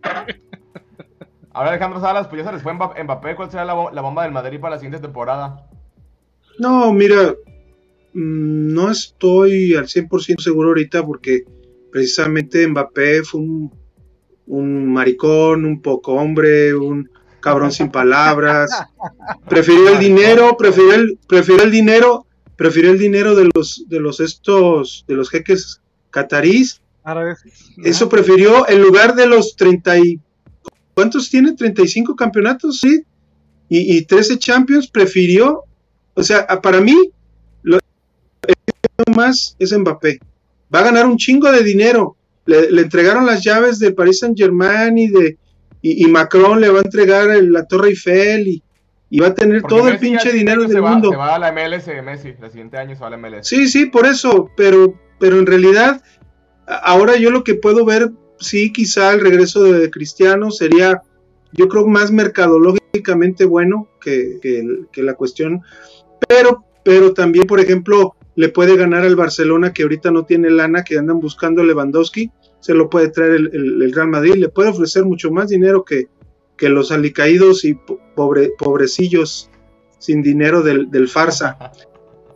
[1.53, 3.36] A ver, Alejandro Salas, pues ya se les fue Mba- Mbappé.
[3.36, 5.68] ¿Cuál será la bomba del Madrid para la siguiente temporada?
[6.57, 7.36] No, mira,
[8.14, 11.44] mm, no estoy al 100% seguro ahorita porque
[11.91, 13.72] precisamente Mbappé fue un,
[14.48, 17.11] un maricón, un poco hombre, un
[17.41, 18.72] cabrón sin palabras.
[19.48, 22.26] Prefirió el dinero, prefirió el, prefirió el dinero,
[22.56, 25.81] prefirió el dinero de los de los estos de los jeques
[26.12, 26.82] catarís.
[27.04, 27.40] Árabes.
[27.84, 30.20] Eso prefirió en lugar de los 30 y
[30.94, 31.54] ¿cuántos tiene?
[31.54, 33.02] 35 campeonatos, sí.
[33.70, 35.64] Y, y 13 Champions prefirió,
[36.14, 36.96] o sea, para mí
[37.64, 37.80] lo
[39.16, 40.20] más es Mbappé.
[40.74, 42.16] Va a ganar un chingo de dinero.
[42.46, 45.38] Le, le entregaron las llaves de Paris Saint Germain y de
[45.84, 48.64] y, y Macron le va a entregar el- la Torre Eiffel y,
[49.14, 51.12] y va a tener Porque todo el Messi pinche dinero del va, mundo.
[51.12, 52.34] Se va a la MLS, Messi.
[52.42, 53.46] El siguiente año se va a la MLS.
[53.48, 56.02] Sí, sí, por eso, pero, pero en realidad,
[56.66, 58.10] ahora yo lo que puedo ver,
[58.40, 61.02] sí, quizá el regreso de Cristiano sería,
[61.52, 64.40] yo creo, más mercadológicamente bueno que,
[64.92, 65.62] que la cuestión,
[66.28, 70.84] pero, pero también, por ejemplo, le puede ganar al Barcelona, que ahorita no tiene lana,
[70.84, 72.32] que andan buscando Lewandowski,
[72.62, 75.84] se lo puede traer el, el- el Real Madrid, le puede ofrecer mucho más dinero
[75.84, 76.08] que,
[76.62, 79.50] que los alicaídos y po- pobre, pobrecillos
[79.98, 81.58] sin dinero del, del farsa.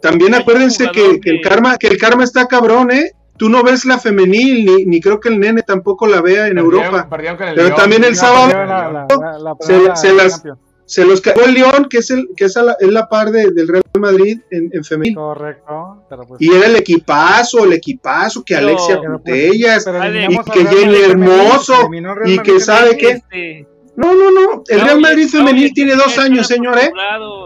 [0.01, 3.11] También acuérdense que, que el que- karma, que el karma está cabrón, ¿eh?
[3.37, 6.55] Tú no ves la femenil, ni, ni creo que el nene tampoco la vea en
[6.55, 7.07] Perdieron- Europa.
[7.09, 10.41] perdieron con el Pero también el sábado- La- la- la- Se- las-.
[10.87, 13.31] Se los cagó el León, que es el que es, a la, es la par
[13.31, 15.15] de- del Real Madrid en, en femenil.
[15.15, 16.39] Correcto, pero pues...
[16.39, 20.51] Y era el equipazo, el equipazo, que Pero- Alexia pero, pues, Putellas, pero eliminamos y
[20.51, 21.89] que Jenny Hermoso,
[22.25, 23.09] y que sabe qué.
[23.09, 24.63] Este, No, no, no.
[24.67, 26.91] El Real Madrid femenil ya tiene dos años, señor, ¿eh?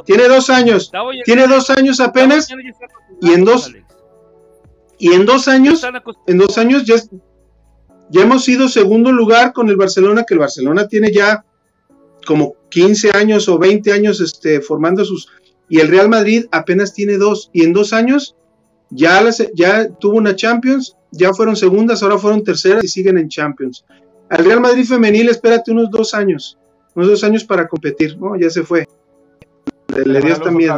[0.05, 0.91] Tiene dos años.
[1.23, 2.47] Tiene dos años apenas.
[3.21, 3.71] y en dos.
[4.97, 5.85] Y en dos años,
[6.27, 6.95] en dos años ya,
[8.09, 11.45] ya hemos sido segundo lugar con el Barcelona, que el Barcelona tiene ya
[12.25, 15.29] como 15 años o 20 años este, formando sus...
[15.69, 17.49] Y el Real Madrid apenas tiene dos.
[17.53, 18.35] Y en dos años
[18.89, 23.29] ya, las, ya tuvo una Champions, ya fueron segundas, ahora fueron terceras y siguen en
[23.29, 23.85] Champions.
[24.29, 26.57] Al Real Madrid femenil, espérate unos dos años,
[26.95, 28.37] unos dos años para competir, ¿no?
[28.37, 28.87] Ya se fue.
[29.95, 30.73] Le, le dio hasta miedo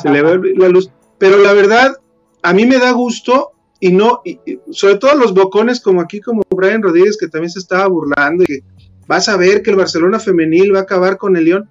[0.00, 0.90] se le ve la luz.
[1.18, 1.96] Pero la verdad,
[2.42, 6.20] a mí me da gusto y no, y- y sobre todo los bocones como aquí,
[6.20, 8.58] como Brian Rodríguez, que también se estaba burlando y que
[9.06, 11.68] vas a ver que el Barcelona femenil va a acabar con el León.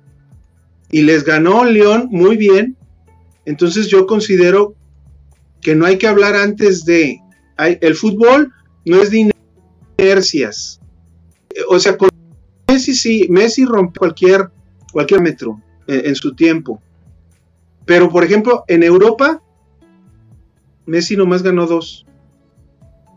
[0.90, 2.78] Y les ganó el León muy bien.
[3.46, 4.76] Entonces yo considero
[5.62, 7.20] que no hay que hablar antes de...
[7.58, 8.54] hay- el fútbol
[8.86, 9.31] no es de
[10.02, 12.10] Eh, O sea, con
[12.68, 14.50] Messi sí, Messi rompe cualquier,
[14.92, 16.82] cualquier metro en- en su tiempo.
[17.86, 19.42] Pero, por ejemplo, en Europa,
[20.88, 22.06] Messi nomás ganó dos.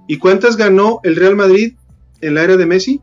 [0.06, 1.74] ¿Y cuántas ganó el Real Madrid
[2.20, 3.00] en la era de Messi?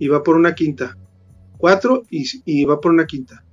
[0.00, 0.96] Y va por una quinta.
[1.56, 3.44] Cuatro y, va por una quinta.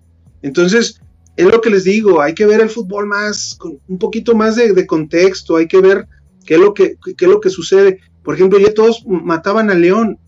[0.41, 0.99] Entonces,
[1.37, 4.55] es lo que les digo, hay que ver el fútbol más, con un poquito más
[4.55, 6.07] de contexto, hay que ver
[6.45, 7.99] qué es, lo que, qué es lo que sucede.
[8.23, 10.19] Por ejemplo, ya todos mataban a León,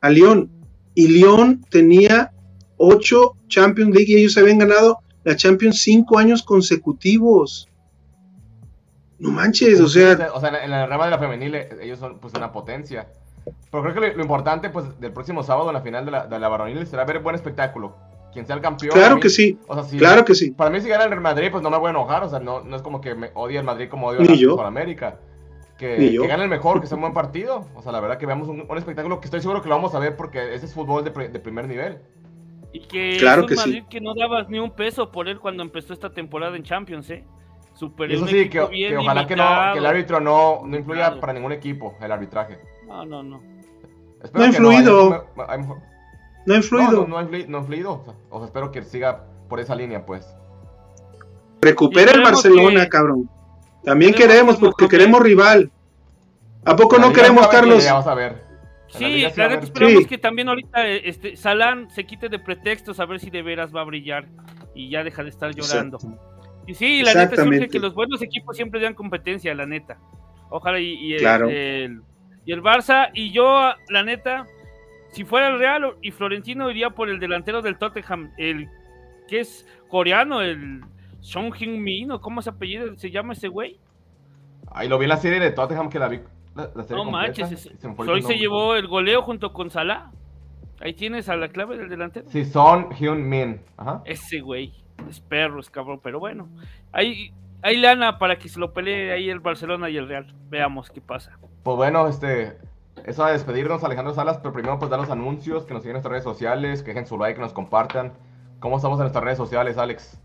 [0.00, 0.50] a León,
[0.94, 2.32] y León tenía
[2.76, 7.68] ocho Champions League y ellos habían ganado la Champions cinco años consecutivos.
[9.18, 12.18] No manches, o sea, O sea, en la rama de la femenil, eh, ellos son
[12.18, 13.06] pues una potencia.
[13.70, 16.26] Pero creo que lo, lo importante, pues, del próximo sábado en la final de la,
[16.26, 17.94] de la varonil será ver buen espectáculo.
[18.32, 18.92] Quien sea el campeón.
[18.94, 20.50] claro mí- que sí, O sea, si- claro que sí.
[20.52, 22.24] Para mí, si gana el Real Madrid, pues no me voy a enojar.
[22.24, 24.56] O sea, no, no es como que me odie el Madrid como odio a yo.
[24.56, 25.18] la América.
[25.86, 27.66] Que, gane el mejor, que sea un buen partido.
[27.74, 29.94] O sea, la verdad que veamos un, un espectáculo que estoy seguro que lo vamos
[29.94, 31.98] a ver porque ese es fútbol de, de primer nivel.
[32.72, 33.60] Y que Claro es un que sí.
[33.68, 37.10] Madrid que no dabas ni un peso por él cuando empezó esta temporada en Champions,
[37.10, 37.24] ¿eh?
[37.74, 41.52] Super, eso sí, que, ojalá que, no, que el árbitro no, no influya para ningún
[41.52, 42.58] equipo, el arbitraje.
[42.86, 43.42] No, no, no.
[44.22, 45.12] Espero No ha influido.
[45.36, 45.78] hay- hay mejor-
[46.46, 46.92] No ha influido.
[46.92, 47.92] no, no ha influ- no ha influido.
[47.92, 50.34] O sea, o sea, espero que siga por esa línea, pues.
[51.60, 53.30] Recupera el Barcelona, que- cabrón.
[53.84, 55.70] También queremos queremos, que porque queremos rival.
[56.64, 57.84] ¿A poco La no queremos, Carlos?
[57.86, 58.42] A ver.
[58.88, 60.08] Sí, la neta esperamos Sí.
[60.08, 63.80] que también ahorita este, Salán se quite de pretextos a ver si de veras va
[63.80, 64.26] a brillar
[64.74, 65.96] y ya deja de estar llorando.
[65.96, 66.18] Exacto.
[66.66, 69.98] Y sí, la neta surge que los buenos equipos siempre dan competencia, la neta.
[70.50, 71.48] Ojalá y, y el, Claro.
[71.48, 72.02] el-
[72.44, 74.46] y el Barça, y yo, la neta,
[75.10, 78.68] si fuera el Real y Florentino iría por el delantero del Tottenham, el
[79.28, 80.82] que es coreano, el
[81.22, 83.78] Song Min o cómo se apellido, se llama ese güey.
[84.70, 86.20] Ahí lo vi en la serie de Tottenham que la vi.
[86.54, 89.70] La, la serie No completa, manches, se me hoy se llevó el goleo junto con
[89.70, 90.10] Salah.
[90.80, 92.28] Ahí tienes a la clave del delantero.
[92.28, 93.60] Sí, Son Hyun Min.
[93.76, 94.02] Ajá.
[94.04, 94.72] Ese güey,
[95.08, 96.48] es perro, es cabrón, pero bueno.
[96.90, 97.32] Hay,
[97.62, 100.34] hay lana para que se lo pelee ahí el Barcelona y el Real.
[100.50, 101.38] Veamos qué pasa.
[101.62, 102.58] Pues bueno, este.
[103.06, 106.02] Eso a despedirnos, Alejandro Salas, pero primero pues dar los anuncios, que nos sigan en
[106.02, 108.12] nuestras redes sociales, que dejen su like, que nos compartan.
[108.58, 110.20] ¿Cómo estamos en nuestras redes sociales, Alex?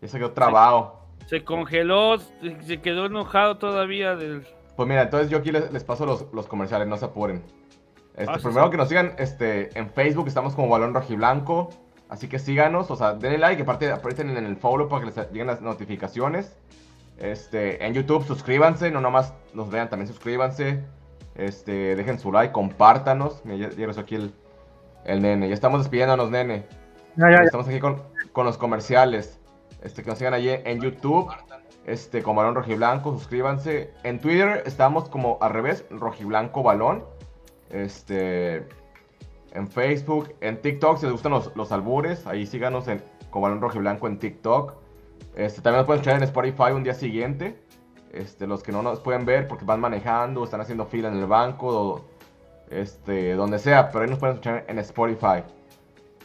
[0.00, 1.00] Ya se quedó trabado.
[1.26, 4.46] Se congeló, se quedó enojado todavía del...
[4.76, 7.42] Pues mira, entonces yo aquí les, les paso los, los comerciales, no se apuren.
[8.16, 8.70] Este, Ah, primero sí.
[8.70, 11.70] que nos sigan este, en Facebook, estamos como Balón Rojiblanco.
[12.08, 15.30] Así que síganos, o sea, denle like, aparte aprieten en el follow para que les
[15.30, 16.56] lleguen las notificaciones.
[17.18, 20.82] Este, en YouTube, suscríbanse, no nomás nos vean, también suscríbanse.
[21.36, 23.44] Este, dejen su like, compártanos.
[23.44, 24.32] Mira, ya, ya aquí el,
[25.04, 25.48] el nene.
[25.48, 26.66] Ya estamos despidiéndonos, nene.
[27.16, 27.42] Ya, ya, ya.
[27.44, 28.02] Estamos aquí con,
[28.32, 29.39] con los comerciales.
[29.82, 31.30] Este, que nos sigan allí en YouTube.
[31.86, 33.92] Este, como Balón Rojiblanco, suscríbanse.
[34.02, 37.04] En Twitter estamos como al revés, Rojiblanco Balón.
[37.70, 38.66] Este,
[39.52, 43.60] en Facebook, en TikTok, si les gustan los, los albures, ahí síganos en, con Balón
[43.60, 44.74] Rojo y Blanco en TikTok.
[45.34, 47.60] Este, también nos pueden escuchar en Spotify un día siguiente.
[48.12, 51.26] Este, los que no nos pueden ver porque van manejando, están haciendo fila en el
[51.26, 52.04] banco, o,
[52.70, 55.44] este, donde sea, pero ahí nos pueden escuchar en Spotify.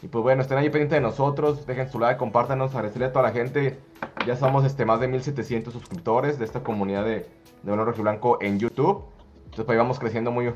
[0.06, 3.24] Y pues bueno, estén ahí pendientes de nosotros, dejen su like, compártanos, agradecerle a toda
[3.24, 3.80] la gente.
[4.28, 7.28] Ya somos este, más de 1700 suscriptores de esta comunidad de,
[7.64, 9.04] de y Blanco en YouTube.
[9.46, 10.54] Entonces pues ahí vamos creciendo muy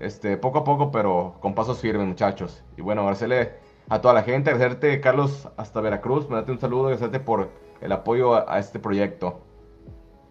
[0.00, 2.64] este, poco a poco, pero con pasos firmes, muchachos.
[2.78, 3.56] Y bueno, agradecerle
[3.90, 7.50] a toda la gente, agradecerte, Carlos, hasta Veracruz, mandarte un saludo, agradecerte por
[7.82, 9.42] el apoyo a este proyecto.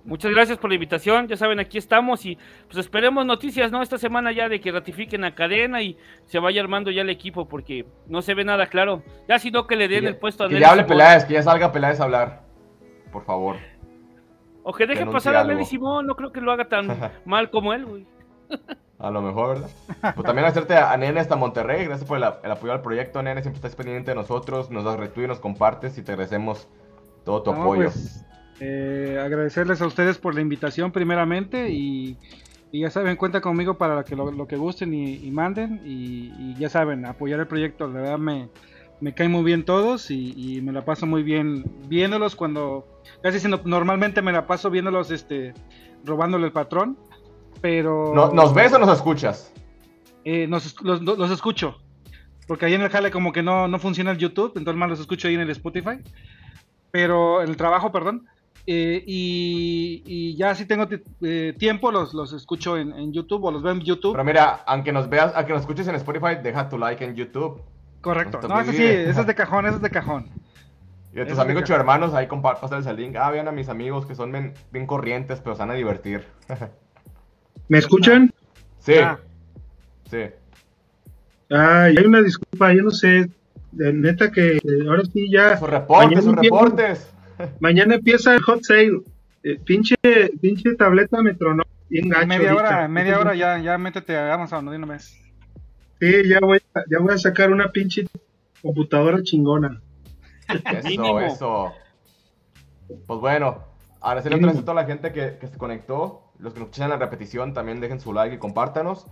[0.05, 2.37] Muchas gracias por la invitación, ya saben, aquí estamos y
[2.67, 3.81] pues esperemos noticias, ¿no?
[3.81, 7.47] Esta semana ya de que ratifiquen a cadena y se vaya armando ya el equipo
[7.47, 9.01] porque no se ve nada claro.
[9.27, 10.97] Ya sino que le den Que el puesto a Que Nelly ya hable Simón.
[10.97, 12.43] Peláez, que ya salga Peláez a hablar.
[13.11, 13.55] Por favor.
[14.61, 15.43] O que deje pasar a.
[15.43, 16.87] Nelly Simón, no creo que lo haga tan
[17.25, 18.05] mal como él, güey.
[18.99, 19.69] A lo mejor, ¿verdad?
[20.15, 21.83] Pues también agradecerte a Nene hasta Monterrey.
[21.85, 23.41] Gracias por el, el apoyo al proyecto, Nene.
[23.41, 24.69] Siempre estás pendiente de nosotros.
[24.69, 26.67] Nos das retweet, nos compartes y te agradecemos
[27.23, 27.83] todo tu No, apoyo.
[27.85, 28.23] pues,
[28.59, 32.17] eh, agradecerles a ustedes por la invitación primeramente y,
[32.71, 36.31] y ya saben, cuenta conmigo para que lo, lo que gusten y, y manden y,
[36.37, 38.49] y ya saben, apoyar el proyecto, la verdad me,
[39.01, 42.87] me caen muy bien todos y, me la paso muy bien viéndolos cuando,
[43.21, 45.53] casi si no- normalmente me la paso viéndolos este,
[46.05, 46.97] robándole el patrón,
[47.61, 48.13] pero...
[48.15, 49.51] No- ¿Nos ves o nos escuchas?
[50.23, 51.77] Eh, nos- los, los- escucho.
[52.47, 54.99] Porque ahí en el jale como que no, no funciona el YouTube, entonces más los
[54.99, 55.97] escucho ahí en el Spotify.
[56.91, 58.27] Pero el trabajo, perdón.
[58.67, 60.87] Eh, y, y ya si tengo
[61.21, 64.13] eh, tiempo, los, los escucho en, en YouTube o los veo en YouTube.
[64.13, 67.61] Pero mira, aunque nos veas, aunque nos escuches en Spotify, deja tu like en YouTube.
[68.01, 68.39] Correcto.
[68.47, 70.29] no eso sí, eso es de cajón, eso es de cajón.
[71.13, 72.27] Y a tus Eso amigos te- chivermanos, ahí
[72.59, 73.15] pásales el link.
[73.15, 76.25] Ah, vean a mis amigos que son bien, bien corrientes, pero se van a divertir.
[77.69, 78.33] ¿Me escuchan?
[78.79, 79.17] sí, Ah.
[80.11, 80.17] sí.
[81.49, 83.29] Ay, hay una disculpa, yo no sé.
[83.71, 85.57] De neta que eh, ahora sí ya.
[85.57, 87.13] Sus reportes, sus reportes.
[87.59, 89.01] Mañana empieza el hot sale.
[89.43, 89.95] Eh, pinche,
[90.41, 92.23] pinche tableta me tronó bien gacho.
[92.23, 92.67] En media ahorita.
[92.69, 95.17] hora, media hora ya, ya métete a Amazon de una vez.
[95.99, 98.07] Sí, ya voy, a- ya voy a sacar una pinche
[98.61, 99.81] computadora chingona.
[100.83, 101.71] Eso, eso.
[103.07, 103.63] Pues bueno,
[104.01, 106.21] agradecerle otra vez a toda la gente que, que se conectó.
[106.37, 109.07] Los que nos escuchan en la repetición también dejen su like y compártanos.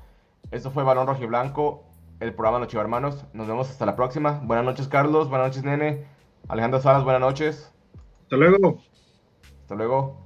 [0.51, 1.85] Esto fue Balón Rojo y Blanco,
[2.19, 3.25] el programa Noche Hermanos.
[3.33, 4.41] Nos vemos hasta la próxima.
[4.43, 5.29] Buenas noches, Carlos.
[5.29, 6.03] Buenas noches, Nene.
[6.49, 7.71] Alejandro Salas, buenas noches.
[8.33, 8.81] Hasta luego.
[9.61, 10.25] Hasta luego.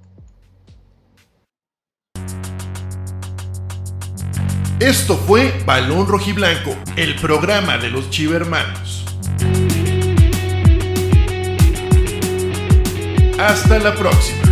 [4.80, 9.04] Esto fue Balón Rojiblanco, el programa de los Chivermanos.
[13.38, 14.47] Hasta la próxima.